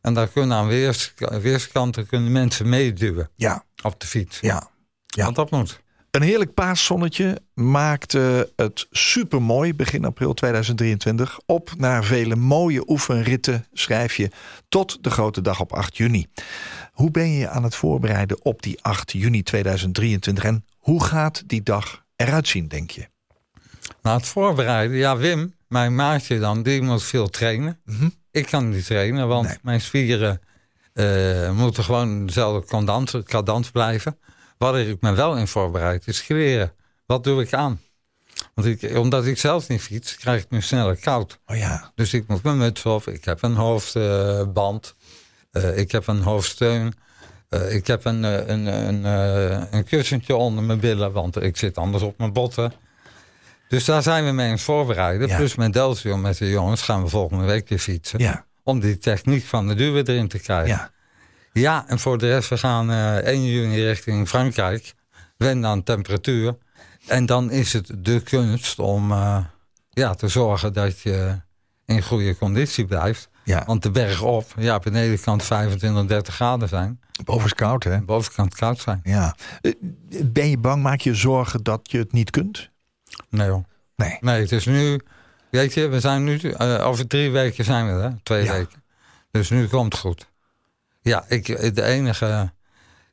En 0.00 0.14
daar 0.14 0.28
kunnen 0.28 0.56
aan 0.56 0.66
weers, 0.66 1.12
weerskanten 1.16 2.06
kunnen 2.06 2.32
mensen 2.32 2.68
meeduwen 2.68 3.30
Ja, 3.36 3.64
op 3.82 4.00
de 4.00 4.06
fiets. 4.06 4.40
ja. 4.40 4.70
Ja. 5.06 5.24
Want 5.24 5.36
dat 5.36 5.50
moet. 5.50 5.80
Een 6.12 6.22
heerlijk 6.22 6.54
paaszonnetje 6.54 7.40
maakte 7.54 8.52
het 8.56 8.86
supermooi 8.90 9.74
begin 9.74 10.04
april 10.04 10.34
2023. 10.34 11.38
Op 11.46 11.72
naar 11.76 12.04
vele 12.04 12.36
mooie 12.36 12.90
oefenritten 12.90 13.66
schrijf 13.72 14.16
je 14.16 14.30
tot 14.68 15.04
de 15.04 15.10
grote 15.10 15.40
dag 15.40 15.60
op 15.60 15.72
8 15.72 15.96
juni. 15.96 16.26
Hoe 16.92 17.10
ben 17.10 17.30
je 17.30 17.48
aan 17.48 17.62
het 17.62 17.74
voorbereiden 17.74 18.44
op 18.44 18.62
die 18.62 18.82
8 18.82 19.12
juni 19.12 19.42
2023 19.42 20.44
en 20.44 20.64
hoe 20.78 21.04
gaat 21.04 21.42
die 21.46 21.62
dag 21.62 22.04
eruit 22.16 22.48
zien, 22.48 22.68
denk 22.68 22.90
je? 22.90 23.06
Nou, 24.02 24.16
het 24.16 24.26
voorbereiden. 24.26 24.96
Ja, 24.96 25.16
Wim, 25.16 25.54
mijn 25.68 25.94
maatje 25.94 26.38
dan, 26.38 26.62
die 26.62 26.82
moet 26.82 27.02
veel 27.02 27.28
trainen. 27.28 27.80
Ik 28.30 28.46
kan 28.46 28.68
niet 28.68 28.86
trainen, 28.86 29.28
want 29.28 29.46
Nee. 29.48 29.58
mijn 29.62 29.80
spieren 29.80 30.40
eh, 30.92 31.50
moeten 31.52 31.84
gewoon 31.84 32.26
dezelfde 32.26 32.68
cadans, 32.68 33.16
cadans 33.24 33.70
blijven. 33.70 34.18
Waar 34.62 34.80
ik 34.80 35.00
me 35.00 35.12
wel 35.12 35.36
in 35.36 35.48
voorbereid 35.48 36.06
is 36.06 36.24
kleren. 36.26 36.72
Wat 37.06 37.24
doe 37.24 37.42
ik 37.42 37.52
aan? 37.54 37.80
Want 38.54 38.66
ik, 38.66 38.98
omdat 38.98 39.26
ik 39.26 39.38
zelf 39.38 39.68
niet 39.68 39.80
fiets, 39.80 40.16
krijg 40.16 40.42
ik 40.42 40.50
me 40.50 40.60
sneller 40.60 40.96
koud. 40.96 41.38
Oh 41.46 41.56
ja, 41.56 41.92
Dus 41.94 42.14
ik 42.14 42.26
moet 42.26 42.42
mijn 42.42 42.56
muts 42.58 42.84
op, 42.86 43.06
ik 43.06 43.24
heb 43.24 43.42
een 43.42 43.54
hoofdband, 43.54 44.94
eh, 45.50 45.78
ik 45.78 45.92
heb 45.92 46.06
een 46.06 46.20
hoofdsteun. 46.22 46.94
eh, 47.48 47.74
ik 47.74 47.86
heb 47.86 48.04
een, 48.04 48.24
eh, 48.24 48.46
een, 48.48 48.66
een, 48.66 49.04
een 49.76 49.84
kussentje 49.84 50.34
onder 50.36 50.64
mijn 50.64 50.80
billen, 50.80 51.12
want 51.12 51.42
ik 51.42 51.56
zit 51.56 51.78
anders 51.78 52.02
op 52.02 52.18
mijn 52.18 52.32
botten. 52.32 52.72
Dus 53.68 53.84
daar 53.84 54.02
zijn 54.02 54.24
we 54.24 54.30
mee 54.32 54.46
aan 54.46 54.52
het 54.52 54.60
voorbereiden. 54.60 55.28
Ja. 55.28 55.36
Plus 55.36 55.54
met 55.54 55.72
Delcio, 55.72 56.16
met 56.16 56.38
de 56.38 56.50
jongens, 56.50 56.82
gaan 56.82 57.02
we 57.02 57.08
volgende 57.08 57.44
week 57.44 57.68
weer 57.68 57.78
fietsen. 57.78 58.18
ja, 58.18 58.46
Om 58.62 58.80
die 58.80 58.98
techniek 58.98 59.44
van 59.44 59.68
de 59.68 59.74
duwen 59.74 60.06
erin 60.06 60.28
te 60.28 60.38
krijgen. 60.38 60.68
ja. 60.68 60.90
Ja, 61.52 61.84
en 61.88 61.98
voor 61.98 62.18
de 62.18 62.28
rest, 62.28 62.48
we 62.48 62.58
gaan 62.58 62.90
eh 62.90 63.16
1 63.16 63.44
juni 63.44 63.84
richting 63.84 64.28
Frankrijk. 64.28 64.94
Wennen 65.36 65.70
aan 65.70 65.82
temperatuur. 65.82 66.56
En 67.06 67.26
dan 67.26 67.50
is 67.50 67.72
het 67.72 67.90
de 67.98 68.20
kunst 68.20 68.78
om 68.78 69.12
eh, 69.12 69.44
ja, 69.90 70.14
te 70.14 70.28
zorgen 70.28 70.72
dat 70.72 71.00
je 71.00 71.40
in 71.86 72.02
goede 72.02 72.36
conditie 72.38 72.84
blijft. 72.86 73.28
ja. 73.44 73.62
Want 73.66 73.82
de 73.82 73.90
berg 73.90 74.22
op, 74.22 74.54
ja, 74.56 74.78
beneden 74.78 75.20
kan 75.20 75.36
het 75.36 75.46
25, 75.46 76.04
30 76.06 76.34
graden 76.34 76.68
zijn. 76.68 77.00
Boven 77.24 77.44
is 77.46 77.54
koud, 77.54 77.84
hè? 77.84 78.00
Bovenkant 78.02 78.54
koud 78.54 78.80
zijn. 78.80 79.00
Ja. 79.04 79.36
Eh, 79.60 79.72
Ben 80.24 80.48
je 80.50 80.58
bang? 80.58 80.82
Maak 80.82 81.00
je 81.00 81.14
zorgen 81.14 81.62
dat 81.62 81.90
je 81.90 81.98
het 81.98 82.12
niet 82.12 82.30
kunt? 82.30 82.70
Nee. 83.28 83.50
Nee. 83.96 84.16
Nee, 84.20 84.40
het 84.40 84.52
is 84.52 84.66
nu... 84.66 85.00
Weet 85.50 85.74
je, 85.74 85.88
we 85.88 86.00
zijn 86.00 86.24
nu... 86.24 86.56
over 86.58 87.06
drie 87.06 87.30
weken 87.30 87.64
zijn 87.64 87.86
we 87.96 88.02
er. 88.02 88.16
Twee 88.22 88.44
Ja. 88.44 88.52
weken. 88.52 88.82
Dus 89.30 89.50
nu 89.50 89.66
komt 89.66 89.92
het 89.92 90.00
goed. 90.02 90.30
Ja, 91.02 91.24
ik, 91.28 91.74
de 91.74 91.82
enige... 91.82 92.52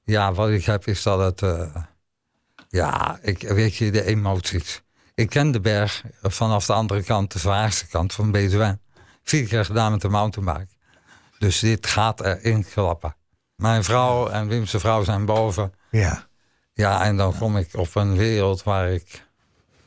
Ja, 0.03 0.33
wat 0.33 0.49
ik 0.49 0.65
heb 0.65 0.87
is 0.87 1.03
dat 1.03 1.19
het... 1.19 1.41
eh, 1.41 1.75
ja, 2.69 3.19
ik, 3.21 3.41
weet 3.41 3.75
je, 3.75 3.91
de 3.91 4.03
emoties. 4.03 4.81
Ik 5.15 5.29
ken 5.29 5.51
de 5.51 5.59
berg 5.59 6.03
vanaf 6.21 6.65
de 6.65 6.73
andere 6.73 7.03
kant, 7.03 7.31
de 7.31 7.39
zwaarste 7.39 7.87
kant 7.87 8.13
van 8.13 8.31
Betuwe. 8.31 8.79
Vier 9.23 9.47
keer 9.47 9.65
gedaan 9.65 9.91
met 9.91 10.01
de 10.01 10.09
mountainbike. 10.09 10.73
Dus 11.39 11.59
dit 11.59 11.87
gaat 11.87 12.21
erin 12.21 12.65
klappen. 12.69 13.15
Mijn 13.55 13.83
vrouw 13.83 14.27
en 14.27 14.47
Wim's 14.47 14.71
vrouw 14.77 15.03
zijn 15.03 15.25
boven. 15.25 15.73
Ja. 15.91 16.27
Ja, 16.73 17.03
en 17.03 17.17
dan 17.17 17.37
kom 17.37 17.57
ik 17.57 17.69
op 17.73 17.95
een 17.95 18.17
wereld 18.17 18.63
waar 18.63 18.89
ik 18.89 19.27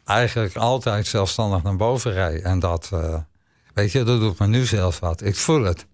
eigenlijk 0.05 0.57
altijd 0.57 1.07
zelfstandig 1.07 1.63
naar 1.63 1.77
boven 1.77 2.13
rijd. 2.13 2.43
En 2.43 2.59
dat, 2.59 2.89
eh, 2.93 3.19
weet 3.75 3.93
je, 3.93 4.03
dat 4.03 4.21
doet 4.21 4.39
me 4.39 4.47
nu 4.47 4.65
zelfs 4.65 4.99
wat. 4.99 5.23
Ik 5.23 5.37
voel 5.37 5.63
het. 5.63 5.87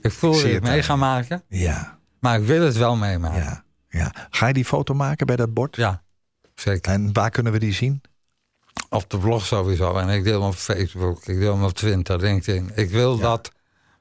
Ik 0.00 0.12
voel 0.12 0.32
dat 0.32 0.44
ik 0.44 0.52
het 0.52 0.62
mee 0.62 0.72
aan 0.76 0.82
ga 0.84 0.96
maken, 0.96 1.42
Ja. 1.48 1.98
maar 2.18 2.38
ik 2.40 2.46
wil 2.46 2.62
het 2.64 2.76
wel 2.76 2.96
meemaken. 2.96 3.40
Ja. 3.42 3.64
ja. 3.88 4.12
Ga 4.30 4.46
je 4.46 4.52
die 4.52 4.64
foto 4.64 4.94
maken 4.94 5.26
bij 5.26 5.36
dat 5.36 5.54
bord? 5.54 5.76
Ja, 5.76 6.02
zeker. 6.54 6.92
En 6.92 7.12
waar 7.12 7.30
kunnen 7.30 7.52
we 7.52 7.58
die 7.58 7.72
zien? 7.72 8.00
Op 8.88 9.10
de 9.10 9.18
blog 9.18 9.46
sowieso. 9.46 9.96
En 9.96 10.08
ik 10.08 10.24
deel 10.24 10.40
hem 10.40 10.48
op 10.48 10.54
Facebook, 10.54 11.26
ik 11.26 11.38
deel 11.38 11.54
hem 11.54 11.64
op 11.64 11.72
Twitter, 11.72 12.18
LinkedIn. 12.20 12.70
Ik 12.74 12.90
wil 12.90 13.18
dat 13.18 13.50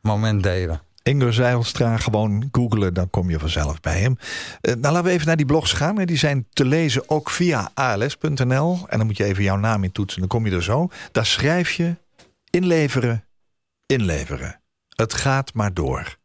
moment 0.02 0.44
delen. 0.44 0.82
Ingo 1.04 1.32
Zeilstra, 1.32 1.98
gewoon 1.98 2.50
googlen, 2.52 2.94
dan 2.94 3.10
kom 3.10 3.30
je 3.30 3.40
vanzelf 3.40 3.80
bij 3.80 4.00
hem. 4.00 4.18
Eh, 4.62 4.74
nou, 4.74 4.82
laten 4.94 5.04
we 5.04 5.10
even 5.10 5.28
naar 5.28 5.38
die 5.38 5.46
blogs 5.46 5.74
gaan. 5.74 5.96
Die 5.96 6.18
zijn 6.18 6.46
te 6.54 6.66
lezen 6.66 7.10
ook 7.10 7.30
via 7.30 7.72
als.nl. 7.74 8.80
En 8.88 8.98
dan 8.98 9.06
moet 9.08 9.18
je 9.18 9.24
even 9.24 9.44
jouw 9.44 9.56
naam 9.58 9.84
in 9.84 9.92
toetsen, 9.92 10.20
dan 10.20 10.30
kom 10.30 10.46
je 10.46 10.56
er 10.56 10.64
zo. 10.64 10.90
Daar 11.12 11.26
schrijf 11.26 11.72
je 11.72 11.96
inleveren, 12.50 13.26
inleveren. 13.86 14.60
Het 15.00 15.14
gaat 15.14 15.54
maar 15.54 15.74
door. 15.74 16.16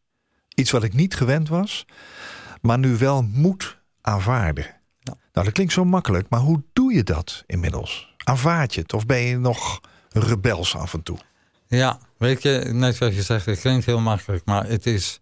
Iets 0.55 0.71
wat 0.71 0.83
ik 0.83 0.93
niet 0.93 1.15
gewend 1.15 1.49
was, 1.49 1.85
maar 2.61 2.79
nu 2.79 2.97
wel 2.97 3.21
moet 3.21 3.77
aanvaarden. 4.01 4.65
Nou, 5.03 5.17
dat 5.31 5.51
klinkt 5.51 5.73
zo 5.73 5.85
makkelijk, 5.85 6.29
maar 6.29 6.39
hoe 6.39 6.63
doe 6.73 6.93
je 6.93 7.03
dat 7.03 7.43
inmiddels? 7.45 8.15
Aanvaard 8.23 8.73
je 8.73 8.81
het 8.81 8.93
of 8.93 9.05
ben 9.05 9.19
je 9.19 9.37
nog 9.37 9.81
rebels 10.09 10.75
af 10.75 10.93
en 10.93 11.03
toe? 11.03 11.17
Ja, 11.67 11.99
weet 12.17 12.41
je, 12.41 12.69
net 12.73 12.95
zoals 12.95 13.15
je 13.15 13.21
zegt, 13.21 13.45
het 13.45 13.59
klinkt 13.59 13.85
heel 13.85 13.99
makkelijk, 13.99 14.45
maar 14.45 14.67
het 14.67 14.85
is 14.85 15.19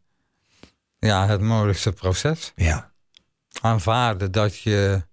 ja, 0.99 1.27
het 1.27 1.41
moeilijkste 1.41 1.91
proces. 1.91 2.51
Ja, 2.55 2.91
Aanvaarden 3.61 4.31
dat 4.31 4.59
je, 4.59 5.05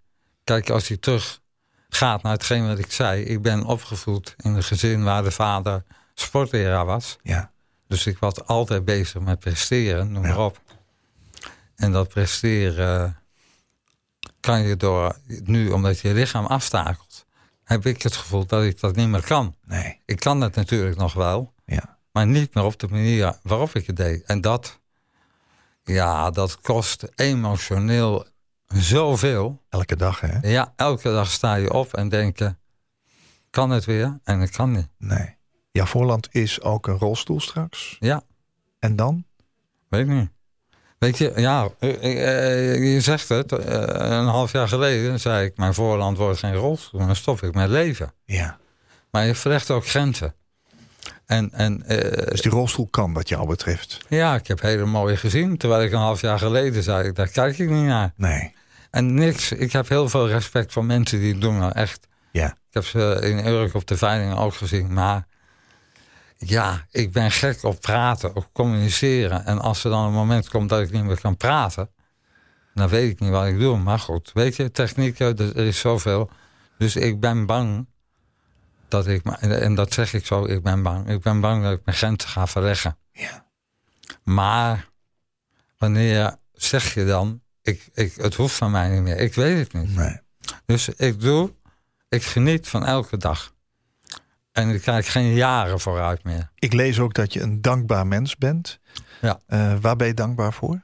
kijk, 0.45 0.71
als 0.71 0.89
je 0.89 0.99
terug 0.99 1.41
gaat 1.89 2.23
naar 2.23 2.33
hetgeen 2.33 2.67
wat 2.67 2.79
ik 2.79 2.93
zei. 2.93 3.23
Ik 3.23 3.43
ben 3.43 3.65
opgevoed 3.65 4.35
in 4.37 4.55
een 4.55 4.63
gezin 4.63 5.05
waar 5.05 5.23
de 5.23 5.31
vader 5.31 5.85
sportleraar 6.15 6.87
was. 6.87 7.19
ja, 7.23 7.53
Dus 7.91 8.07
ik 8.07 8.19
was 8.19 8.45
altijd 8.47 8.85
bezig 8.85 9.21
met 9.21 9.39
presteren, 9.39 10.13
noem 10.13 10.23
maar 10.23 10.31
Ja. 10.31 10.45
op. 10.45 10.61
En 11.77 11.93
dat 11.93 12.09
presteren 12.09 13.19
kan 14.41 14.63
je 14.63 14.77
door, 14.77 15.17
nu 15.27 15.71
omdat 15.71 16.01
je 16.01 16.15
lichaam 16.15 16.47
aftakelt, 16.47 17.27
heb 17.65 17.87
ik 17.87 18.03
het 18.03 18.17
gevoel 18.17 18.47
dat 18.47 18.63
ik 18.63 18.81
dat 18.81 18.97
niet 18.97 19.09
meer 19.09 19.25
kan. 19.25 19.57
nee, 19.65 20.01
Ik 20.07 20.21
kan 20.21 20.41
het 20.41 20.55
natuurlijk 20.55 20.97
nog 20.97 21.13
wel, 21.13 21.55
ja. 21.65 21.99
maar 22.13 22.27
niet 22.27 22.55
meer 22.55 22.65
op 22.65 22.79
de 22.79 22.89
manier 22.89 23.39
waarop 23.43 23.75
ik 23.75 23.87
het 23.87 23.97
deed. 23.97 24.23
En 24.23 24.41
dat, 24.41 24.81
ja, 25.83 26.31
dat 26.31 26.61
kost 26.61 27.07
emotioneel 27.15 28.27
zoveel. 28.67 29.63
Elke 29.69 29.97
dag, 29.97 30.21
hè? 30.21 30.49
Ja, 30.49 30.73
elke 30.77 31.09
dag 31.11 31.31
sta 31.31 31.55
je 31.55 31.73
op 31.73 31.95
en 31.95 32.09
denk 32.09 32.39
je, 32.39 32.57
kan 33.51 33.71
het 33.71 33.85
weer? 33.85 34.21
En 34.25 34.41
het 34.41 34.51
kan 34.51 34.71
niet. 34.73 34.89
Nee. 34.99 35.39
Ja, 35.73 35.87
Voorland 35.87 36.29
is 36.31 36.61
ook 36.63 36.87
een 36.87 36.99
rolstoel 36.99 37.41
straks. 37.41 37.97
Ja, 38.01 38.23
En 38.79 38.97
dan? 38.97 39.25
weet 39.89 40.01
ik 40.01 40.13
niet. 40.13 40.29
Weet 40.99 41.19
je, 41.19 41.33
ja, 41.37 41.69
eh, 41.79 41.91
eh, 42.75 42.93
je 42.95 43.01
zegt 43.01 43.29
het. 43.29 43.53
eh, 43.53 43.77
een 44.19 44.27
half 44.27 44.53
jaar 44.53 44.69
geleden 44.69 45.21
zei 45.21 45.47
ik, 45.47 45.57
mijn 45.57 45.75
voorland 45.75 46.17
wordt 46.17 46.39
geen 46.39 46.55
rolstoel. 46.55 47.01
Dan 47.01 47.17
stop 47.17 47.43
ik 47.43 47.55
met 47.55 47.69
leven. 47.71 48.13
Ja. 48.25 48.59
Maar 49.11 49.27
je 49.27 49.35
verlegt 49.35 49.71
ook 49.71 49.87
grenzen. 49.87 50.35
En, 51.27 51.51
en 51.53 51.83
eh, 51.87 52.27
Dus 52.29 52.41
die 52.41 52.51
rolstoel 52.51 52.87
kan 52.91 53.13
wat 53.13 53.29
jou 53.29 53.47
betreft. 53.47 53.99
ja, 54.09 54.35
ik 54.35 54.47
heb 54.47 54.61
hele 54.61 54.85
mooie 54.85 55.17
gezien. 55.17 55.57
Terwijl 55.57 55.83
ik 55.83 55.93
een 55.93 55.99
half 55.99 56.21
jaar 56.21 56.39
geleden 56.39 56.83
zei, 56.83 57.13
daar 57.13 57.29
kijk 57.29 57.59
ik 57.59 57.69
niet 57.71 57.85
naar. 57.85 58.13
Nee. 58.17 58.55
En 58.91 59.15
niks, 59.15 59.53
ik 59.53 59.73
heb 59.73 59.89
heel 59.89 60.09
veel 60.09 60.29
respect 60.29 60.73
voor 60.73 60.85
mensen 60.85 61.19
die 61.21 61.33
het 61.33 61.41
doen. 61.41 61.59
Nou, 61.59 61.73
echt. 61.75 62.07
Ja. 62.33 62.47
Ik 62.47 62.55
heb 62.77 62.85
ze 62.85 63.19
in 63.23 63.47
Urk 63.47 63.75
op 63.75 63.87
de 63.87 63.97
veiling 63.97 64.37
ook 64.39 64.55
gezien. 64.55 64.93
Maar 64.93 65.27
ja, 66.47 66.87
ik 66.91 67.13
ben 67.13 67.31
gek 67.31 67.63
op 67.63 67.81
praten, 67.81 68.37
op 68.37 68.49
communiceren. 68.53 69.45
En 69.45 69.59
als 69.59 69.85
er 69.85 69.91
dan 69.91 70.05
een 70.05 70.13
moment 70.13 70.49
komt 70.49 70.69
dat 70.69 70.81
ik 70.81 70.91
niet 70.91 71.05
meer 71.05 71.21
kan 71.21 71.37
praten, 71.37 71.91
dan 72.75 72.89
weet 72.89 73.11
ik 73.11 73.21
niet 73.21 73.31
wat 73.31 73.47
ik 73.47 73.59
doe. 73.59 73.79
Maar 73.79 73.99
goed, 73.99 74.31
weet 74.35 74.57
je, 74.57 74.71
technieken, 74.71 75.39
er 75.39 75.57
is 75.57 75.79
zoveel. 75.79 76.31
Dus 76.79 76.97
ik 76.97 77.21
ben 77.21 77.47
bang 77.47 77.87
dat 78.89 79.07
ik, 79.07 79.25
en 79.41 79.75
dat 79.75 79.93
zeg 79.93 80.13
ik 80.13 80.27
zo, 80.27 80.45
ik 80.45 80.63
ben 80.63 80.83
bang. 80.83 81.09
Ik 81.09 81.23
ben 81.23 81.41
bang 81.41 81.63
dat 81.63 81.73
ik 81.73 81.85
mijn 81.85 81.97
grenzen 81.97 82.29
ga 82.29 82.47
verleggen. 82.47 82.99
Ja. 83.13 83.47
Maar 84.25 84.89
wanneer 85.79 86.37
zeg 86.53 86.95
je 86.95 87.05
dan, 87.05 87.43
ik, 87.63 87.89
ik, 87.95 88.15
het 88.15 88.35
hoeft 88.35 88.55
van 88.55 88.71
mij 88.71 88.89
niet 88.89 89.03
meer. 89.03 89.17
Ik 89.17 89.35
weet 89.35 89.59
het 89.59 89.73
niet. 89.73 89.97
Nee. 89.97 90.21
Dus 90.67 90.89
ik 90.89 91.21
doe, 91.21 91.55
ik 92.09 92.23
geniet 92.23 92.69
van 92.69 92.87
elke 92.87 93.17
dag. 93.17 93.55
En 94.53 94.69
ik 94.69 94.83
kijk 94.83 95.07
geen 95.07 95.35
jaren 95.35 95.81
vooruit 95.81 96.25
meer. 96.25 96.51
Ik 96.55 96.73
lees 96.73 96.99
ook 96.99 97.15
dat 97.15 97.33
je 97.33 97.41
een 97.41 97.61
dankbaar 97.61 98.07
mens 98.07 98.37
bent. 98.37 98.81
Ja. 99.21 99.41
Eh, 99.47 99.75
waar 99.81 99.97
ben 99.97 100.07
je 100.07 100.15
dankbaar 100.15 100.53
voor? 100.53 100.81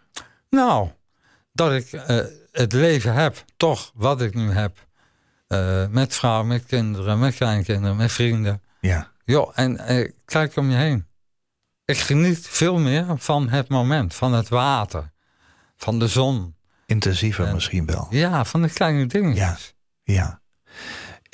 Nou, 0.50 0.88
dat 1.52 1.72
ik 1.72 1.92
eh, 1.92 2.20
het 2.52 2.72
leven 2.72 3.14
heb, 3.14 3.44
toch 3.56 3.92
wat 3.94 4.20
ik 4.20 4.34
nu 4.34 4.50
heb. 4.50 4.86
Eh, 5.46 5.86
met 5.86 6.14
vrouw, 6.14 6.44
met 6.44 6.66
kinderen, 6.66 7.18
met 7.18 7.34
kleinkinderen, 7.34 7.96
met 7.96 8.12
vrienden. 8.12 8.62
Ja. 8.80 9.12
Joh, 9.24 9.52
en 9.54 9.80
kijk 10.24 10.56
om 10.56 10.70
je 10.70 10.76
heen. 10.76 11.06
Ik 11.84 11.98
geniet 11.98 12.48
veel 12.48 12.78
meer 12.78 13.06
van 13.16 13.48
het 13.48 13.68
moment, 13.68 14.14
van 14.14 14.32
het 14.32 14.48
water, 14.48 15.12
van 15.76 15.98
de 15.98 16.08
zon. 16.08 16.54
Intensiever 16.86 17.46
En- 17.46 17.54
misschien 17.54 17.86
wel. 17.86 18.06
Ja, 18.10 18.44
van 18.44 18.62
de 18.62 18.70
kleine 18.70 19.06
dingetjes. 19.06 19.74
Ja. 20.02 20.40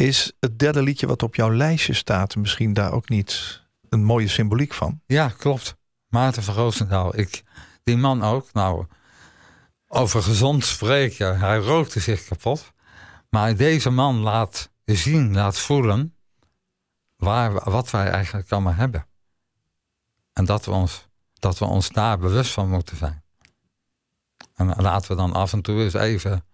Is 0.03 0.33
het 0.41 0.59
derde 0.59 0.83
liedje 0.83 1.07
wat 1.07 1.23
op 1.23 1.35
jouw 1.35 1.53
lijstje 1.53 1.93
staat 1.93 2.37
misschien 2.37 2.73
daar 2.73 2.93
ook 2.93 3.09
niet 3.09 3.63
een 3.89 4.05
mooie 4.05 4.29
symboliek 4.29 4.73
van? 4.73 5.01
Ja, 5.07 5.29
klopt. 5.29 5.77
Maarten 6.09 6.43
van 6.43 6.55
Roosendaal. 6.55 7.19
Ik, 7.19 7.43
die 7.85 7.97
man 7.97 8.23
ook. 8.23 8.53
Nou, 8.53 8.87
over 9.87 10.23
gezond 10.23 10.65
spreken. 10.65 11.39
Hij 11.39 11.59
rookte 11.59 12.01
zich 12.01 12.25
kapot. 12.25 12.73
Maar 13.29 13.57
deze 13.57 13.91
man 13.91 14.17
laat 14.17 14.71
zien, 14.85 15.35
laat 15.35 15.59
voelen... 15.59 16.15
Waar, 17.17 17.71
wat 17.71 17.91
wij 17.91 18.11
eigenlijk 18.11 18.53
allemaal 18.53 18.75
hebben. 18.75 19.07
En 20.33 20.45
dat 20.45 20.65
we, 20.65 20.71
ons, 20.71 21.09
dat 21.39 21.59
we 21.59 21.65
ons 21.65 21.89
daar 21.89 22.19
bewust 22.19 22.53
van 22.53 22.69
moeten 22.69 22.97
zijn. 22.97 23.23
En 24.55 24.67
laten 24.67 25.11
we 25.11 25.17
dan 25.17 25.33
af 25.33 25.53
en 25.53 25.63
toe 25.63 25.83
eens 25.83 25.95
even... 25.95 26.45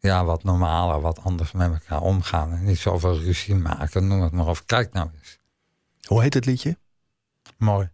Ja, 0.00 0.24
wat 0.24 0.42
normaler, 0.42 1.00
wat 1.00 1.20
anders 1.22 1.52
met 1.52 1.72
elkaar 1.72 2.00
omgaan. 2.00 2.52
En 2.52 2.64
niet 2.64 2.78
zoveel 2.78 3.18
ruzie 3.18 3.54
maken, 3.54 4.06
noem 4.06 4.22
het 4.22 4.32
maar 4.32 4.46
op. 4.46 4.62
Kijk 4.66 4.92
nou 4.92 5.08
eens. 5.18 5.38
Hoe 6.06 6.22
heet 6.22 6.34
het 6.34 6.46
liedje? 6.46 6.78
Mooi. 7.56 7.90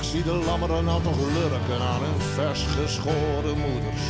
Ach, 0.00 0.06
zie 0.06 0.22
de 0.22 0.32
lammeren 0.32 0.88
al 0.88 1.00
toch 1.00 1.16
lurken 1.16 1.86
aan 1.86 2.02
hun 2.02 2.20
vers 2.20 2.62
geschoren 2.62 3.58
moeders. 3.58 4.04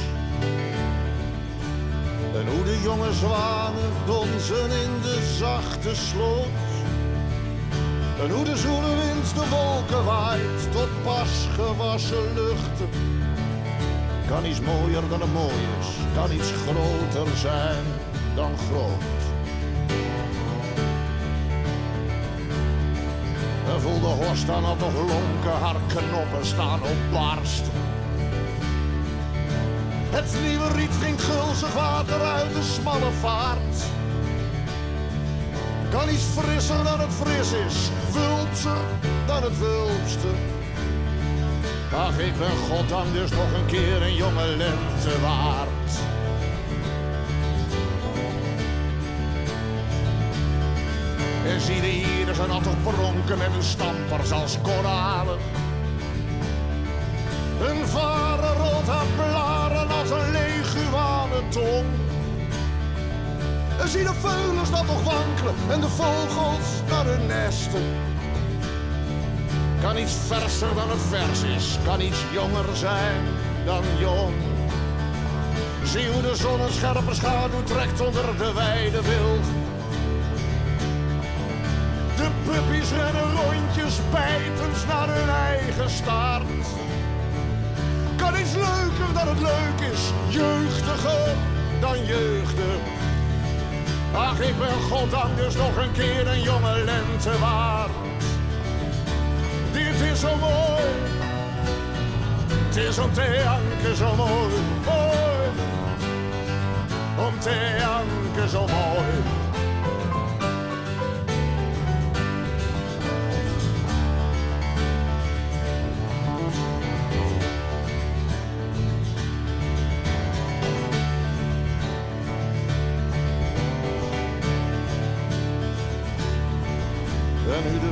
En 2.34 2.46
hoe 2.52 2.64
de 2.64 2.80
jonge 2.82 3.12
zwanen 3.12 3.92
donzen 4.06 4.70
in 4.84 4.92
de 5.02 5.34
zachte 5.38 5.94
sloot. 5.94 6.46
En 8.22 8.30
hoe 8.30 8.44
de 8.44 8.56
zoele 8.56 8.94
wind 9.02 9.34
de 9.34 9.48
wolken 9.48 10.04
waait 10.04 10.72
tot 10.72 11.02
pas 11.04 11.48
gewassen 11.54 12.34
luchten. 12.34 12.90
Kan 14.28 14.44
iets 14.44 14.60
mooier 14.60 15.08
dan 15.08 15.20
het 15.20 15.32
mooi 15.32 15.60
is, 15.80 15.88
kan 16.14 16.32
iets 16.32 16.52
groter 16.62 17.36
zijn 17.36 17.84
dan 18.34 18.52
groot. 18.58 19.19
De 24.00 24.06
horst 24.06 24.46
dan 24.46 24.64
al 24.64 24.76
toch 24.76 24.94
lonken, 24.94 25.60
haar 25.60 25.76
knoppen 25.86 26.46
staan 26.46 26.82
op 26.82 26.96
barst. 27.12 27.62
Het 30.10 30.36
nieuwe 30.42 30.72
riet 30.72 30.98
drinkt 31.00 31.22
gulzig 31.22 31.72
water 31.74 32.20
uit 32.20 32.54
de 32.54 32.62
smalle 32.62 33.10
vaart. 33.20 33.76
Kan 35.90 36.08
iets 36.08 36.22
frisser 36.22 36.84
dan 36.84 37.00
het 37.00 37.12
fris 37.12 37.52
is, 37.52 37.90
wulpser 38.12 38.84
dan 39.26 39.42
het 39.42 39.58
wulpste. 39.58 40.28
Ach, 41.94 42.18
ik 42.18 42.38
ben 42.38 42.56
goddank 42.68 43.12
dus 43.12 43.30
nog 43.30 43.52
een 43.52 43.66
keer 43.66 44.02
een 44.02 44.14
jonge 44.14 44.46
lente 44.46 45.20
waard. 45.20 45.69
Zie 51.64 51.80
de 51.80 51.86
hier 51.86 52.34
zijn 52.34 52.50
altijd 52.50 52.82
pronken 52.82 53.38
met 53.38 53.52
hun 53.52 53.62
stampers 53.62 54.32
als 54.32 54.58
koralen. 54.62 55.38
Een 57.60 57.86
varen 57.86 58.56
rolt 58.56 58.86
haar 58.86 59.06
blaren 59.16 59.88
als 59.88 60.10
een 60.10 60.30
leguane 60.30 61.48
tong. 61.48 61.86
Zie 63.86 64.04
de 64.04 64.14
veulens 64.20 64.70
dat 64.70 64.86
toch 64.86 65.02
wankelen 65.02 65.54
en 65.70 65.80
de 65.80 65.88
vogels 65.88 66.68
naar 66.88 67.04
hun 67.04 67.26
nesten. 67.26 67.84
Kan 69.80 69.96
iets 69.96 70.14
verser 70.26 70.74
dan 70.74 70.90
het 70.90 71.00
vers 71.08 71.42
is, 71.42 71.78
kan 71.84 72.00
iets 72.00 72.18
jonger 72.32 72.76
zijn 72.76 73.22
dan 73.64 73.84
jong. 73.98 74.34
Zie 75.84 76.08
hoe 76.08 76.22
de 76.22 76.36
zon 76.36 76.60
een 76.60 76.72
scherpe 76.72 77.14
schaduw 77.14 77.62
trekt 77.62 78.00
onder 78.00 78.36
de 78.38 78.52
wijde 78.52 79.02
wilg. 79.02 79.69
Puppies 82.50 82.90
rennen 82.90 83.32
rondjes 83.32 84.00
bijtend 84.10 84.86
naar 84.86 85.08
hun 85.08 85.28
eigen 85.28 85.90
staart. 85.90 86.66
Kan 88.16 88.40
iets 88.40 88.54
leuker 88.54 89.12
dan 89.14 89.28
het 89.28 89.40
leuk 89.40 89.90
is, 89.92 90.00
jeugdiger 90.28 91.34
dan 91.80 92.04
jeugdig. 92.04 92.80
Ach, 94.14 94.40
ik 94.40 94.58
ben 94.58 94.82
goddank 94.90 95.36
dus 95.36 95.54
nog 95.54 95.76
een 95.76 95.92
keer 95.92 96.26
een 96.26 96.42
jonge 96.42 96.84
lente 96.84 97.38
waard. 97.38 97.90
Dit 99.72 100.00
is 100.12 100.20
zo 100.20 100.36
mooi, 100.36 100.82
het 102.66 102.76
is 102.76 102.98
om 102.98 103.12
te 103.12 103.42
janken 103.44 103.96
zo 103.96 104.14
mooi, 104.14 104.54
mooi. 104.84 105.48
Om 107.26 107.40
te 107.40 107.76
janken 107.78 108.48
zo 108.48 108.60
mooi. 108.60 109.39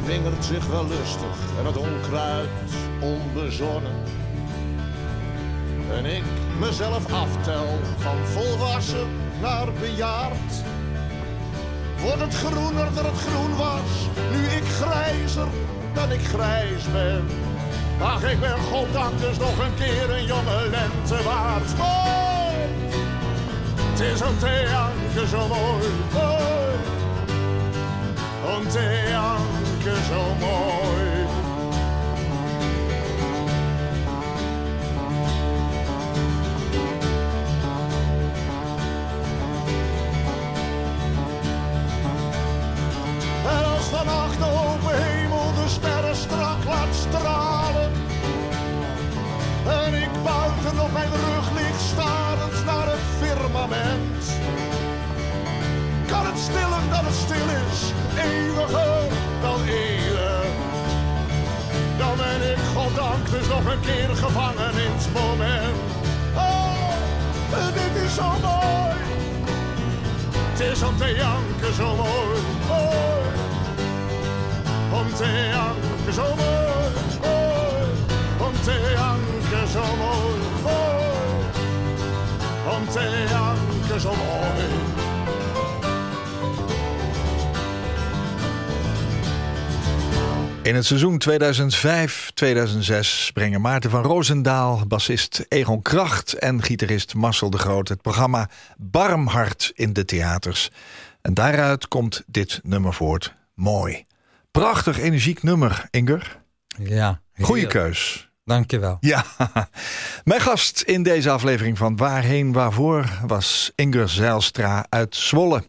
Wingert 0.09 0.45
zich 0.45 0.67
wel 0.67 0.87
lustig 0.87 1.37
en 1.59 1.67
het 1.67 1.77
onkruid 1.77 2.49
onbezonnen. 3.01 3.97
En 5.97 6.05
ik 6.05 6.23
mezelf 6.59 7.13
aftel 7.13 7.79
van 7.99 8.17
volwassen 8.25 9.09
naar 9.41 9.73
bejaard. 9.81 10.53
Wordt 12.01 12.21
het 12.21 12.35
groener 12.35 12.95
dan 12.95 13.05
het 13.05 13.21
groen 13.21 13.57
was, 13.57 14.09
nu 14.33 14.47
ik 14.47 14.65
grijzer 14.65 15.49
dan 15.95 16.13
ik 16.13 16.27
grijs 16.27 16.93
ben. 16.93 17.27
Ach, 18.01 18.23
ik 18.23 18.41
ben 18.41 18.59
goddank 18.59 19.21
dus 19.21 19.39
nog 19.39 19.59
een 19.59 19.75
keer 19.75 20.11
een 20.11 20.27
jonge 20.27 20.69
lente 20.71 21.23
waard. 21.25 21.77
Mooi, 21.77 22.57
het 23.91 24.01
is 24.01 24.19
te 24.19 24.69
janken 24.71 25.29
zo 25.29 25.49
mooi, 25.49 25.87
mooi 26.13 26.59
om 28.57 28.69
te 28.69 28.79
zo 29.97 30.35
mooi. 30.41 31.27
En 43.47 43.65
als 43.65 43.85
vannacht 43.85 44.39
de 44.39 44.45
open 44.45 45.03
hemel 45.03 45.53
de 45.55 45.69
sterren 45.69 46.17
strak 46.17 46.65
laat 46.65 46.95
stralen. 46.95 47.93
En 49.67 49.95
ik 49.95 50.11
buiten 50.25 50.85
op 50.85 50.93
mijn 50.93 51.11
rug 51.11 51.53
lig 51.55 51.81
starend 51.81 52.65
naar 52.65 52.87
het 52.87 53.05
firmament 53.19 54.09
kan 56.11 56.27
het 56.27 56.39
stiller 56.39 56.83
dan 56.91 57.05
het 57.05 57.15
stil 57.15 57.49
is, 57.69 57.93
eeuwiger 58.17 58.98
dan. 59.41 59.61
Dan 61.99 62.17
ben 62.17 62.51
ik 62.51 62.59
goddank 62.75 63.31
dus 63.31 63.49
nog 63.49 63.65
een 63.73 63.81
keer 63.81 64.09
gevangen 64.17 64.71
in 64.71 64.93
het 64.97 65.09
moment. 65.13 65.77
Oh, 66.35 67.75
dit 67.75 68.03
is 68.03 68.15
zo 68.15 68.31
mooi. 68.43 68.97
Het 70.51 70.61
is 70.61 70.83
om 70.83 70.97
te 70.97 71.15
janken 71.15 71.75
zo 71.75 71.95
mooi, 71.97 72.41
mooi. 72.69 73.29
Om 75.01 75.15
te 75.15 75.49
janken 75.53 76.13
zo 76.13 76.23
mooi, 76.23 76.91
mooi. 77.23 78.49
Om 78.49 78.55
te 78.63 78.95
janken 78.97 79.69
zo 79.69 79.85
mooi, 79.97 80.41
mooi. 80.63 81.09
Om 82.77 82.89
te 82.89 83.27
janken 83.31 84.01
zo 84.01 84.09
mooi. 84.15 84.98
In 90.69 90.75
het 90.75 90.87
seizoen 90.87 91.23
2005-2006 93.29 93.33
brengen 93.33 93.61
Maarten 93.61 93.91
van 93.91 94.03
Roosendaal, 94.03 94.83
bassist 94.87 95.45
Egon 95.49 95.83
Kracht 95.83 96.33
en 96.33 96.63
gitarist 96.63 97.15
Marcel 97.15 97.51
de 97.51 97.59
Groot 97.59 97.89
het 97.89 98.03
programma 98.03 98.49
Barmhart 98.77 99.73
in 99.75 99.93
de 99.93 100.05
theaters. 100.05 100.71
En 101.23 101.35
daaruit 101.35 101.89
komt 101.89 102.23
dit 102.27 102.61
nummer 102.63 102.95
voort. 102.95 103.35
Mooi. 103.55 104.05
Prachtig 104.51 104.99
energiek 104.99 105.43
nummer, 105.43 105.87
Inger. 105.91 106.41
Ja. 106.79 107.21
Goeie 107.41 107.67
keus. 107.67 108.31
Dankjewel. 108.45 108.97
Ja, 109.01 109.25
mijn 110.25 110.41
gast 110.41 110.81
in 110.81 111.03
deze 111.03 111.31
aflevering 111.31 111.79
van 111.79 111.97
Waarheen 111.97 112.53
Waarvoor 112.53 113.05
was 113.27 113.73
Inger 113.75 114.09
Zijlstra 114.09 114.87
uit 114.89 115.17
Zwolle. 115.17 115.65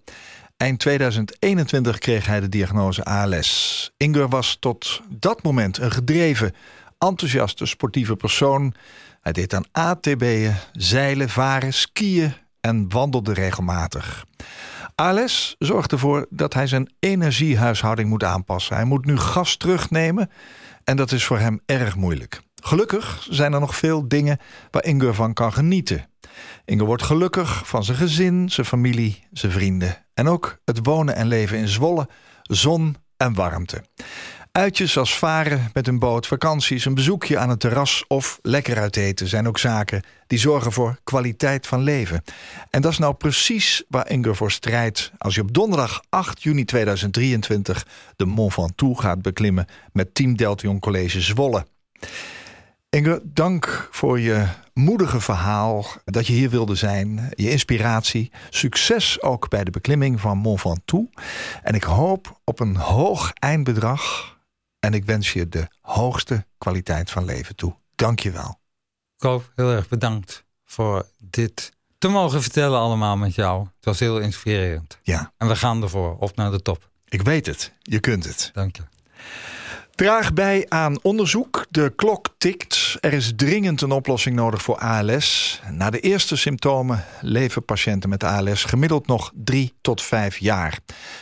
Eind 0.59 0.79
2021 0.79 1.97
kreeg 1.97 2.25
hij 2.25 2.39
de 2.39 2.49
diagnose 2.49 3.03
ALS. 3.03 3.91
Inger 3.97 4.29
was 4.29 4.57
tot 4.59 5.01
dat 5.09 5.43
moment 5.43 5.77
een 5.77 5.91
gedreven, 5.91 6.55
enthousiaste 6.97 7.65
sportieve 7.65 8.15
persoon. 8.15 8.73
Hij 9.21 9.31
deed 9.31 9.53
aan 9.53 9.65
ATB'en, 9.71 10.57
zeilen, 10.71 11.29
varen, 11.29 11.73
skiën 11.73 12.33
en 12.61 12.89
wandelde 12.89 13.33
regelmatig. 13.33 14.25
ALS 14.95 15.55
zorgt 15.59 15.91
ervoor 15.91 16.25
dat 16.29 16.53
hij 16.53 16.67
zijn 16.67 16.93
energiehuishouding 16.99 18.09
moet 18.09 18.23
aanpassen. 18.23 18.75
Hij 18.75 18.85
moet 18.85 19.05
nu 19.05 19.17
gas 19.17 19.57
terugnemen 19.57 20.29
en 20.83 20.95
dat 20.95 21.11
is 21.11 21.25
voor 21.25 21.39
hem 21.39 21.59
erg 21.65 21.95
moeilijk. 21.95 22.41
Gelukkig 22.55 23.27
zijn 23.29 23.53
er 23.53 23.59
nog 23.59 23.75
veel 23.75 24.07
dingen 24.07 24.39
waar 24.71 24.83
Inger 24.83 25.13
van 25.13 25.33
kan 25.33 25.53
genieten. 25.53 26.07
Inger 26.65 26.85
wordt 26.85 27.03
gelukkig 27.03 27.67
van 27.67 27.83
zijn 27.83 27.97
gezin, 27.97 28.49
zijn 28.49 28.67
familie, 28.67 29.23
zijn 29.31 29.51
vrienden. 29.51 30.05
En 30.13 30.27
ook 30.27 30.57
het 30.65 30.79
wonen 30.83 31.15
en 31.15 31.27
leven 31.27 31.57
in 31.57 31.67
Zwolle, 31.67 32.07
zon 32.41 32.95
en 33.17 33.33
warmte. 33.33 33.83
Uitjes 34.51 34.97
als 34.97 35.17
varen 35.17 35.69
met 35.73 35.87
een 35.87 35.99
boot, 35.99 36.27
vakanties, 36.27 36.85
een 36.85 36.93
bezoekje 36.93 37.37
aan 37.37 37.49
het 37.49 37.59
terras 37.59 38.03
of 38.07 38.39
lekker 38.41 38.79
uit 38.79 38.95
eten 38.95 39.27
zijn 39.27 39.47
ook 39.47 39.57
zaken 39.57 40.03
die 40.27 40.39
zorgen 40.39 40.71
voor 40.71 40.99
kwaliteit 41.03 41.67
van 41.67 41.81
leven. 41.81 42.23
En 42.69 42.81
dat 42.81 42.91
is 42.91 42.97
nou 42.97 43.13
precies 43.13 43.83
waar 43.87 44.09
Inger 44.09 44.35
voor 44.35 44.51
strijdt 44.51 45.11
als 45.17 45.35
je 45.35 45.41
op 45.41 45.53
donderdag 45.53 46.01
8 46.09 46.43
juni 46.43 46.65
2023 46.65 47.87
de 48.15 48.25
Mont 48.25 48.53
Ventoux 48.53 49.01
gaat 49.01 49.21
beklimmen 49.21 49.65
met 49.91 50.13
Team 50.15 50.35
Deltion 50.35 50.79
College 50.79 51.21
Zwolle. 51.21 51.65
Inger, 52.89 53.19
dank 53.23 53.87
voor 53.91 54.19
je 54.19 54.47
moedige 54.73 55.19
verhaal, 55.21 55.85
dat 56.05 56.27
je 56.27 56.33
hier 56.33 56.49
wilde 56.49 56.75
zijn, 56.75 57.31
je 57.35 57.49
inspiratie. 57.49 58.31
Succes 58.49 59.21
ook 59.21 59.49
bij 59.49 59.63
de 59.63 59.71
beklimming 59.71 60.19
van 60.19 60.37
Mont 60.37 60.61
Ventoux. 60.61 61.21
En 61.63 61.73
ik 61.75 61.83
hoop 61.83 62.39
op 62.43 62.59
een 62.59 62.75
hoog 62.75 63.31
eindbedrag. 63.33 64.37
En 64.79 64.93
ik 64.93 65.05
wens 65.05 65.33
je 65.33 65.49
de 65.49 65.67
hoogste 65.81 66.45
kwaliteit 66.57 67.11
van 67.11 67.25
leven 67.25 67.55
toe. 67.55 67.75
Dank 67.95 68.19
je 68.19 68.31
wel. 68.31 68.59
Koop, 69.17 69.51
heel 69.55 69.71
erg 69.71 69.87
bedankt 69.87 70.45
voor 70.65 71.05
dit 71.17 71.71
te 71.97 72.07
mogen 72.07 72.41
vertellen 72.41 72.79
allemaal 72.79 73.17
met 73.17 73.35
jou. 73.35 73.61
Het 73.75 73.85
was 73.85 73.99
heel 73.99 74.19
inspirerend. 74.19 74.99
Ja, 75.03 75.33
En 75.37 75.47
we 75.47 75.55
gaan 75.55 75.81
ervoor, 75.83 76.17
op 76.17 76.35
naar 76.35 76.51
de 76.51 76.61
top. 76.61 76.89
ik 77.05 77.21
weet 77.21 77.45
het. 77.45 77.73
Je 77.81 77.99
kunt 77.99 78.23
het. 78.23 78.49
Dank 78.53 78.75
je. 78.75 78.83
Draag 79.99 80.33
bij 80.33 80.65
aan 80.67 80.99
onderzoek. 81.01 81.65
De 81.69 81.93
klok 81.95 82.27
tikt. 82.37 82.97
Er 82.99 83.13
is 83.13 83.33
dringend 83.35 83.81
een 83.81 83.91
oplossing 83.91 84.35
nodig 84.35 84.61
voor 84.61 84.77
ALS. 84.77 85.61
Na 85.71 85.89
de 85.89 85.99
eerste 85.99 86.35
symptomen 86.35 87.05
leven 87.21 87.65
patiënten 87.65 88.09
met 88.09 88.23
ALS 88.23 88.63
gemiddeld 88.63 89.07
nog 89.07 89.31
drie 89.35 89.73
tot 89.81 90.01
vijf 90.01 90.37
jaar. 90.37 90.79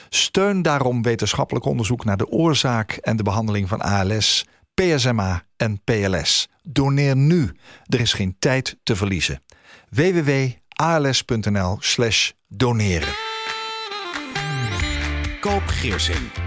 Steun 0.09 0.61
daarom 0.61 1.01
wetenschappelijk 1.01 1.65
onderzoek 1.65 2.05
naar 2.05 2.17
de 2.17 2.27
oorzaak 2.27 2.91
en 2.91 3.17
de 3.17 3.23
behandeling 3.23 3.67
van 3.67 3.81
ALS, 3.81 4.45
PSMA 4.73 5.43
en 5.55 5.81
PLS. 5.83 6.49
Doneer 6.63 7.15
nu. 7.15 7.51
Er 7.85 7.99
is 7.99 8.13
geen 8.13 8.35
tijd 8.39 8.77
te 8.83 8.95
verliezen. 8.95 9.41
www.als.nl 9.89 11.77
slash 11.79 12.31
doneren. 12.47 13.13
Koop 15.39 15.63
Geersing. 15.65 16.46